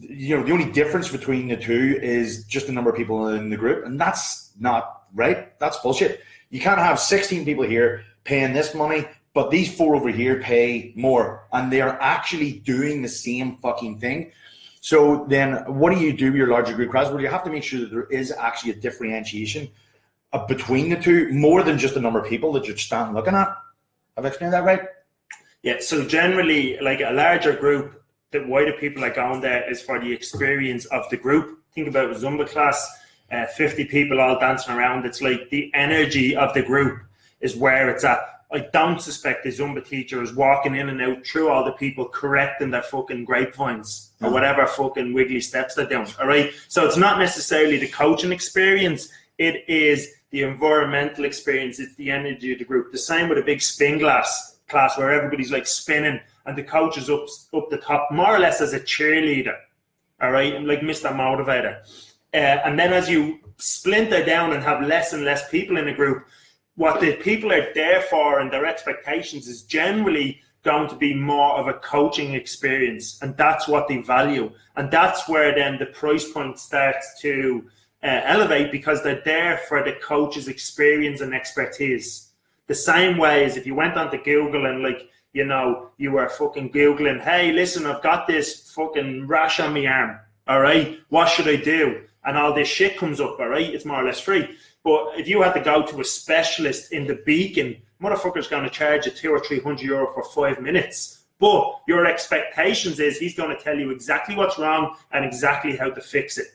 you 0.01 0.37
know 0.37 0.45
the 0.45 0.53
only 0.53 0.71
difference 0.71 1.11
between 1.11 1.49
the 1.49 1.57
two 1.57 1.99
is 2.01 2.45
just 2.45 2.69
the 2.69 2.73
number 2.73 2.91
of 2.91 2.97
people 2.97 3.29
in 3.29 3.51
the 3.51 3.57
group, 3.57 3.85
and 3.85 4.01
that's 4.01 4.53
not 4.59 5.03
right. 5.13 5.59
That's 5.59 5.77
bullshit. 5.79 6.21
You 6.51 6.61
can't 6.61 6.79
have 6.79 7.01
16 7.01 7.45
people 7.45 7.65
here 7.65 8.05
paying 8.25 8.53
this 8.53 8.75
money, 8.75 9.07
but 9.35 9.51
these 9.51 9.75
four 9.75 9.97
over 9.97 10.11
here 10.11 10.41
pay 10.41 10.93
more, 10.95 11.47
and 11.53 11.73
they 11.73 11.81
are 11.81 12.01
actually 12.01 12.53
doing 12.53 13.03
the 13.03 13.09
same 13.09 13.57
fucking 13.59 13.99
thing. 13.99 14.33
So 14.81 15.27
then, 15.29 15.55
what 15.67 15.95
do 15.95 16.01
you 16.01 16.13
do 16.13 16.27
with 16.27 16.35
your 16.35 16.49
larger 16.49 16.75
group 16.75 16.91
crowds? 16.91 17.11
Well, 17.11 17.21
you 17.21 17.29
have 17.29 17.45
to 17.45 17.51
make 17.51 17.63
sure 17.63 17.81
that 17.81 17.91
there 17.91 18.07
is 18.07 18.33
actually 18.33 18.73
a 18.73 18.77
differentiation 18.77 19.69
uh, 20.33 20.47
between 20.47 20.91
the 20.91 20.97
two, 20.97 21.33
more 21.33 21.63
than 21.63 21.79
just 21.79 21.95
the 21.95 22.01
number 22.01 22.19
of 22.19 22.29
people 22.29 22.53
that 22.53 22.67
you're 22.67 22.77
standing 22.77 23.15
looking 23.15 23.35
at. 23.35 23.49
Have 24.17 24.25
I 24.25 24.29
explained 24.29 24.53
that 24.53 24.65
right? 24.65 24.83
Yeah, 25.63 25.77
so 25.81 26.05
generally, 26.05 26.79
like 26.81 27.01
a 27.01 27.13
larger 27.13 27.55
group, 27.55 28.03
the 28.33 28.41
why 28.41 28.65
do 28.65 28.73
people 28.73 29.05
are 29.05 29.11
going 29.11 29.41
there 29.41 29.71
is 29.71 29.81
for 29.81 30.01
the 30.01 30.13
experience 30.13 30.87
of 30.87 31.09
the 31.11 31.17
group. 31.17 31.61
Think 31.75 31.89
about 31.89 32.15
Zumba 32.17 32.49
class, 32.49 32.91
uh, 33.31 33.47
50 33.47 33.85
people 33.85 34.21
all 34.21 34.39
dancing 34.39 34.75
around. 34.75 35.07
It's 35.07 35.23
like 35.23 35.49
the 35.51 35.71
energy 35.75 36.35
of 36.35 36.53
the 36.55 36.63
group 36.63 37.03
is 37.41 37.55
where 37.55 37.89
it's 37.89 38.05
at. 38.05 38.19
I 38.53 38.69
don't 38.73 39.01
suspect 39.01 39.45
the 39.45 39.51
Zumba 39.51 39.85
teacher 39.85 40.23
is 40.23 40.35
walking 40.35 40.75
in 40.75 40.91
and 40.91 41.01
out 41.01 41.27
through 41.27 41.49
all 41.49 41.65
the 41.65 41.73
people 41.73 42.07
correcting 42.07 42.71
their 42.71 42.83
fucking 42.83 43.25
grapevines 43.25 44.11
or 44.21 44.31
whatever 44.31 44.67
fucking 44.67 45.15
wiggly 45.15 45.41
steps 45.41 45.75
they're 45.75 45.89
doing. 45.89 46.07
All 46.21 46.27
right. 46.27 46.53
So 46.69 46.85
it's 46.85 46.99
not 46.99 47.19
necessarily 47.19 47.79
the 47.79 47.89
coaching 47.89 48.33
experience, 48.33 49.09
it 49.39 49.65
is 49.69 50.09
the 50.31 50.43
environmental 50.43 51.25
experience, 51.25 51.81
it's 51.81 51.95
the 51.95 52.11
energy 52.11 52.53
of 52.53 52.59
the 52.59 52.65
group. 52.65 52.93
The 52.93 52.99
same 52.99 53.29
with 53.29 53.39
a 53.39 53.43
big 53.43 53.63
spin 53.63 53.99
glass 53.99 54.59
class 54.69 54.99
where 54.99 55.11
everybody's 55.11 55.51
like 55.51 55.67
spinning 55.67 56.21
and 56.47 56.57
the 56.57 56.63
coach 56.63 56.99
is 56.99 57.09
up 57.09 57.27
up 57.55 57.71
the 57.71 57.79
top, 57.79 58.09
more 58.11 58.35
or 58.35 58.39
less 58.39 58.61
as 58.61 58.73
a 58.73 58.81
cheerleader. 58.81 59.57
All 60.21 60.31
right, 60.31 60.55
and 60.55 60.67
like 60.67 60.81
Mr. 60.81 61.13
Motivator. 61.13 61.81
Uh, 62.35 62.61
and 62.65 62.79
then 62.79 62.93
as 62.93 63.09
you 63.11 63.41
splinter 63.59 64.25
down 64.25 64.53
and 64.53 64.63
have 64.63 64.83
less 64.83 65.13
and 65.13 65.25
less 65.25 65.49
people 65.51 65.77
in 65.77 65.89
a 65.89 65.95
group, 65.95 66.27
what 66.83 67.01
the 67.01 67.13
people 67.13 67.53
are 67.53 67.73
there 67.75 68.03
for 68.03 68.41
and 68.41 68.53
their 68.53 68.67
expectations 68.67 69.47
is 69.47 69.63
generally 69.63 70.43
going 70.65 70.89
to 70.89 70.97
be 70.97 71.15
more 71.15 71.57
of 71.57 71.69
a 71.69 71.75
coaching 71.75 72.35
experience 72.35 73.23
and 73.23 73.37
that's 73.37 73.69
what 73.69 73.87
they 73.87 73.99
value. 73.99 74.51
And 74.75 74.91
that's 74.91 75.29
where 75.29 75.55
then 75.55 75.79
the 75.79 75.87
price 75.87 76.29
point 76.29 76.59
starts 76.59 77.21
to 77.21 77.65
uh, 78.03 78.23
elevate 78.25 78.73
because 78.73 79.01
they're 79.01 79.23
there 79.25 79.59
for 79.69 79.85
the 79.85 79.93
coach's 79.93 80.49
experience 80.49 81.21
and 81.21 81.33
expertise. 81.33 82.31
The 82.67 82.75
same 82.75 83.17
way 83.17 83.45
as 83.45 83.57
if 83.57 83.65
you 83.65 83.77
went 83.77 83.97
onto 83.97 84.21
google 84.21 84.67
and 84.67 84.83
like 84.83 85.09
you 85.33 85.45
know 85.45 85.91
you 85.99 86.11
were 86.11 86.29
fucking 86.29 86.73
googling 86.73 87.21
hey 87.21 87.53
listen 87.53 87.87
i've 87.87 88.03
got 88.03 88.27
this 88.27 88.73
fucking 88.73 89.29
rash 89.29 89.61
on 89.61 89.73
my 89.73 89.87
arm 89.87 90.19
all 90.49 90.61
right? 90.61 90.99
What 91.11 91.29
should 91.29 91.47
i 91.47 91.55
do? 91.55 92.03
And 92.25 92.37
all 92.37 92.53
this 92.53 92.67
shit 92.67 92.99
comes 92.99 93.21
up 93.21 93.39
all 93.39 93.49
right? 93.49 93.73
It's 93.73 93.85
more 93.85 94.03
or 94.03 94.05
less 94.05 94.19
free 94.19 94.57
but 94.85 95.19
if 95.19 95.29
you 95.29 95.43
had 95.43 95.53
to 95.55 95.61
go 95.61 95.85
to 95.87 96.01
a 96.01 96.05
specialist 96.05 96.93
in 96.93 97.07
the 97.07 97.21
beacon, 97.25 97.77
motherfucker's 98.03 98.49
going 98.49 98.65
to 98.65 98.71
charge 98.71 99.07
you 99.07 99.13
two 99.13 99.31
or 99.31 99.41
three 99.41 99.61
hundred 99.61 99.83
euro 99.87 100.13
for 100.13 100.25
five 100.25 100.61
minutes. 100.61 101.25
But 101.39 101.81
your 101.89 102.07
expectations 102.07 103.01
is 103.01 103.19
he's 103.19 103.35
going 103.37 103.57
to 103.57 103.63
tell 103.63 103.77
you 103.79 103.91
exactly 103.91 104.37
what's 104.37 104.59
wrong 104.59 104.97
and 105.13 105.25
exactly 105.25 105.77
how 105.77 105.91
to 105.91 106.01
fix 106.01 106.39
it. 106.39 106.47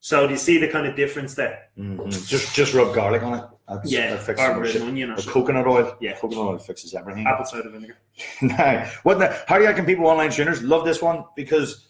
So 0.00 0.26
do 0.26 0.32
you 0.32 0.38
see 0.38 0.58
the 0.58 0.68
kind 0.68 0.86
of 0.86 0.94
difference 0.96 1.34
there? 1.34 1.64
Mhm. 1.78 2.08
Just 2.28 2.54
just 2.54 2.74
rub 2.74 2.94
garlic 2.94 3.22
on 3.22 3.34
it. 3.38 3.44
That's, 3.68 3.90
Yeah, 3.90 4.10
that 4.10 4.22
fixes 4.22 4.76
or 4.76 4.84
onion 4.86 5.10
or 5.10 5.14
Or 5.14 5.22
coconut 5.22 5.66
oil. 5.66 5.96
Yeah. 6.00 6.12
coconut 6.16 6.44
oil 6.46 6.58
fixes 6.58 6.94
everything. 6.94 7.26
Apple 7.26 7.44
cider 7.44 7.68
vinegar. 7.70 7.96
now, 8.42 8.88
what 9.02 9.18
the, 9.18 9.36
how 9.48 9.56
do 9.56 9.62
you 9.62 9.68
reckon 9.68 9.84
people 9.84 10.06
online 10.06 10.30
trainers 10.30 10.62
love 10.62 10.84
this 10.84 11.02
one 11.02 11.24
because 11.34 11.86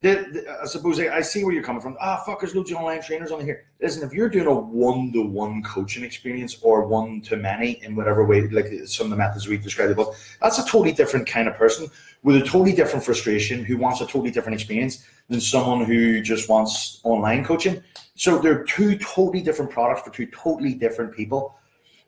the, 0.00 0.26
the- 0.32 0.58
I 0.62 0.66
suppose 0.66 1.00
I, 1.00 1.16
I 1.16 1.20
see 1.20 1.44
where 1.44 1.52
you're 1.52 1.62
coming 1.62 1.82
from. 1.82 1.96
Ah, 2.00 2.22
fuck, 2.24 2.40
there's 2.40 2.54
loads 2.54 2.70
of 2.70 2.76
online 2.76 3.02
trainers 3.02 3.32
on 3.32 3.40
here. 3.40 3.64
Listen, 3.82 4.06
if 4.06 4.12
you're 4.12 4.28
doing 4.28 4.46
a 4.46 4.54
one-to-one 4.54 5.62
coaching 5.62 6.04
experience 6.04 6.58
or 6.62 6.86
one-to-many 6.86 7.82
in 7.82 7.96
whatever 7.96 8.24
way, 8.24 8.42
like 8.48 8.66
some 8.86 9.06
of 9.06 9.10
the 9.10 9.16
methods 9.16 9.48
we've 9.48 9.62
described 9.62 9.92
above, 9.92 10.16
that's 10.40 10.58
a 10.58 10.62
totally 10.62 10.92
different 10.92 11.26
kind 11.26 11.48
of 11.48 11.56
person 11.56 11.88
with 12.22 12.36
a 12.36 12.40
totally 12.40 12.72
different 12.72 13.04
frustration 13.04 13.64
who 13.64 13.76
wants 13.76 14.00
a 14.00 14.06
totally 14.06 14.30
different 14.30 14.54
experience 14.54 15.04
than 15.28 15.40
someone 15.40 15.84
who 15.84 16.20
just 16.20 16.48
wants 16.48 17.00
online 17.04 17.44
coaching. 17.44 17.82
So 18.14 18.38
they're 18.38 18.64
two 18.64 18.98
totally 18.98 19.40
different 19.42 19.70
products 19.70 20.02
for 20.02 20.10
two 20.10 20.26
totally 20.26 20.74
different 20.74 21.14
people. 21.14 21.56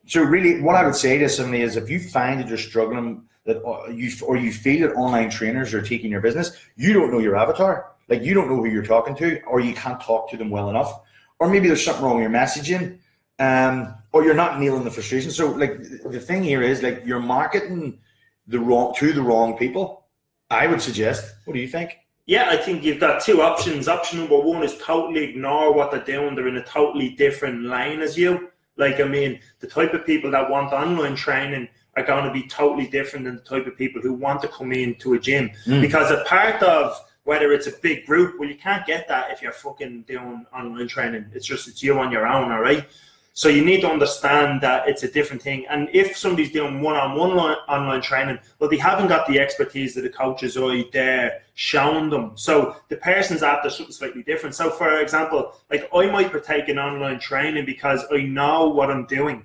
So 0.06 0.22
really, 0.22 0.60
what 0.60 0.74
I 0.74 0.84
would 0.84 0.96
say 0.96 1.18
to 1.18 1.28
somebody 1.28 1.62
is, 1.62 1.76
if 1.76 1.88
you 1.88 2.00
find 2.00 2.40
that 2.40 2.48
you're 2.48 2.58
struggling, 2.58 3.22
that 3.44 3.62
uh, 3.64 3.88
you 3.88 4.10
or 4.26 4.36
you 4.36 4.52
feel 4.52 4.86
that 4.86 4.94
online 4.94 5.30
trainers 5.30 5.72
are 5.74 5.82
taking 5.82 6.10
your 6.10 6.20
business, 6.20 6.56
you 6.76 6.92
don't 6.92 7.10
know 7.10 7.18
your 7.18 7.36
avatar, 7.36 7.92
like 8.08 8.22
you 8.22 8.34
don't 8.34 8.48
know 8.48 8.56
who 8.56 8.66
you're 8.66 8.82
talking 8.82 9.14
to, 9.16 9.42
or 9.44 9.60
you 9.60 9.74
can't 9.74 10.00
talk 10.00 10.30
to 10.30 10.36
them 10.36 10.50
well 10.50 10.70
enough, 10.70 11.00
or 11.38 11.48
maybe 11.48 11.66
there's 11.68 11.84
something 11.84 12.04
wrong 12.04 12.16
with 12.16 12.22
your 12.22 12.30
messaging, 12.30 12.98
um, 13.38 13.94
or 14.12 14.24
you're 14.24 14.34
not 14.34 14.60
nailing 14.60 14.84
the 14.84 14.90
frustration. 14.90 15.30
So 15.30 15.50
like 15.50 15.80
the 16.04 16.20
thing 16.20 16.42
here 16.42 16.62
is 16.62 16.82
like 16.82 17.02
you're 17.04 17.20
marketing 17.20 17.98
the 18.46 18.58
wrong 18.58 18.94
to 18.98 19.12
the 19.12 19.22
wrong 19.22 19.56
people. 19.56 20.06
I 20.50 20.66
would 20.66 20.82
suggest. 20.82 21.34
What 21.44 21.54
do 21.54 21.60
you 21.60 21.68
think? 21.68 21.96
Yeah, 22.26 22.48
I 22.48 22.56
think 22.56 22.84
you've 22.84 23.00
got 23.00 23.22
two 23.22 23.42
options. 23.42 23.88
Option 23.88 24.20
number 24.20 24.38
one 24.38 24.62
is 24.62 24.76
totally 24.78 25.24
ignore 25.24 25.72
what 25.72 25.90
they're 25.90 26.04
doing. 26.04 26.34
They're 26.34 26.48
in 26.48 26.56
a 26.56 26.64
totally 26.64 27.10
different 27.10 27.64
lane 27.64 28.00
as 28.00 28.16
you. 28.16 28.50
Like, 28.76 29.00
I 29.00 29.04
mean, 29.04 29.40
the 29.58 29.66
type 29.66 29.94
of 29.94 30.06
people 30.06 30.30
that 30.30 30.48
want 30.48 30.72
online 30.72 31.16
training 31.16 31.68
are 32.00 32.06
going 32.06 32.24
to 32.24 32.32
be 32.32 32.46
totally 32.48 32.88
different 32.88 33.24
than 33.26 33.36
the 33.36 33.42
type 33.42 33.66
of 33.66 33.76
people 33.76 34.00
who 34.00 34.12
want 34.12 34.40
to 34.42 34.48
come 34.48 34.72
into 34.72 35.14
a 35.14 35.18
gym. 35.18 35.50
Mm. 35.66 35.80
Because 35.80 36.10
a 36.10 36.24
part 36.24 36.62
of 36.62 36.96
whether 37.24 37.52
it's 37.52 37.66
a 37.66 37.72
big 37.82 38.06
group, 38.06 38.36
well, 38.38 38.48
you 38.48 38.56
can't 38.56 38.86
get 38.86 39.06
that 39.08 39.30
if 39.30 39.42
you're 39.42 39.52
fucking 39.52 40.02
doing 40.02 40.46
online 40.52 40.88
training. 40.88 41.26
It's 41.34 41.46
just, 41.46 41.68
it's 41.68 41.82
you 41.82 41.98
on 41.98 42.10
your 42.10 42.26
own, 42.26 42.50
all 42.50 42.60
right? 42.60 42.86
So 43.32 43.48
you 43.48 43.64
need 43.64 43.82
to 43.82 43.88
understand 43.88 44.60
that 44.62 44.88
it's 44.88 45.02
a 45.04 45.10
different 45.10 45.40
thing. 45.40 45.64
And 45.70 45.88
if 45.92 46.16
somebody's 46.16 46.50
doing 46.50 46.82
one-on-one 46.82 47.36
li- 47.36 47.56
online 47.68 48.02
training, 48.02 48.38
well, 48.58 48.68
they 48.68 48.76
haven't 48.76 49.06
got 49.06 49.26
the 49.28 49.38
expertise 49.38 49.94
that 49.94 50.02
the 50.02 50.10
coaches 50.10 50.56
are 50.56 50.72
there 50.92 51.42
showing 51.54 52.10
them. 52.10 52.32
So 52.34 52.76
the 52.88 52.96
person's 52.96 53.42
after 53.42 53.70
something 53.70 53.94
slightly 53.94 54.24
different. 54.24 54.56
So, 54.56 54.68
for 54.70 55.00
example, 55.00 55.54
like 55.70 55.88
I 55.94 56.10
might 56.10 56.32
partake 56.32 56.68
in 56.68 56.78
online 56.78 57.20
training 57.20 57.66
because 57.66 58.04
I 58.12 58.22
know 58.22 58.68
what 58.68 58.90
I'm 58.90 59.06
doing. 59.06 59.44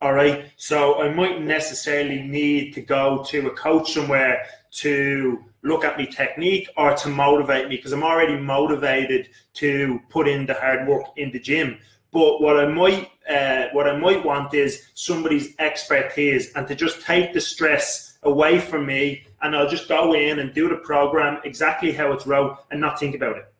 All 0.00 0.12
right. 0.12 0.52
So 0.56 1.00
I 1.02 1.12
mightn't 1.12 1.44
necessarily 1.44 2.22
need 2.22 2.72
to 2.74 2.80
go 2.80 3.24
to 3.24 3.48
a 3.48 3.50
coach 3.50 3.94
somewhere 3.94 4.46
to 4.70 5.44
look 5.62 5.84
at 5.84 5.98
me 5.98 6.06
technique 6.06 6.68
or 6.76 6.94
to 6.94 7.08
motivate 7.08 7.68
me 7.68 7.76
because 7.76 7.92
I'm 7.92 8.04
already 8.04 8.36
motivated 8.36 9.28
to 9.54 10.00
put 10.08 10.28
in 10.28 10.46
the 10.46 10.54
hard 10.54 10.86
work 10.86 11.06
in 11.16 11.32
the 11.32 11.40
gym. 11.40 11.78
But 12.12 12.40
what 12.40 12.60
I 12.60 12.66
might 12.66 13.10
uh, 13.28 13.66
what 13.72 13.88
I 13.88 13.96
might 13.96 14.24
want 14.24 14.54
is 14.54 14.86
somebody's 14.94 15.54
expertise 15.58 16.52
and 16.54 16.66
to 16.68 16.74
just 16.74 17.02
take 17.02 17.34
the 17.34 17.40
stress 17.40 18.18
away 18.22 18.58
from 18.58 18.86
me 18.86 19.24
and 19.42 19.54
I'll 19.54 19.68
just 19.68 19.88
go 19.88 20.14
in 20.14 20.38
and 20.38 20.54
do 20.54 20.68
the 20.68 20.76
program 20.76 21.40
exactly 21.44 21.92
how 21.92 22.12
it's 22.12 22.26
wrote 22.26 22.56
and 22.70 22.80
not 22.80 22.98
think 22.98 23.14
about 23.14 23.36
it. 23.36 23.52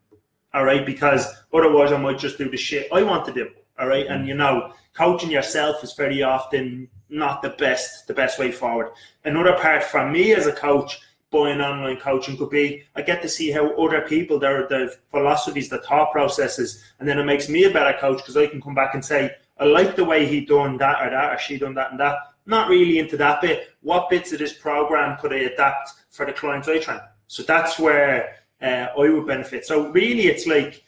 All 0.54 0.64
right, 0.64 0.86
because 0.86 1.26
otherwise 1.52 1.92
I 1.92 1.98
might 1.98 2.18
just 2.18 2.38
do 2.38 2.48
the 2.48 2.56
shit 2.56 2.88
I 2.92 3.02
want 3.02 3.26
to 3.26 3.32
do. 3.32 3.50
All 3.78 3.86
right, 3.86 4.06
and 4.06 4.26
you 4.26 4.34
know, 4.34 4.72
coaching 4.98 5.30
yourself 5.30 5.84
is 5.84 5.92
very 5.92 6.22
often 6.24 6.88
not 7.08 7.40
the 7.40 7.50
best 7.50 8.08
the 8.08 8.14
best 8.14 8.38
way 8.38 8.50
forward. 8.50 8.90
Another 9.24 9.54
part 9.54 9.84
for 9.84 10.10
me 10.10 10.34
as 10.34 10.46
a 10.46 10.52
coach 10.52 11.00
buying 11.30 11.60
online 11.60 11.98
coaching 11.98 12.36
could 12.36 12.50
be 12.50 12.82
I 12.96 13.02
get 13.02 13.22
to 13.22 13.28
see 13.28 13.50
how 13.52 13.70
other 13.82 14.02
people 14.02 14.38
their 14.40 14.66
their 14.68 14.90
philosophies, 15.10 15.68
the 15.68 15.78
thought 15.78 16.10
processes, 16.10 16.82
and 16.98 17.08
then 17.08 17.18
it 17.18 17.24
makes 17.24 17.48
me 17.48 17.64
a 17.64 17.70
better 17.70 17.96
coach 17.98 18.18
because 18.18 18.36
I 18.36 18.48
can 18.48 18.60
come 18.60 18.74
back 18.74 18.94
and 18.94 19.04
say, 19.04 19.30
I 19.58 19.64
like 19.66 19.94
the 19.94 20.04
way 20.04 20.26
he 20.26 20.44
done 20.44 20.76
that 20.78 21.00
or 21.02 21.10
that 21.10 21.34
or 21.34 21.38
she 21.38 21.58
done 21.58 21.74
that 21.74 21.92
and 21.92 22.00
that. 22.00 22.16
Not 22.46 22.68
really 22.68 22.98
into 22.98 23.16
that 23.18 23.40
bit. 23.40 23.68
What 23.82 24.10
bits 24.10 24.32
of 24.32 24.38
this 24.38 24.54
program 24.54 25.18
could 25.20 25.32
I 25.32 25.40
adapt 25.50 25.90
for 26.10 26.26
the 26.26 26.32
clients 26.32 26.66
I 26.68 26.78
train? 26.78 27.00
So 27.28 27.42
that's 27.42 27.78
where 27.78 28.36
uh, 28.62 28.86
I 28.98 29.08
would 29.10 29.26
benefit. 29.26 29.66
So 29.66 29.90
really, 29.90 30.26
it's 30.28 30.46
like 30.46 30.82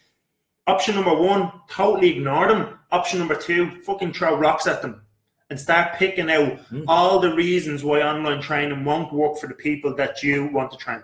option 0.70 0.94
number 0.94 1.14
one, 1.14 1.52
totally 1.68 2.10
ignore 2.16 2.48
them. 2.48 2.78
Option 2.90 3.18
number 3.18 3.34
two, 3.34 3.80
fucking 3.82 4.12
throw 4.12 4.36
rocks 4.36 4.66
at 4.66 4.82
them 4.82 5.02
and 5.50 5.58
start 5.58 5.94
picking 5.94 6.30
out 6.30 6.52
Mm. 6.70 6.84
all 6.86 7.18
the 7.18 7.34
reasons 7.34 7.82
why 7.82 8.00
online 8.02 8.40
training 8.40 8.84
won't 8.84 9.12
work 9.12 9.38
for 9.38 9.48
the 9.48 9.54
people 9.54 9.94
that 9.96 10.22
you 10.22 10.46
want 10.46 10.70
to 10.70 10.76
train. 10.76 11.02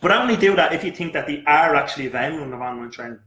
But 0.00 0.12
only 0.12 0.36
do 0.36 0.54
that 0.56 0.72
if 0.74 0.84
you 0.84 0.92
think 0.92 1.12
that 1.14 1.26
they 1.26 1.42
are 1.46 1.74
actually 1.74 2.06
available 2.06 2.52
of 2.52 2.60
online 2.60 2.90
training. 2.90 3.20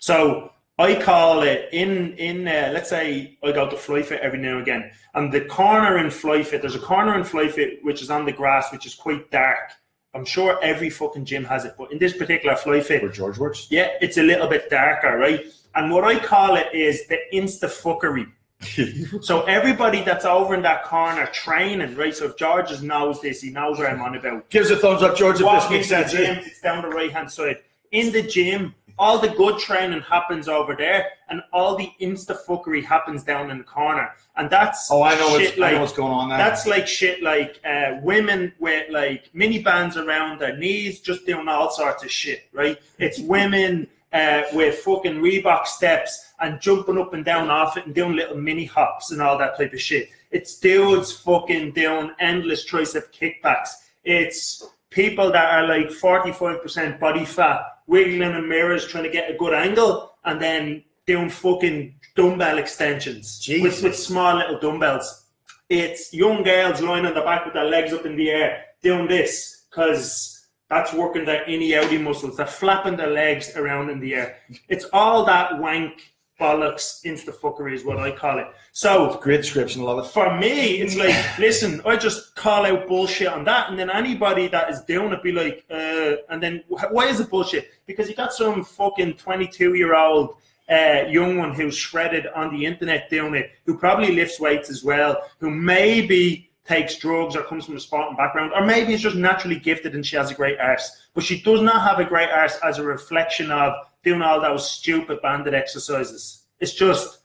So 0.00 0.50
I 0.78 0.96
call 0.96 1.42
it 1.42 1.68
in 1.72 2.14
in 2.18 2.48
uh, 2.48 2.70
let's 2.74 2.90
say 2.90 3.38
I 3.42 3.52
go 3.52 3.70
to 3.70 3.76
Flyefit 3.76 4.18
every 4.18 4.38
now 4.38 4.54
and 4.54 4.62
again, 4.62 4.90
and 5.14 5.32
the 5.32 5.42
corner 5.42 5.98
in 5.98 6.06
Flyefit, 6.06 6.60
there's 6.60 6.74
a 6.74 6.80
corner 6.80 7.14
in 7.16 7.22
Flyefit 7.22 7.82
which 7.82 8.02
is 8.02 8.10
on 8.10 8.24
the 8.26 8.32
grass, 8.32 8.72
which 8.72 8.86
is 8.86 8.94
quite 8.94 9.30
dark. 9.30 9.70
I'm 10.16 10.24
sure 10.24 10.58
every 10.62 10.88
fucking 10.88 11.26
gym 11.26 11.44
has 11.44 11.64
it, 11.66 11.74
but 11.76 11.92
in 11.92 11.98
this 11.98 12.16
particular 12.16 12.54
Flyefit, 12.56 13.02
Where 13.02 13.10
George 13.12 13.38
works. 13.38 13.66
yeah, 13.70 13.88
it's 14.00 14.16
a 14.16 14.22
little 14.22 14.48
bit 14.48 14.70
darker, 14.70 15.18
right? 15.18 15.44
And 15.74 15.90
what 15.92 16.04
I 16.04 16.18
call 16.18 16.56
it 16.56 16.68
is 16.74 17.06
the 17.06 17.18
insta 17.34 17.68
fuckery. 17.68 18.26
So 19.22 19.42
everybody 19.42 20.00
that's 20.02 20.24
over 20.24 20.54
in 20.54 20.62
that 20.62 20.84
corner 20.84 21.26
training, 21.26 21.94
right? 21.94 22.14
So 22.16 22.24
if 22.24 22.36
George 22.38 22.70
just 22.70 22.82
knows 22.82 23.20
this, 23.20 23.42
he 23.42 23.50
knows 23.50 23.76
what 23.78 23.88
I'm 23.90 24.00
on 24.00 24.16
about. 24.16 24.48
Gives 24.48 24.70
a 24.70 24.76
thumbs 24.76 25.02
up, 25.02 25.14
George, 25.16 25.36
if 25.40 25.42
Walk 25.44 25.68
this 25.68 25.70
makes 25.70 25.88
sense. 25.88 26.12
gym, 26.12 26.38
it's 26.38 26.60
down 26.62 26.80
the 26.80 26.88
right 26.88 27.12
hand 27.12 27.30
side. 27.30 27.58
In 27.92 28.10
the 28.12 28.22
gym, 28.22 28.74
all 28.98 29.18
the 29.18 29.28
good 29.28 29.58
training 29.58 30.00
happens 30.02 30.48
over 30.48 30.74
there, 30.74 31.08
and 31.28 31.42
all 31.52 31.76
the 31.76 31.90
insta 32.00 32.36
fuckery 32.46 32.84
happens 32.84 33.22
down 33.24 33.50
in 33.50 33.58
the 33.58 33.64
corner. 33.64 34.10
And 34.36 34.48
that's 34.50 34.88
Oh, 34.90 35.02
I 35.02 35.14
know, 35.16 35.38
shit 35.38 35.48
what's, 35.48 35.58
like 35.58 35.70
I 35.70 35.74
know 35.74 35.80
what's 35.80 35.92
going 35.92 36.12
on 36.12 36.28
there. 36.28 36.38
that's 36.38 36.66
like 36.66 36.86
shit 36.86 37.22
like 37.22 37.60
uh, 37.64 37.96
women 38.02 38.52
with 38.58 38.90
like 38.90 39.30
mini 39.32 39.62
bands 39.62 39.96
around 39.96 40.40
their 40.40 40.56
knees, 40.56 41.00
just 41.00 41.26
doing 41.26 41.48
all 41.48 41.70
sorts 41.70 42.04
of 42.04 42.10
shit, 42.10 42.44
right? 42.52 42.78
It's 42.98 43.18
women 43.36 43.88
uh, 44.12 44.42
with 44.52 44.76
fucking 44.78 45.16
Reebok 45.16 45.66
steps 45.66 46.32
and 46.40 46.60
jumping 46.60 46.98
up 46.98 47.12
and 47.12 47.24
down 47.24 47.50
off 47.50 47.76
it 47.76 47.86
and 47.86 47.94
doing 47.94 48.14
little 48.16 48.36
mini 48.36 48.64
hops 48.64 49.10
and 49.10 49.20
all 49.20 49.36
that 49.38 49.56
type 49.56 49.72
of 49.72 49.80
shit. 49.80 50.08
It's 50.30 50.58
dudes 50.58 51.12
fucking 51.12 51.72
doing 51.72 52.10
endless 52.18 52.68
tricep 52.68 53.04
kickbacks. 53.12 53.70
It's 54.04 54.66
people 54.90 55.30
that 55.32 55.52
are 55.52 55.66
like 55.66 55.88
45% 55.88 56.98
body 57.00 57.24
fat, 57.24 57.75
wiggling 57.86 58.22
in 58.22 58.48
mirrors 58.48 58.86
trying 58.86 59.04
to 59.04 59.10
get 59.10 59.30
a 59.30 59.36
good 59.36 59.54
angle 59.54 60.12
and 60.24 60.40
then 60.40 60.82
doing 61.06 61.30
fucking 61.30 61.94
dumbbell 62.16 62.58
extensions 62.58 63.46
with, 63.48 63.82
with 63.82 63.96
small 63.96 64.36
little 64.36 64.58
dumbbells 64.58 65.26
it's 65.68 66.12
young 66.12 66.42
girls 66.42 66.80
lying 66.80 67.06
on 67.06 67.14
the 67.14 67.20
back 67.20 67.44
with 67.44 67.54
their 67.54 67.64
legs 67.64 67.92
up 67.92 68.06
in 68.06 68.16
the 68.16 68.30
air 68.30 68.64
doing 68.82 69.08
this 69.08 69.64
because 69.68 70.46
that's 70.68 70.92
working 70.92 71.24
their 71.24 71.44
innie 71.44 71.70
outie 71.70 72.02
muscles. 72.02 72.36
They're 72.36 72.46
flapping 72.46 72.96
their 72.96 73.10
legs 73.10 73.56
around 73.56 73.90
in 73.90 74.00
the 74.00 74.14
air. 74.14 74.38
It's 74.68 74.86
all 74.92 75.24
that 75.26 75.58
wank 75.58 76.12
bollocks 76.40 77.02
insta 77.04 77.32
fuckery 77.34 77.74
is 77.74 77.84
what 77.84 77.98
I 77.98 78.10
call 78.10 78.38
it. 78.38 78.46
So 78.72 79.18
Great 79.22 79.38
description, 79.38 79.82
love 79.82 79.98
it. 80.04 80.08
for 80.10 80.36
me, 80.38 80.80
it's 80.80 80.96
like, 80.96 81.38
listen, 81.38 81.80
I 81.86 81.96
just 81.96 82.34
call 82.34 82.66
out 82.66 82.86
bullshit 82.86 83.28
on 83.28 83.44
that, 83.44 83.70
and 83.70 83.78
then 83.78 83.90
anybody 83.90 84.48
that 84.48 84.70
is 84.70 84.82
doing 84.82 85.12
it 85.12 85.22
be 85.22 85.32
like, 85.32 85.64
uh, 85.70 86.16
and 86.28 86.42
then 86.42 86.62
why 86.90 87.06
is 87.06 87.20
it 87.20 87.30
bullshit? 87.30 87.70
Because 87.86 88.08
you 88.08 88.14
got 88.14 88.32
some 88.32 88.64
fucking 88.64 89.14
twenty-two-year-old 89.14 90.36
uh, 90.70 91.04
young 91.08 91.38
one 91.38 91.54
who's 91.54 91.76
shredded 91.76 92.26
on 92.34 92.52
the 92.54 92.66
internet 92.66 93.08
doing 93.08 93.34
it, 93.34 93.52
who 93.64 93.78
probably 93.78 94.14
lifts 94.14 94.38
weights 94.40 94.68
as 94.68 94.84
well, 94.84 95.22
who 95.38 95.50
maybe 95.50 96.50
takes 96.66 96.96
drugs 96.96 97.36
or 97.36 97.44
comes 97.44 97.64
from 97.64 97.76
a 97.76 97.80
sporting 97.80 98.16
background, 98.16 98.50
or 98.52 98.66
maybe 98.66 98.92
is 98.92 99.00
just 99.00 99.14
naturally 99.14 99.56
gifted 99.58 99.94
and 99.94 100.04
she 100.04 100.16
has 100.16 100.32
a 100.32 100.34
great 100.34 100.58
arse, 100.58 101.06
but 101.14 101.22
she 101.22 101.40
does 101.40 101.62
not 101.62 101.80
have 101.82 102.00
a 102.00 102.04
great 102.04 102.28
arse 102.28 102.58
as 102.64 102.78
a 102.78 102.82
reflection 102.82 103.52
of 103.52 103.72
doing 104.04 104.22
all 104.22 104.40
those 104.40 104.70
stupid 104.70 105.20
banded 105.22 105.54
exercises. 105.54 106.44
It's 106.60 106.72
just 106.72 107.18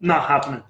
not 0.00 0.28
happening. 0.28 0.62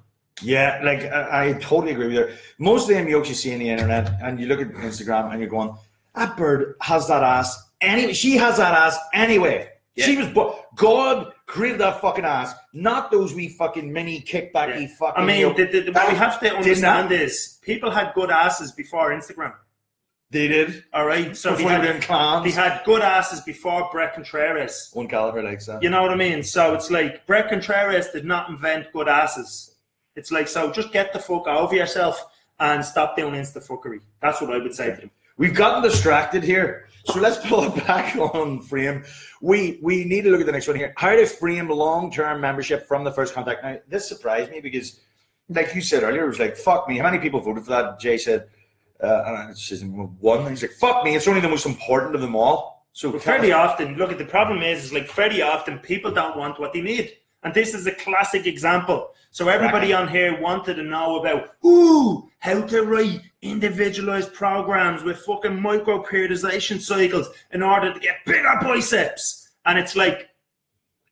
Yeah, 0.43 0.81
like 0.85 1.05
I, 1.05 1.49
I 1.49 1.53
totally 1.55 1.93
agree 1.93 2.09
with 2.09 2.15
you. 2.17 2.29
Most 2.59 2.91
of 2.91 2.97
the 2.97 3.11
yokes 3.11 3.29
you 3.31 3.35
see 3.35 3.53
on 3.55 3.59
the 3.61 3.71
internet, 3.71 4.21
and 4.23 4.39
you 4.39 4.47
look 4.47 4.61
at 4.61 4.69
Instagram, 4.69 5.31
and 5.33 5.41
you're 5.41 5.49
going, 5.49 5.75
"That 6.15 6.37
bird 6.37 6.75
has 6.83 7.09
that 7.09 7.23
ass 7.23 7.71
anyway. 7.81 8.13
She 8.13 8.37
has 8.37 8.59
that 8.59 8.75
ass 8.75 8.99
anyway. 9.15 9.71
She 9.97 10.15
was 10.19 10.29
bu- 10.29 10.53
God 10.75 11.33
created 11.47 11.81
that 11.81 12.03
fucking 12.03 12.27
ass, 12.27 12.53
not 12.75 13.11
those 13.11 13.33
wee 13.35 13.49
fucking 13.49 13.91
mini 13.91 14.21
kickbacky 14.21 14.83
Yeah. 14.83 14.89
fucking." 14.99 15.23
I 15.23 15.27
mean, 15.27 15.57
the, 15.57 15.65
the, 15.65 15.91
what 15.93 16.13
we 16.13 16.19
have 16.19 16.39
to 16.41 16.55
understand 16.55 17.13
is 17.13 17.59
people 17.63 17.91
had 17.91 18.13
good 18.15 18.31
asses 18.31 18.73
before 18.73 19.11
Instagram. 19.13 19.55
They 20.31 20.49
did. 20.49 20.85
All 20.93 21.07
right, 21.07 21.37
so 21.37 21.53
Before 21.57 21.71
they 21.71 21.87
had, 21.87 21.97
in 21.97 22.03
clans. 22.03 22.45
they 22.45 22.51
had 22.51 22.83
good 22.85 23.01
asses 23.01 23.41
before 23.43 23.89
Bret 23.93 24.15
Contreras. 24.15 24.91
One 24.93 25.07
Gallagher 25.07 25.43
like 25.43 25.65
that. 25.67 25.83
You 25.83 25.91
know 25.91 26.03
what 26.03 26.11
I 26.11 26.17
mean? 26.17 26.43
So 26.43 26.75
it's 26.75 26.91
like 26.91 27.27
Bret 27.27 27.49
Contreras 27.49 28.11
did 28.11 28.25
not 28.25 28.49
invent 28.51 28.93
good 28.93 29.09
asses. 29.09 29.77
It's 30.17 30.33
like 30.33 30.49
so 30.49 30.73
just 30.73 30.93
get 30.93 31.13
the 31.13 31.19
fuck 31.21 31.47
over 31.47 31.75
yourself 31.75 32.25
and 32.59 32.85
stop 32.85 33.17
doing 33.17 33.35
insta 33.35 33.65
fuckery. 33.67 34.01
That's 34.21 34.41
what 34.41 34.51
I 34.53 34.59
would 34.59 34.75
say 34.75 34.87
to 34.87 34.97
him. 34.97 35.11
We've 35.39 35.55
gotten 35.55 35.83
distracted 35.83 36.43
here, 36.43 36.89
so 37.05 37.21
let's 37.21 37.37
pull 37.47 37.65
it 37.65 37.77
back 37.87 38.17
on 38.17 38.63
frame. 38.63 39.05
We 39.43 39.79
we 39.83 40.05
need 40.05 40.23
to 40.23 40.31
look 40.31 40.41
at 40.41 40.47
the 40.47 40.53
next 40.53 40.67
one 40.67 40.77
here. 40.77 40.93
How 40.97 41.11
to 41.15 41.27
frame 41.27 41.69
long 41.69 42.11
term 42.11 42.41
membership 42.41 42.89
from 42.89 43.05
the 43.05 43.13
first 43.13 43.33
contact. 43.35 43.63
Now 43.63 43.77
this 43.87 44.09
surprised 44.09 44.51
me 44.51 44.61
because, 44.61 44.99
like 45.51 45.75
you 45.75 45.83
said 45.83 46.03
earlier, 46.03 46.25
it 46.25 46.29
was 46.29 46.41
like 46.41 46.57
fuck 46.57 46.89
me. 46.89 46.97
How 46.99 47.05
many 47.05 47.19
people 47.19 47.41
voted 47.41 47.65
for 47.65 47.71
that? 47.71 48.01
Jay 48.01 48.17
said, 48.17 48.49
uh, 49.03 49.25
and 49.27 49.51
it's 49.51 49.67
just 49.67 49.85
one. 49.85 50.49
He's 50.49 50.63
like 50.63 50.73
fuck 50.73 51.05
me. 51.05 51.17
It's 51.17 51.29
only 51.29 51.41
the 51.41 51.49
most 51.49 51.67
important 51.67 52.15
of 52.15 52.21
them 52.21 52.35
all. 52.35 52.87
So 52.93 53.13
But 53.13 53.23
fairly 53.23 53.53
often, 53.53 53.97
look 53.97 54.11
at 54.11 54.19
the 54.19 54.25
problem 54.25 54.63
is, 54.63 54.85
is 54.87 54.93
like 54.93 55.07
fairly 55.07 55.43
often 55.43 55.79
people 55.81 56.11
don't 56.11 56.37
want 56.37 56.59
what 56.59 56.73
they 56.73 56.81
need. 56.81 57.13
And 57.43 57.53
this 57.53 57.75
is 57.75 57.87
a 57.87 57.93
classic 57.93 58.47
example. 58.47 59.11
So 59.31 59.49
everybody 59.49 59.93
on 59.93 60.09
here 60.09 60.41
wanted 60.41 60.75
to 60.75 60.83
know 60.83 61.21
about 61.21 61.57
ooh, 61.65 62.31
how 62.39 62.63
to 62.63 62.83
write 62.85 63.21
individualized 63.43 64.33
programs 64.33 65.03
with 65.03 65.19
fucking 65.19 65.61
micro 65.61 66.03
periodization 66.03 66.81
cycles 66.81 67.29
in 67.53 67.63
order 67.63 67.93
to 67.93 68.01
get 68.01 68.25
bigger 68.25 68.59
biceps. 68.63 69.51
And 69.67 69.79
it's 69.79 69.95
like, 69.95 70.31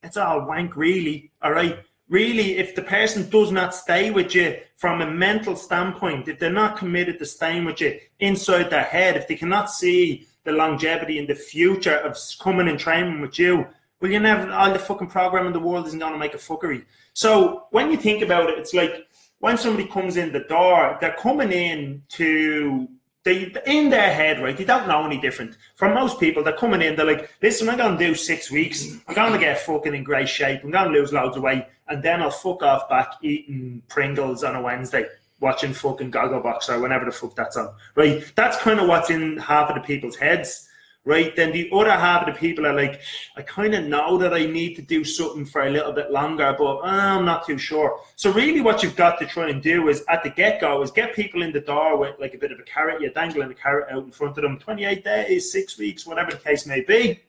it's 0.03 0.17
all 0.17 0.47
wank, 0.47 0.77
really. 0.77 1.33
All 1.43 1.53
right. 1.53 1.79
Really, 2.09 2.59
if 2.59 2.75
the 2.75 2.83
person 2.83 3.31
does 3.31 3.51
not 3.51 3.75
stay 3.75 4.11
with 4.11 4.35
you 4.35 4.59
from 4.77 5.01
a 5.01 5.11
mental 5.11 5.57
standpoint, 5.57 6.29
if 6.29 6.39
they're 6.39 6.51
not 6.51 6.77
committed 6.77 7.19
to 7.19 7.27
staying 7.27 7.65
with 7.65 7.81
you 7.81 7.99
inside 8.21 8.69
their 8.69 8.85
head, 8.85 9.17
if 9.17 9.27
they 9.27 9.37
cannot 9.37 9.71
see 9.71 10.27
the 10.45 10.53
longevity 10.53 11.19
in 11.19 11.27
the 11.27 11.35
future 11.35 11.97
of 11.97 12.19
coming 12.41 12.69
and 12.69 12.79
training 12.79 13.21
with 13.21 13.39
you, 13.39 13.67
well, 14.01 14.13
you 14.13 14.21
never, 14.21 14.53
all 14.53 14.71
the 14.71 14.79
fucking 14.79 15.09
program 15.09 15.47
in 15.47 15.55
the 15.55 15.61
world 15.61 15.87
isn't 15.87 15.99
going 15.99 16.13
to 16.13 16.19
make 16.19 16.35
a 16.35 16.39
fuckery. 16.39 16.85
So 17.15 17.69
when 17.71 17.91
you 17.91 17.97
think 17.97 18.23
about 18.23 18.51
it, 18.51 18.59
it's 18.59 18.75
like 18.75 19.07
when 19.39 19.57
somebody 19.57 19.89
comes 19.89 20.19
in 20.19 20.31
the 20.31 20.41
door, 20.41 20.99
they're 21.01 21.17
coming 21.19 21.53
in 21.53 22.03
to 22.11 22.89
they 23.25 23.51
in 23.67 23.89
their 23.89 24.13
head, 24.13 24.43
right? 24.43 24.57
They 24.57 24.65
don't 24.65 24.87
know 24.87 25.05
any 25.05 25.19
different. 25.19 25.57
For 25.77 25.93
most 25.93 26.21
people, 26.21 26.45
they're 26.45 26.53
coming 26.53 26.83
in, 26.83 26.95
they're 26.95 27.07
like, 27.07 27.31
listen, 27.43 27.69
I'm 27.69 27.79
gonna 27.79 27.99
do 27.99 28.15
six 28.15 28.51
weeks, 28.51 28.87
I'm 29.09 29.15
gonna 29.15 29.39
get 29.39 29.61
fucking 29.61 29.95
in 29.95 30.05
great 30.05 30.29
shape, 30.29 30.63
I'm 30.63 30.71
gonna 30.71 30.91
lose 30.91 31.13
loads 31.13 31.37
of 31.37 31.43
weight, 31.43 31.65
and 31.89 32.03
then 32.03 32.23
I'll 32.23 32.31
fuck 32.31 32.63
off 32.63 32.89
back 32.89 33.13
eating 33.23 33.83
Pringles 33.89 34.43
on 34.45 34.57
a 34.57 34.63
Wednesday, 34.63 35.07
watching 35.41 35.73
fucking 35.73 36.11
Gogglebox 36.11 36.69
or 36.69 36.81
whenever 36.81 37.05
the 37.05 37.13
fuck 37.13 37.35
that's 37.35 37.57
on. 37.57 37.75
Right? 37.95 38.25
That's 38.37 38.57
kind 38.59 38.81
of 38.81 38.89
what's 38.89 39.11
in 39.11 39.39
half 39.39 39.69
of 39.69 39.77
the 39.77 39.83
people's 39.83 40.17
heads. 40.17 40.69
Right, 41.07 41.37
then 41.37 41.53
the 41.53 41.69
other 41.71 41.91
half 41.91 42.27
of 42.27 42.33
the 42.33 42.41
people 42.41 42.67
are 42.67 42.73
like, 42.73 43.03
I 43.37 43.43
kind 43.43 43.75
of 43.75 43.85
know 43.85 44.17
that 44.17 44.33
I 44.33 44.47
need 44.47 44.75
to 44.77 44.83
do 44.83 45.05
something 45.05 45.45
for 45.45 45.67
a 45.67 45.69
little 45.69 45.93
bit 45.93 46.11
longer, 46.11 46.57
but 46.57 46.79
uh, 46.79 46.81
I'm 46.85 47.27
not 47.27 47.47
too 47.47 47.59
sure. 47.59 48.01
So 48.17 48.33
really, 48.33 48.63
what 48.63 48.83
you've 48.83 48.97
got 48.97 49.19
to 49.19 49.27
try 49.27 49.51
and 49.51 49.63
do 49.63 49.89
is 49.89 50.03
at 50.09 50.23
the 50.23 50.31
get 50.31 50.63
go 50.63 50.81
is 50.81 50.91
get 50.91 51.15
people 51.15 51.43
in 51.43 51.53
the 51.53 51.61
door 51.61 51.99
with 51.99 52.19
like 52.19 52.33
a 52.33 52.39
bit 52.39 52.53
of 52.53 52.59
a 52.59 52.63
carrot. 52.63 53.03
You're 53.03 53.11
dangling 53.11 53.51
a 53.51 53.55
carrot 53.55 53.89
out 53.91 54.05
in 54.05 54.13
front 54.13 54.39
of 54.39 54.45
them, 54.45 54.59
28 54.59 55.05
days, 55.05 55.53
six 55.53 55.77
weeks, 55.77 56.07
whatever 56.07 56.31
the 56.31 56.39
case 56.39 56.65
may 56.65 56.81
be. 56.81 57.21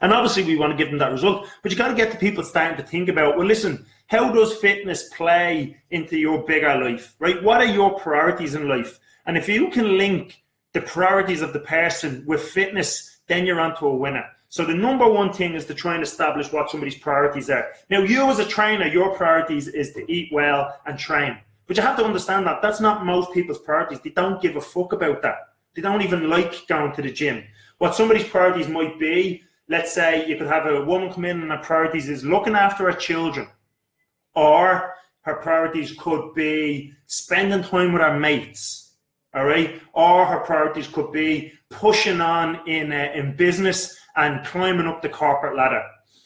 And 0.00 0.12
obviously, 0.12 0.44
we 0.44 0.56
want 0.56 0.72
to 0.72 0.76
give 0.76 0.90
them 0.90 0.98
that 1.00 1.12
result, 1.12 1.48
but 1.62 1.72
you 1.72 1.78
got 1.78 1.88
to 1.88 1.94
get 1.94 2.12
the 2.12 2.18
people 2.18 2.44
starting 2.44 2.76
to 2.76 2.84
think 2.84 3.08
about, 3.08 3.36
well, 3.36 3.46
listen, 3.46 3.84
how 4.06 4.32
does 4.32 4.56
fitness 4.56 5.08
play 5.10 5.76
into 5.90 6.16
your 6.16 6.44
bigger 6.44 6.76
life, 6.76 7.14
right? 7.18 7.42
What 7.42 7.60
are 7.60 7.66
your 7.66 7.98
priorities 7.98 8.54
in 8.54 8.68
life? 8.68 8.98
And 9.26 9.36
if 9.36 9.48
you 9.48 9.68
can 9.70 9.98
link 9.98 10.42
the 10.72 10.80
priorities 10.80 11.42
of 11.42 11.52
the 11.52 11.60
person 11.60 12.24
with 12.26 12.42
fitness, 12.42 13.18
then 13.26 13.44
you're 13.44 13.60
onto 13.60 13.86
a 13.86 13.94
winner. 13.94 14.24
So 14.50 14.64
the 14.64 14.74
number 14.74 15.06
one 15.06 15.32
thing 15.32 15.54
is 15.54 15.66
to 15.66 15.74
try 15.74 15.94
and 15.94 16.02
establish 16.02 16.52
what 16.52 16.70
somebody's 16.70 16.96
priorities 16.96 17.50
are. 17.50 17.68
Now, 17.90 18.00
you 18.00 18.30
as 18.30 18.38
a 18.38 18.46
trainer, 18.46 18.86
your 18.86 19.14
priorities 19.14 19.68
is 19.68 19.92
to 19.92 20.10
eat 20.10 20.30
well 20.32 20.74
and 20.86 20.98
train. 20.98 21.38
But 21.66 21.76
you 21.76 21.82
have 21.82 21.98
to 21.98 22.04
understand 22.04 22.46
that 22.46 22.62
that's 22.62 22.80
not 22.80 23.04
most 23.04 23.32
people's 23.34 23.58
priorities. 23.58 24.00
They 24.00 24.10
don't 24.10 24.40
give 24.40 24.56
a 24.56 24.60
fuck 24.60 24.94
about 24.94 25.20
that. 25.20 25.36
They 25.74 25.82
don't 25.82 26.00
even 26.00 26.30
like 26.30 26.66
going 26.66 26.92
to 26.94 27.02
the 27.02 27.12
gym. 27.12 27.44
What 27.76 27.94
somebody's 27.94 28.26
priorities 28.26 28.68
might 28.68 28.98
be, 28.98 29.42
let's 29.68 29.92
say 29.92 30.26
you 30.26 30.36
could 30.36 30.46
have 30.46 30.66
a 30.66 30.84
woman 30.84 31.12
come 31.12 31.24
in 31.24 31.42
and 31.42 31.50
her 31.50 31.58
priorities 31.58 32.08
is 32.08 32.24
looking 32.24 32.54
after 32.54 32.90
her 32.90 32.96
children. 32.96 33.48
Or 34.34 34.94
her 35.22 35.36
priorities 35.36 35.94
could 35.98 36.34
be 36.34 36.92
spending 37.06 37.62
time 37.62 37.92
with 37.92 38.02
her 38.02 38.18
mates 38.18 38.88
all 39.34 39.44
right? 39.44 39.80
Or 39.92 40.26
her 40.26 40.40
priorities 40.40 40.88
could 40.88 41.12
be 41.12 41.52
pushing 41.70 42.20
on 42.20 42.66
in 42.66 42.92
uh, 42.92 43.12
in 43.14 43.36
business 43.36 43.96
and 44.16 44.44
climbing 44.46 44.86
up 44.86 45.02
the 45.02 45.08
corporate 45.08 45.56
ladder. 45.56 45.82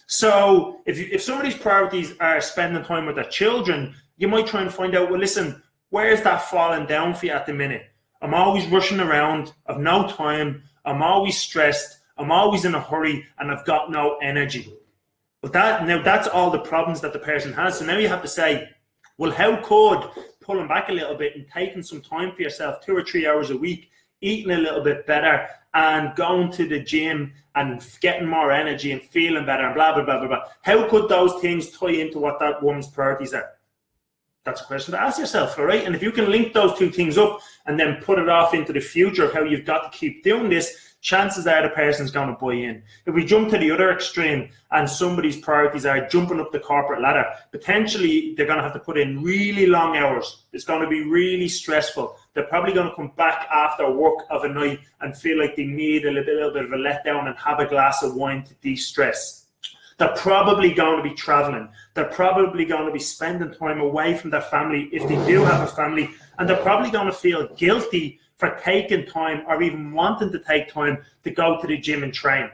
So 0.07 0.81
if 0.87 0.99
you, 0.99 1.09
if 1.11 1.23
somebody's 1.23 1.57
priorities 1.57 2.15
are 2.21 2.41
spending 2.41 2.85
time 2.85 3.07
with 3.07 3.17
their 3.17 3.25
children 3.25 3.95
you 4.19 4.29
might 4.29 4.47
try 4.47 4.61
and 4.61 4.73
find 4.73 4.95
out 4.95 5.11
well 5.11 5.19
listen 5.19 5.63
where's 5.89 6.23
that 6.23 6.43
falling 6.43 6.87
down 6.87 7.15
for 7.15 7.27
you 7.27 7.33
at 7.33 7.47
the 7.47 7.53
minute? 7.53 7.83
I'm 8.21 8.35
always 8.35 8.67
rushing 8.69 9.01
around. 9.01 9.53
I've 9.67 9.81
no 9.81 10.07
time. 10.07 10.63
I'm 10.85 11.03
always 11.03 11.37
stressed 11.37 11.99
i'm 12.19 12.31
always 12.31 12.65
in 12.65 12.75
a 12.75 12.81
hurry 12.81 13.27
and 13.39 13.51
i've 13.51 13.65
got 13.65 13.91
no 13.91 14.17
energy 14.19 14.73
but 15.41 15.53
that 15.53 15.87
now 15.87 16.03
that's 16.03 16.29
all 16.29 16.51
the 16.51 16.59
problems 16.59 17.01
that 17.01 17.13
the 17.13 17.19
person 17.19 17.53
has 17.53 17.79
so 17.79 17.85
now 17.85 17.99
you 17.99 18.09
have 18.09 18.23
to 18.23 18.29
say 18.29 18.69
well 19.19 19.31
how 19.31 19.57
could 19.63 20.09
pulling 20.43 20.69
back 20.69 20.89
a 20.89 20.93
little 20.93 21.15
bit 21.15 21.37
and 21.37 21.47
taking 21.49 21.83
some 21.83 22.01
time 22.01 22.33
for 22.35 22.43
yourself, 22.43 22.85
two 22.85 22.97
or 22.97 23.03
three 23.03 23.27
hours 23.27 23.51
a 23.51 23.57
week, 23.57 23.91
eating 24.21 24.53
a 24.53 24.59
little 24.59 24.83
bit 24.83 25.07
better, 25.07 25.49
and 25.75 26.15
going 26.17 26.51
to 26.53 26.69
the 26.69 26.81
gym 26.81 27.33
and 27.55 27.87
getting 28.01 28.29
more 28.29 28.53
energy 28.53 28.93
and 28.93 29.03
feeling 29.03 29.47
better, 29.47 29.65
and 29.65 29.75
blah 29.75 29.95
blah 29.95 30.05
blah 30.05 30.19
blah 30.19 30.29
blah. 30.29 30.45
How 30.63 30.89
could 30.89 31.09
those 31.09 31.41
things 31.41 31.71
tie 31.71 31.91
into 31.91 32.19
what 32.19 32.39
that 32.41 32.63
woman's 32.63 32.89
priorities 32.89 33.35
are? 33.35 33.51
That's 34.45 34.61
a 34.61 34.65
question 34.65 34.93
to 34.93 35.01
ask 35.01 35.19
yourself, 35.19 35.59
all 35.59 35.65
right? 35.65 35.85
And 35.85 35.95
if 35.95 36.03
you 36.03 36.11
can 36.11 36.31
link 36.31 36.53
those 36.53 36.77
two 36.77 36.91
things 36.91 37.17
up 37.17 37.41
and 37.67 37.79
then 37.79 38.03
put 38.03 38.19
it 38.19 38.29
off 38.29 38.55
into 38.55 38.73
the 38.73 38.81
future 38.81 39.27
of 39.27 39.33
how 39.33 39.45
you've 39.45 39.65
got 39.65 39.93
to 39.93 39.99
keep 39.99 40.25
doing 40.25 40.49
this, 40.49 40.92
chances 41.03 41.47
are 41.47 41.63
the 41.63 41.69
person's 41.71 42.11
going 42.11 42.29
to 42.29 42.41
buy 42.41 42.55
in. 42.55 42.83
If 43.05 43.15
we 43.15 43.25
jump 43.27 43.51
to 43.51 43.59
the 43.59 43.71
other 43.73 43.91
extreme 43.91 44.49
and 44.71 44.89
somebody's 44.89 45.37
priorities 45.37 45.85
are 45.85 46.09
jumping 46.09 46.41
up 46.41 46.53
the 46.53 46.61
corporate 46.61 47.03
ladder, 47.03 47.27
potentially 47.51 48.35
they're 48.37 48.47
going 48.47 48.59
to 48.59 48.63
have 48.63 48.73
to 48.73 48.79
put 48.79 48.97
in 48.97 49.23
really 49.23 49.67
long 49.67 49.97
hours. 49.97 50.45
It's 50.53 50.65
going 50.65 50.81
to 50.81 50.89
be 50.89 51.03
really 51.03 51.49
stressful. 51.49 52.17
They're 52.33 52.45
probably 52.45 52.73
going 52.73 52.89
to 52.89 52.95
come 52.95 53.13
back 53.17 53.49
after 53.53 53.91
work 53.91 54.25
of 54.31 54.45
a 54.45 54.49
night 54.49 54.79
and 55.01 55.17
feel 55.17 55.39
like 55.39 55.57
they 55.57 55.67
need 55.67 56.07
a 56.07 56.11
little, 56.11 56.35
little 56.35 56.53
bit 56.53 56.65
of 56.65 56.73
a 56.73 56.77
letdown 56.77 57.27
and 57.27 57.37
have 57.37 57.59
a 57.59 57.67
glass 57.67 58.03
of 58.03 58.15
wine 58.15 58.45
to 58.45 58.55
de 58.63 58.77
stress. 58.77 59.47
They're 59.99 60.17
probably 60.17 60.73
going 60.73 60.97
to 60.97 61.09
be 61.09 61.15
traveling. 61.15 61.69
They're 61.95 62.05
probably 62.07 62.65
going 62.65 62.87
to 62.87 62.93
be 62.93 62.99
spending 62.99 63.53
time 63.53 63.81
away 63.81 64.17
from 64.17 64.31
their 64.31 64.41
family 64.41 64.89
if 64.93 65.07
they 65.09 65.15
do 65.27 65.45
have 65.45 65.63
a 65.63 65.67
family. 65.67 66.11
And 66.39 66.49
they're 66.49 66.57
probably 66.57 66.91
going 66.91 67.07
to 67.07 67.13
feel 67.13 67.55
guilty 67.57 68.19
for 68.43 68.59
taking 68.61 69.07
time 69.07 69.45
or 69.47 69.63
even 69.63 69.93
wanting 69.93 70.33
to 70.33 70.39
take 70.41 70.67
time 70.67 70.99
to 71.23 71.31
go 71.31 71.61
to 71.61 71.67
the 71.69 71.77
gym 71.77 72.03
and 72.03 72.13
train. 72.13 72.51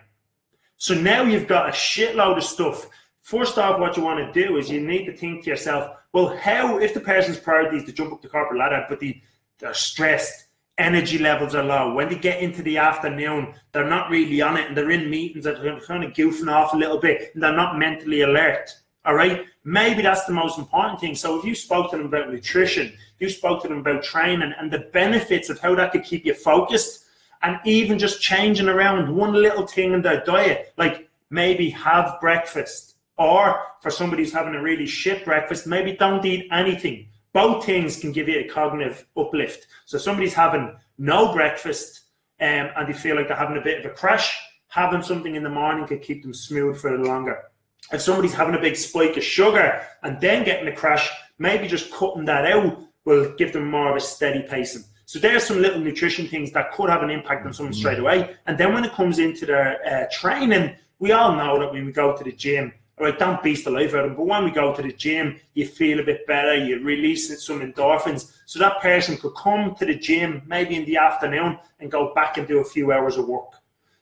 So 0.76 0.92
now 0.92 1.22
you've 1.22 1.48
got 1.48 1.66
a 1.66 1.72
shitload 1.72 2.36
of 2.36 2.44
stuff. 2.44 2.90
First 3.22 3.56
off, 3.56 3.80
what 3.80 3.96
you 3.96 4.02
want 4.02 4.18
to 4.18 4.30
do 4.44 4.58
is 4.58 4.70
you 4.70 4.82
need 4.82 5.06
to 5.06 5.16
think 5.16 5.44
to 5.44 5.50
yourself, 5.50 5.96
well, 6.12 6.36
how, 6.36 6.76
if 6.76 6.92
the 6.92 7.00
person's 7.00 7.38
priority 7.38 7.78
is 7.78 7.84
to 7.84 7.92
jump 7.92 8.12
up 8.12 8.20
the 8.20 8.28
corporate 8.28 8.60
ladder, 8.60 8.84
but 8.86 9.00
they, 9.00 9.22
they're 9.60 9.72
stressed, 9.72 10.48
energy 10.76 11.16
levels 11.16 11.54
are 11.54 11.64
low. 11.64 11.94
When 11.94 12.10
they 12.10 12.16
get 12.16 12.42
into 12.42 12.60
the 12.60 12.76
afternoon, 12.76 13.54
they're 13.72 13.88
not 13.88 14.10
really 14.10 14.42
on 14.42 14.58
it 14.58 14.66
and 14.68 14.76
they're 14.76 14.90
in 14.90 15.08
meetings 15.08 15.46
and 15.46 15.56
they're 15.56 15.80
kind 15.80 16.04
of 16.04 16.12
goofing 16.12 16.52
off 16.52 16.74
a 16.74 16.76
little 16.76 17.00
bit 17.00 17.30
and 17.32 17.42
they're 17.42 17.56
not 17.56 17.78
mentally 17.78 18.20
alert. 18.20 18.68
All 19.08 19.14
right. 19.14 19.46
Maybe 19.64 20.02
that's 20.02 20.26
the 20.26 20.32
most 20.32 20.58
important 20.58 21.00
thing. 21.00 21.14
So 21.16 21.38
if 21.38 21.44
you 21.44 21.54
spoke 21.54 21.90
to 21.90 21.96
them 21.96 22.06
about 22.06 22.30
nutrition, 22.30 22.92
you 23.18 23.30
spoke 23.30 23.62
to 23.62 23.68
them 23.68 23.78
about 23.78 24.04
training 24.04 24.52
and 24.58 24.70
the 24.70 24.90
benefits 24.92 25.48
of 25.48 25.58
how 25.58 25.74
that 25.74 25.92
could 25.92 26.04
keep 26.04 26.24
you 26.26 26.34
focused 26.34 27.06
and 27.42 27.58
even 27.64 27.98
just 27.98 28.20
changing 28.20 28.68
around 28.68 29.16
one 29.16 29.32
little 29.32 29.66
thing 29.66 29.94
in 29.94 30.02
their 30.02 30.22
diet, 30.24 30.74
like 30.76 31.08
maybe 31.30 31.70
have 31.70 32.20
breakfast 32.20 32.96
or 33.16 33.60
for 33.80 33.90
somebody 33.90 34.22
who's 34.22 34.32
having 34.32 34.54
a 34.54 34.62
really 34.62 34.86
shit 34.86 35.24
breakfast, 35.24 35.66
maybe 35.66 35.92
don't 35.94 36.24
eat 36.24 36.46
anything 36.52 37.08
both 37.32 37.64
things 37.64 38.00
can 38.00 38.12
give 38.12 38.28
you 38.28 38.40
a 38.40 38.48
cognitive 38.48 39.06
uplift. 39.16 39.66
So 39.86 39.98
somebody's 39.98 40.34
having 40.34 40.76
no 40.98 41.32
breakfast 41.32 42.00
um, 42.40 42.70
and 42.76 42.88
they 42.88 42.92
feel 42.92 43.16
like 43.16 43.28
they're 43.28 43.36
having 43.36 43.58
a 43.58 43.60
bit 43.60 43.84
of 43.84 43.90
a 43.90 43.94
crash, 43.94 44.36
having 44.68 45.02
something 45.02 45.34
in 45.34 45.42
the 45.42 45.50
morning 45.50 45.86
could 45.86 46.02
keep 46.02 46.22
them 46.22 46.34
smooth 46.34 46.80
for 46.80 46.96
longer. 46.98 47.44
If 47.92 48.02
somebody's 48.02 48.34
having 48.34 48.54
a 48.54 48.60
big 48.60 48.76
spike 48.76 49.16
of 49.16 49.24
sugar 49.24 49.82
and 50.02 50.20
then 50.20 50.44
getting 50.44 50.68
a 50.68 50.76
crash, 50.76 51.10
maybe 51.38 51.68
just 51.68 51.90
cutting 51.92 52.24
that 52.26 52.44
out 52.44 52.80
will 53.04 53.34
give 53.36 53.52
them 53.52 53.70
more 53.70 53.90
of 53.90 53.96
a 53.96 54.00
steady 54.00 54.42
pacing. 54.42 54.84
So 55.06 55.18
there's 55.18 55.44
some 55.44 55.62
little 55.62 55.80
nutrition 55.80 56.28
things 56.28 56.52
that 56.52 56.72
could 56.72 56.90
have 56.90 57.02
an 57.02 57.08
impact 57.08 57.46
on 57.46 57.54
someone 57.54 57.72
straight 57.72 57.98
away. 57.98 58.36
And 58.46 58.58
then 58.58 58.74
when 58.74 58.84
it 58.84 58.92
comes 58.92 59.18
into 59.18 59.46
their 59.46 59.78
uh, 59.86 60.06
training, 60.12 60.76
we 60.98 61.12
all 61.12 61.34
know 61.34 61.58
that 61.58 61.72
when 61.72 61.86
we 61.86 61.92
go 61.92 62.14
to 62.14 62.22
the 62.22 62.32
gym, 62.32 62.74
all 62.98 63.06
right, 63.06 63.18
don't 63.18 63.42
beast 63.42 63.64
the 63.64 63.70
life 63.70 63.94
out 63.94 64.04
of 64.04 64.10
them. 64.10 64.16
But 64.16 64.26
when 64.26 64.44
we 64.44 64.50
go 64.50 64.74
to 64.74 64.82
the 64.82 64.92
gym, 64.92 65.40
you 65.54 65.66
feel 65.66 66.00
a 66.00 66.02
bit 66.02 66.26
better, 66.26 66.54
you're 66.54 66.80
releasing 66.80 67.36
some 67.36 67.60
endorphins. 67.60 68.36
So 68.44 68.58
that 68.58 68.82
person 68.82 69.16
could 69.16 69.34
come 69.34 69.74
to 69.76 69.86
the 69.86 69.94
gym 69.94 70.42
maybe 70.46 70.74
in 70.74 70.84
the 70.84 70.98
afternoon 70.98 71.58
and 71.80 71.90
go 71.90 72.12
back 72.12 72.36
and 72.36 72.46
do 72.46 72.58
a 72.58 72.64
few 72.64 72.92
hours 72.92 73.16
of 73.16 73.28
work. 73.28 73.52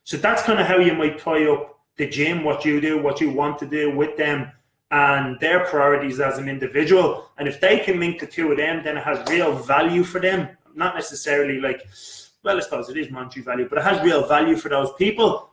So 0.02 0.16
that's 0.16 0.42
kind 0.42 0.58
of 0.58 0.66
how 0.66 0.78
you 0.78 0.94
might 0.94 1.18
tie 1.18 1.46
up 1.46 1.75
the 1.96 2.08
gym, 2.08 2.44
what 2.44 2.64
you 2.64 2.80
do, 2.80 2.98
what 2.98 3.20
you 3.20 3.30
want 3.30 3.58
to 3.58 3.66
do 3.66 3.94
with 3.94 4.16
them, 4.16 4.50
and 4.90 5.38
their 5.40 5.64
priorities 5.64 6.20
as 6.20 6.38
an 6.38 6.48
individual. 6.48 7.30
And 7.38 7.48
if 7.48 7.60
they 7.60 7.78
can 7.80 7.98
link 7.98 8.20
the 8.20 8.26
two 8.26 8.50
of 8.52 8.58
them, 8.58 8.84
then 8.84 8.96
it 8.96 9.04
has 9.04 9.26
real 9.28 9.54
value 9.54 10.04
for 10.04 10.20
them. 10.20 10.48
Not 10.74 10.94
necessarily 10.94 11.60
like, 11.60 11.86
well, 12.42 12.56
I 12.56 12.60
suppose 12.60 12.88
it 12.88 12.96
is 12.96 13.10
monetary 13.10 13.44
value, 13.44 13.68
but 13.68 13.78
it 13.78 13.84
has 13.84 14.02
real 14.02 14.26
value 14.26 14.56
for 14.56 14.68
those 14.68 14.92
people 14.94 15.50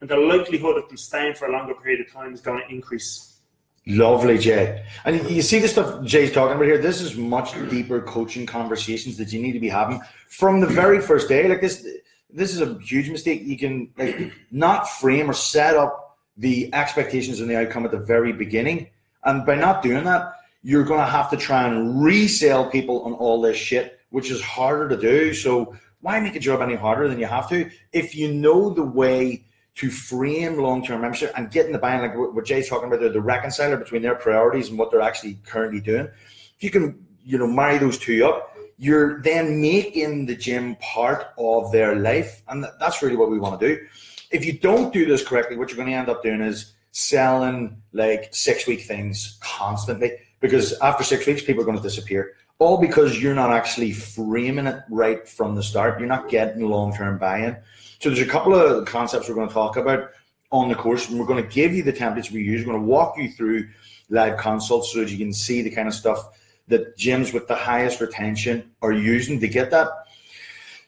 and 0.00 0.10
the 0.10 0.16
likelihood 0.16 0.76
of 0.76 0.88
them 0.88 0.96
staying 0.96 1.34
for 1.34 1.46
a 1.46 1.52
longer 1.52 1.74
period 1.74 2.00
of 2.00 2.12
time 2.12 2.34
is 2.34 2.40
going 2.40 2.62
to 2.62 2.74
increase. 2.74 3.40
Lovely, 3.86 4.36
Jay. 4.36 4.84
And 5.04 5.30
you 5.30 5.42
see 5.42 5.60
the 5.60 5.68
stuff 5.68 6.04
Jay's 6.04 6.32
talking 6.32 6.56
about 6.56 6.64
here. 6.64 6.78
This 6.78 7.00
is 7.00 7.16
much 7.16 7.52
deeper 7.70 8.00
coaching 8.00 8.44
conversations 8.44 9.16
that 9.16 9.32
you 9.32 9.40
need 9.40 9.52
to 9.52 9.60
be 9.60 9.68
having 9.68 10.00
from 10.28 10.60
the 10.60 10.66
very 10.66 11.00
first 11.00 11.28
day. 11.28 11.48
Like 11.48 11.60
this, 11.60 11.86
this 12.30 12.54
is 12.54 12.60
a 12.60 12.78
huge 12.80 13.10
mistake. 13.10 13.42
You 13.44 13.58
can 13.58 13.90
like 13.96 14.32
not 14.50 14.88
frame 14.88 15.30
or 15.30 15.34
set 15.34 15.76
up 15.76 16.18
the 16.36 16.72
expectations 16.74 17.40
and 17.40 17.48
the 17.48 17.56
outcome 17.56 17.84
at 17.84 17.90
the 17.90 17.98
very 17.98 18.32
beginning, 18.32 18.88
and 19.24 19.46
by 19.46 19.54
not 19.54 19.82
doing 19.82 20.04
that, 20.04 20.34
you're 20.62 20.84
going 20.84 21.00
to 21.00 21.06
have 21.06 21.30
to 21.30 21.36
try 21.36 21.66
and 21.66 22.02
resell 22.02 22.68
people 22.68 23.02
on 23.02 23.12
all 23.14 23.40
this 23.40 23.56
shit, 23.56 24.00
which 24.10 24.30
is 24.30 24.42
harder 24.42 24.88
to 24.88 24.96
do. 24.96 25.32
So 25.32 25.76
why 26.00 26.20
make 26.20 26.36
a 26.36 26.40
job 26.40 26.60
any 26.60 26.74
harder 26.74 27.08
than 27.08 27.18
you 27.18 27.26
have 27.26 27.48
to? 27.50 27.70
If 27.92 28.14
you 28.14 28.34
know 28.34 28.70
the 28.70 28.84
way 28.84 29.44
to 29.76 29.90
frame 29.90 30.58
long-term 30.58 31.02
membership 31.02 31.32
and 31.36 31.50
getting 31.50 31.72
the 31.72 31.78
buy-in, 31.78 32.00
like 32.00 32.16
what 32.16 32.44
Jay's 32.44 32.68
talking 32.68 32.88
about, 32.88 33.12
the 33.12 33.20
reconciler 33.20 33.76
between 33.76 34.02
their 34.02 34.14
priorities 34.14 34.70
and 34.70 34.78
what 34.78 34.90
they're 34.90 35.00
actually 35.00 35.38
currently 35.44 35.80
doing. 35.80 36.08
If 36.56 36.62
you 36.62 36.70
can, 36.70 37.06
you 37.24 37.38
know, 37.38 37.46
marry 37.46 37.78
those 37.78 37.98
two 37.98 38.24
up, 38.26 38.55
you're 38.78 39.22
then 39.22 39.60
making 39.60 40.26
the 40.26 40.36
gym 40.36 40.76
part 40.76 41.28
of 41.38 41.72
their 41.72 41.96
life, 41.96 42.42
and 42.48 42.64
that's 42.78 43.02
really 43.02 43.16
what 43.16 43.30
we 43.30 43.38
want 43.38 43.58
to 43.58 43.68
do. 43.68 43.86
If 44.30 44.44
you 44.44 44.58
don't 44.58 44.92
do 44.92 45.06
this 45.06 45.26
correctly, 45.26 45.56
what 45.56 45.68
you're 45.68 45.76
going 45.76 45.88
to 45.88 45.94
end 45.94 46.08
up 46.08 46.22
doing 46.22 46.40
is 46.40 46.74
selling 46.92 47.80
like 47.92 48.34
six-week 48.34 48.82
things 48.82 49.38
constantly, 49.40 50.12
because 50.40 50.78
after 50.80 51.04
six 51.04 51.26
weeks, 51.26 51.42
people 51.42 51.62
are 51.62 51.66
going 51.66 51.76
to 51.76 51.82
disappear. 51.82 52.34
All 52.58 52.78
because 52.78 53.22
you're 53.22 53.34
not 53.34 53.52
actually 53.52 53.92
framing 53.92 54.66
it 54.66 54.82
right 54.88 55.28
from 55.28 55.54
the 55.54 55.62
start. 55.62 55.98
You're 55.98 56.08
not 56.08 56.30
getting 56.30 56.66
long-term 56.66 57.18
buy-in. 57.18 57.56
So 58.00 58.08
there's 58.08 58.26
a 58.26 58.30
couple 58.30 58.54
of 58.54 58.86
concepts 58.86 59.28
we're 59.28 59.34
going 59.34 59.48
to 59.48 59.54
talk 59.54 59.76
about 59.76 60.10
on 60.50 60.68
the 60.68 60.74
course, 60.74 61.08
and 61.08 61.18
we're 61.18 61.26
going 61.26 61.42
to 61.42 61.48
give 61.50 61.74
you 61.74 61.82
the 61.82 61.92
templates 61.92 62.30
we 62.30 62.42
use. 62.42 62.64
We're 62.64 62.72
going 62.72 62.84
to 62.84 62.88
walk 62.88 63.18
you 63.18 63.30
through 63.30 63.68
live 64.08 64.38
consults 64.38 64.92
so 64.92 65.00
that 65.00 65.10
you 65.10 65.18
can 65.18 65.32
see 65.32 65.62
the 65.62 65.70
kind 65.70 65.88
of 65.88 65.94
stuff 65.94 66.28
that 66.68 66.96
gyms 66.96 67.32
with 67.32 67.46
the 67.48 67.54
highest 67.54 68.00
retention 68.00 68.70
are 68.82 68.92
using 68.92 69.40
to 69.40 69.48
get 69.48 69.70
that. 69.70 69.88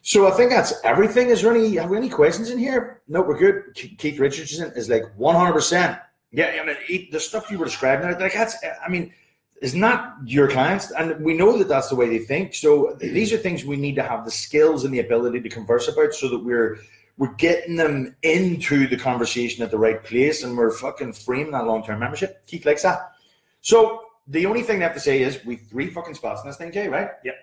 So 0.02 0.26
I 0.26 0.30
think 0.32 0.50
that's 0.50 0.72
everything. 0.84 1.28
Is 1.28 1.42
there 1.42 1.54
any 1.54 1.76
have 1.76 1.92
any 1.92 2.08
questions 2.08 2.50
in 2.50 2.58
here? 2.58 3.02
No, 3.08 3.20
we're 3.20 3.38
good. 3.38 3.74
Keith 3.74 4.18
Richardson 4.18 4.72
is 4.74 4.88
like 4.88 5.04
100. 5.16 5.52
percent 5.52 5.98
Yeah, 6.32 6.58
I 6.60 6.64
mean, 6.64 7.08
the 7.10 7.20
stuff 7.20 7.50
you 7.50 7.58
were 7.58 7.66
describing, 7.66 8.18
like 8.18 8.32
that's. 8.32 8.56
I 8.84 8.88
mean, 8.88 9.12
is 9.60 9.74
not 9.74 10.16
your 10.24 10.48
clients, 10.48 10.92
and 10.92 11.22
we 11.22 11.36
know 11.36 11.58
that 11.58 11.68
that's 11.68 11.88
the 11.88 11.96
way 11.96 12.08
they 12.08 12.20
think. 12.20 12.54
So 12.54 12.96
these 13.00 13.32
are 13.32 13.36
things 13.36 13.64
we 13.64 13.76
need 13.76 13.96
to 13.96 14.02
have 14.02 14.24
the 14.24 14.30
skills 14.30 14.84
and 14.84 14.94
the 14.94 15.00
ability 15.00 15.40
to 15.40 15.48
converse 15.48 15.88
about, 15.88 16.14
so 16.14 16.28
that 16.28 16.38
we're 16.38 16.78
we're 17.18 17.34
getting 17.34 17.76
them 17.76 18.16
into 18.22 18.86
the 18.86 18.96
conversation 18.96 19.62
at 19.64 19.70
the 19.70 19.78
right 19.78 20.02
place 20.04 20.44
and 20.44 20.56
we're 20.56 20.70
fucking 20.70 21.12
framing 21.12 21.52
that 21.52 21.66
long 21.66 21.84
term 21.84 21.98
membership. 21.98 22.46
Keith 22.46 22.64
likes 22.64 22.84
that. 22.84 23.12
So 23.60 24.04
the 24.28 24.46
only 24.46 24.62
thing 24.62 24.78
they 24.78 24.84
have 24.84 24.94
to 24.94 25.00
say 25.00 25.22
is 25.22 25.44
we 25.44 25.56
three 25.56 25.88
fucking 25.90 26.14
spots 26.14 26.42
in 26.42 26.48
this 26.48 26.56
thing, 26.56 26.70
Jay, 26.70 26.88
right? 26.88 27.10
Yep. 27.24 27.34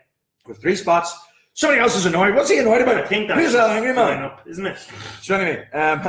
With 0.47 0.61
three 0.61 0.75
spots. 0.75 1.17
Somebody 1.53 1.81
else 1.81 1.95
is 1.95 2.05
annoyed. 2.05 2.35
What's 2.35 2.49
he 2.49 2.59
annoyed 2.59 2.81
about? 2.81 2.97
I 2.97 3.07
think 3.07 3.27
that's 3.27 3.39
Who's 3.39 3.53
that 3.53 3.69
angry 3.69 3.93
man? 3.93 4.23
Up, 4.23 4.41
isn't 4.45 4.65
it? 4.65 4.77
So 5.21 5.35
anyway, 5.35 5.67
um, 5.71 6.01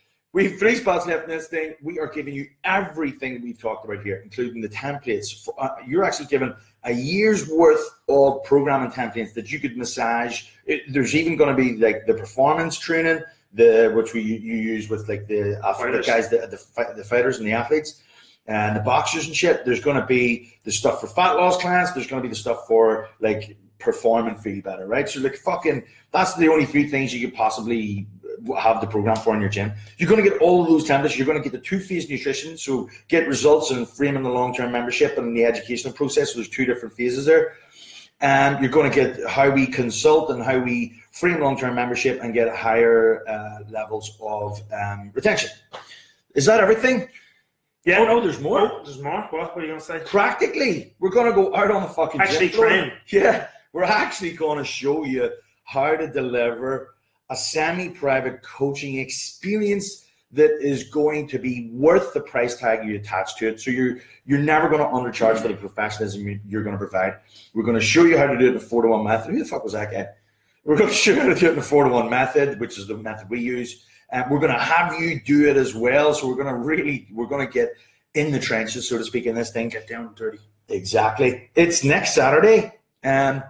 we 0.32 0.44
have 0.48 0.58
three 0.58 0.76
spots 0.76 1.06
left 1.06 1.24
in 1.24 1.30
this 1.30 1.48
thing. 1.48 1.74
We 1.82 1.98
are 1.98 2.06
giving 2.06 2.34
you 2.34 2.46
everything 2.64 3.42
we've 3.42 3.58
talked 3.58 3.84
about 3.84 4.04
here, 4.04 4.20
including 4.22 4.60
the 4.60 4.68
templates. 4.68 5.42
For, 5.42 5.54
uh, 5.58 5.70
you're 5.86 6.04
actually 6.04 6.26
given 6.26 6.54
a 6.84 6.92
year's 6.92 7.48
worth 7.48 7.82
of 8.08 8.44
programming 8.44 8.90
templates 8.90 9.32
that 9.34 9.50
you 9.50 9.58
could 9.58 9.76
massage. 9.76 10.48
It, 10.66 10.82
there's 10.92 11.14
even 11.14 11.36
going 11.36 11.56
to 11.56 11.60
be 11.60 11.78
like 11.78 12.06
the 12.06 12.14
performance 12.14 12.78
training, 12.78 13.22
the 13.54 13.90
which 13.94 14.12
we 14.12 14.20
you 14.20 14.56
use 14.56 14.88
with 14.88 15.08
like 15.08 15.26
the 15.26 15.60
athletic 15.64 16.06
guys, 16.06 16.28
the, 16.28 16.38
the 16.46 16.94
the 16.94 17.04
fighters 17.04 17.38
and 17.38 17.46
the 17.46 17.52
athletes, 17.52 18.02
and 18.46 18.76
the 18.76 18.80
boxers 18.80 19.26
and 19.26 19.34
shit. 19.34 19.64
There's 19.64 19.80
going 19.80 20.00
to 20.00 20.06
be 20.06 20.52
the 20.64 20.72
stuff 20.72 21.00
for 21.00 21.06
fat 21.06 21.32
loss 21.32 21.60
clients. 21.60 21.92
There's 21.92 22.06
going 22.06 22.22
to 22.22 22.28
be 22.28 22.32
the 22.32 22.38
stuff 22.38 22.66
for 22.66 23.08
like 23.20 23.56
perform 23.78 24.28
and 24.28 24.38
feel 24.40 24.60
better, 24.62 24.86
right? 24.86 25.08
So 25.08 25.20
like 25.20 25.36
fucking, 25.36 25.84
that's 26.12 26.34
the 26.34 26.48
only 26.48 26.66
three 26.66 26.88
things 26.88 27.14
you 27.14 27.26
could 27.26 27.36
possibly 27.36 28.06
have 28.58 28.80
the 28.80 28.86
program 28.86 29.16
for 29.16 29.34
in 29.34 29.40
your 29.40 29.50
gym. 29.50 29.72
You're 29.98 30.08
going 30.08 30.22
to 30.22 30.28
get 30.28 30.40
all 30.40 30.62
of 30.62 30.68
those 30.68 30.88
templates. 30.88 31.16
You're 31.16 31.26
going 31.26 31.38
to 31.38 31.44
get 31.44 31.52
the 31.52 31.64
two-phase 31.64 32.08
nutrition, 32.08 32.56
so 32.56 32.88
get 33.08 33.28
results 33.28 33.70
and 33.70 33.86
framing 33.88 34.22
the 34.22 34.30
long-term 34.30 34.72
membership 34.72 35.18
and 35.18 35.36
the 35.36 35.44
educational 35.44 35.92
process. 35.92 36.32
So 36.32 36.38
there's 36.38 36.48
two 36.48 36.64
different 36.64 36.94
phases 36.94 37.26
there. 37.26 37.54
And 38.22 38.60
you're 38.60 38.70
going 38.70 38.90
to 38.90 38.94
get 38.94 39.26
how 39.26 39.50
we 39.50 39.66
consult 39.66 40.30
and 40.30 40.42
how 40.42 40.58
we 40.58 41.02
frame 41.10 41.40
long-term 41.40 41.74
membership 41.74 42.22
and 42.22 42.34
get 42.34 42.54
higher 42.54 43.26
uh, 43.28 43.60
levels 43.70 44.16
of 44.20 44.60
um, 44.72 45.10
retention. 45.14 45.50
Is 46.34 46.44
that 46.46 46.60
everything? 46.60 47.08
Yeah. 47.84 48.00
Oh 48.00 48.04
no, 48.04 48.20
there's 48.20 48.40
more. 48.40 48.60
Oh, 48.60 48.82
there's 48.84 49.00
more. 49.00 49.22
What? 49.30 49.54
What 49.54 49.58
are 49.58 49.60
you 49.62 49.68
going 49.68 49.80
to 49.80 49.84
say? 49.84 50.02
Practically, 50.04 50.94
we're 50.98 51.10
going 51.10 51.26
to 51.26 51.32
go 51.32 51.54
out 51.54 51.70
on 51.70 51.82
the 51.82 51.88
fucking 51.88 52.20
actually 52.20 52.50
train. 52.50 52.92
Yeah, 53.08 53.48
we're 53.72 53.84
actually 53.84 54.32
going 54.32 54.58
to 54.58 54.64
show 54.64 55.04
you 55.04 55.30
how 55.64 55.96
to 55.96 56.10
deliver 56.10 56.94
a 57.30 57.36
semi-private 57.36 58.42
coaching 58.42 58.98
experience 58.98 60.04
that 60.32 60.50
is 60.60 60.84
going 60.84 61.26
to 61.28 61.38
be 61.38 61.70
worth 61.72 62.12
the 62.12 62.20
price 62.20 62.56
tag 62.56 62.86
you 62.86 62.96
attach 62.96 63.36
to 63.36 63.48
it. 63.48 63.60
So 63.60 63.70
you're 63.70 63.98
you're 64.26 64.38
never 64.38 64.68
going 64.68 64.80
to 64.80 64.86
undercharge 64.86 65.40
for 65.40 65.48
the 65.48 65.54
professionalism 65.54 66.40
you're 66.46 66.62
going 66.62 66.74
to 66.74 66.78
provide. 66.78 67.14
We're 67.54 67.64
going 67.64 67.78
to 67.78 67.84
show 67.84 68.04
you 68.04 68.16
how 68.16 68.26
to 68.26 68.38
do 68.38 68.46
it 68.46 68.50
in 68.50 68.56
a 68.56 68.60
four 68.60 68.82
to 68.82 68.88
one 68.88 69.04
method. 69.04 69.32
Who 69.32 69.38
the 69.38 69.44
fuck 69.44 69.64
was 69.64 69.72
that 69.72 69.90
guy? 69.90 70.08
We're 70.64 70.76
going 70.76 70.90
to 70.94 70.94
show 70.94 71.12
you 71.12 71.20
how 71.20 71.28
to 71.28 71.34
do 71.34 71.46
it 71.46 71.52
in 71.54 71.58
a 71.58 71.62
four 71.62 71.84
to 71.84 71.90
one 71.90 72.10
method, 72.10 72.60
which 72.60 72.78
is 72.78 72.86
the 72.86 72.96
method 72.96 73.30
we 73.30 73.40
use. 73.40 73.84
And 74.12 74.30
we're 74.30 74.40
going 74.40 74.52
to 74.52 74.58
have 74.58 74.98
you 74.98 75.20
do 75.20 75.48
it 75.48 75.56
as 75.56 75.74
well. 75.74 76.14
So 76.14 76.28
we're 76.28 76.42
going 76.42 76.46
to 76.46 76.54
really 76.54 77.06
we're 77.12 77.26
going 77.26 77.46
to 77.46 77.52
get 77.52 77.70
in 78.14 78.32
the 78.32 78.40
trenches, 78.40 78.88
so 78.88 78.98
to 78.98 79.04
speak, 79.04 79.26
in 79.26 79.34
this 79.34 79.50
thing. 79.50 79.68
Get 79.68 79.88
down 79.88 80.06
and 80.06 80.14
dirty. 80.14 80.38
Exactly. 80.68 81.50
It's 81.54 81.84
next 81.84 82.14
Saturday. 82.14 82.72
Um, 83.04 83.42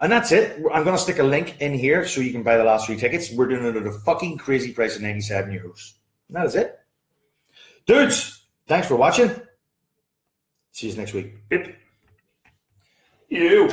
and 0.00 0.12
that's 0.12 0.30
it. 0.30 0.56
I'm 0.72 0.84
going 0.84 0.96
to 0.96 1.02
stick 1.02 1.18
a 1.18 1.22
link 1.22 1.60
in 1.60 1.72
here 1.72 2.06
so 2.06 2.20
you 2.20 2.32
can 2.32 2.42
buy 2.42 2.56
the 2.56 2.64
last 2.64 2.86
three 2.86 2.96
tickets. 2.96 3.32
We're 3.32 3.48
doing 3.48 3.64
it 3.64 3.76
at 3.76 3.86
a 3.86 3.92
fucking 3.92 4.38
crazy 4.38 4.72
price 4.72 4.96
of 4.96 5.02
97 5.02 5.52
euros. 5.52 5.94
And 6.28 6.36
that 6.36 6.46
is 6.46 6.54
it. 6.54 6.78
Dudes, 7.86 8.44
thanks 8.66 8.88
for 8.88 8.96
watching. 8.96 9.30
See 10.72 10.90
you 10.90 10.96
next 10.96 11.14
week. 11.14 11.34
Yep. 11.50 11.74
You. 13.30 13.70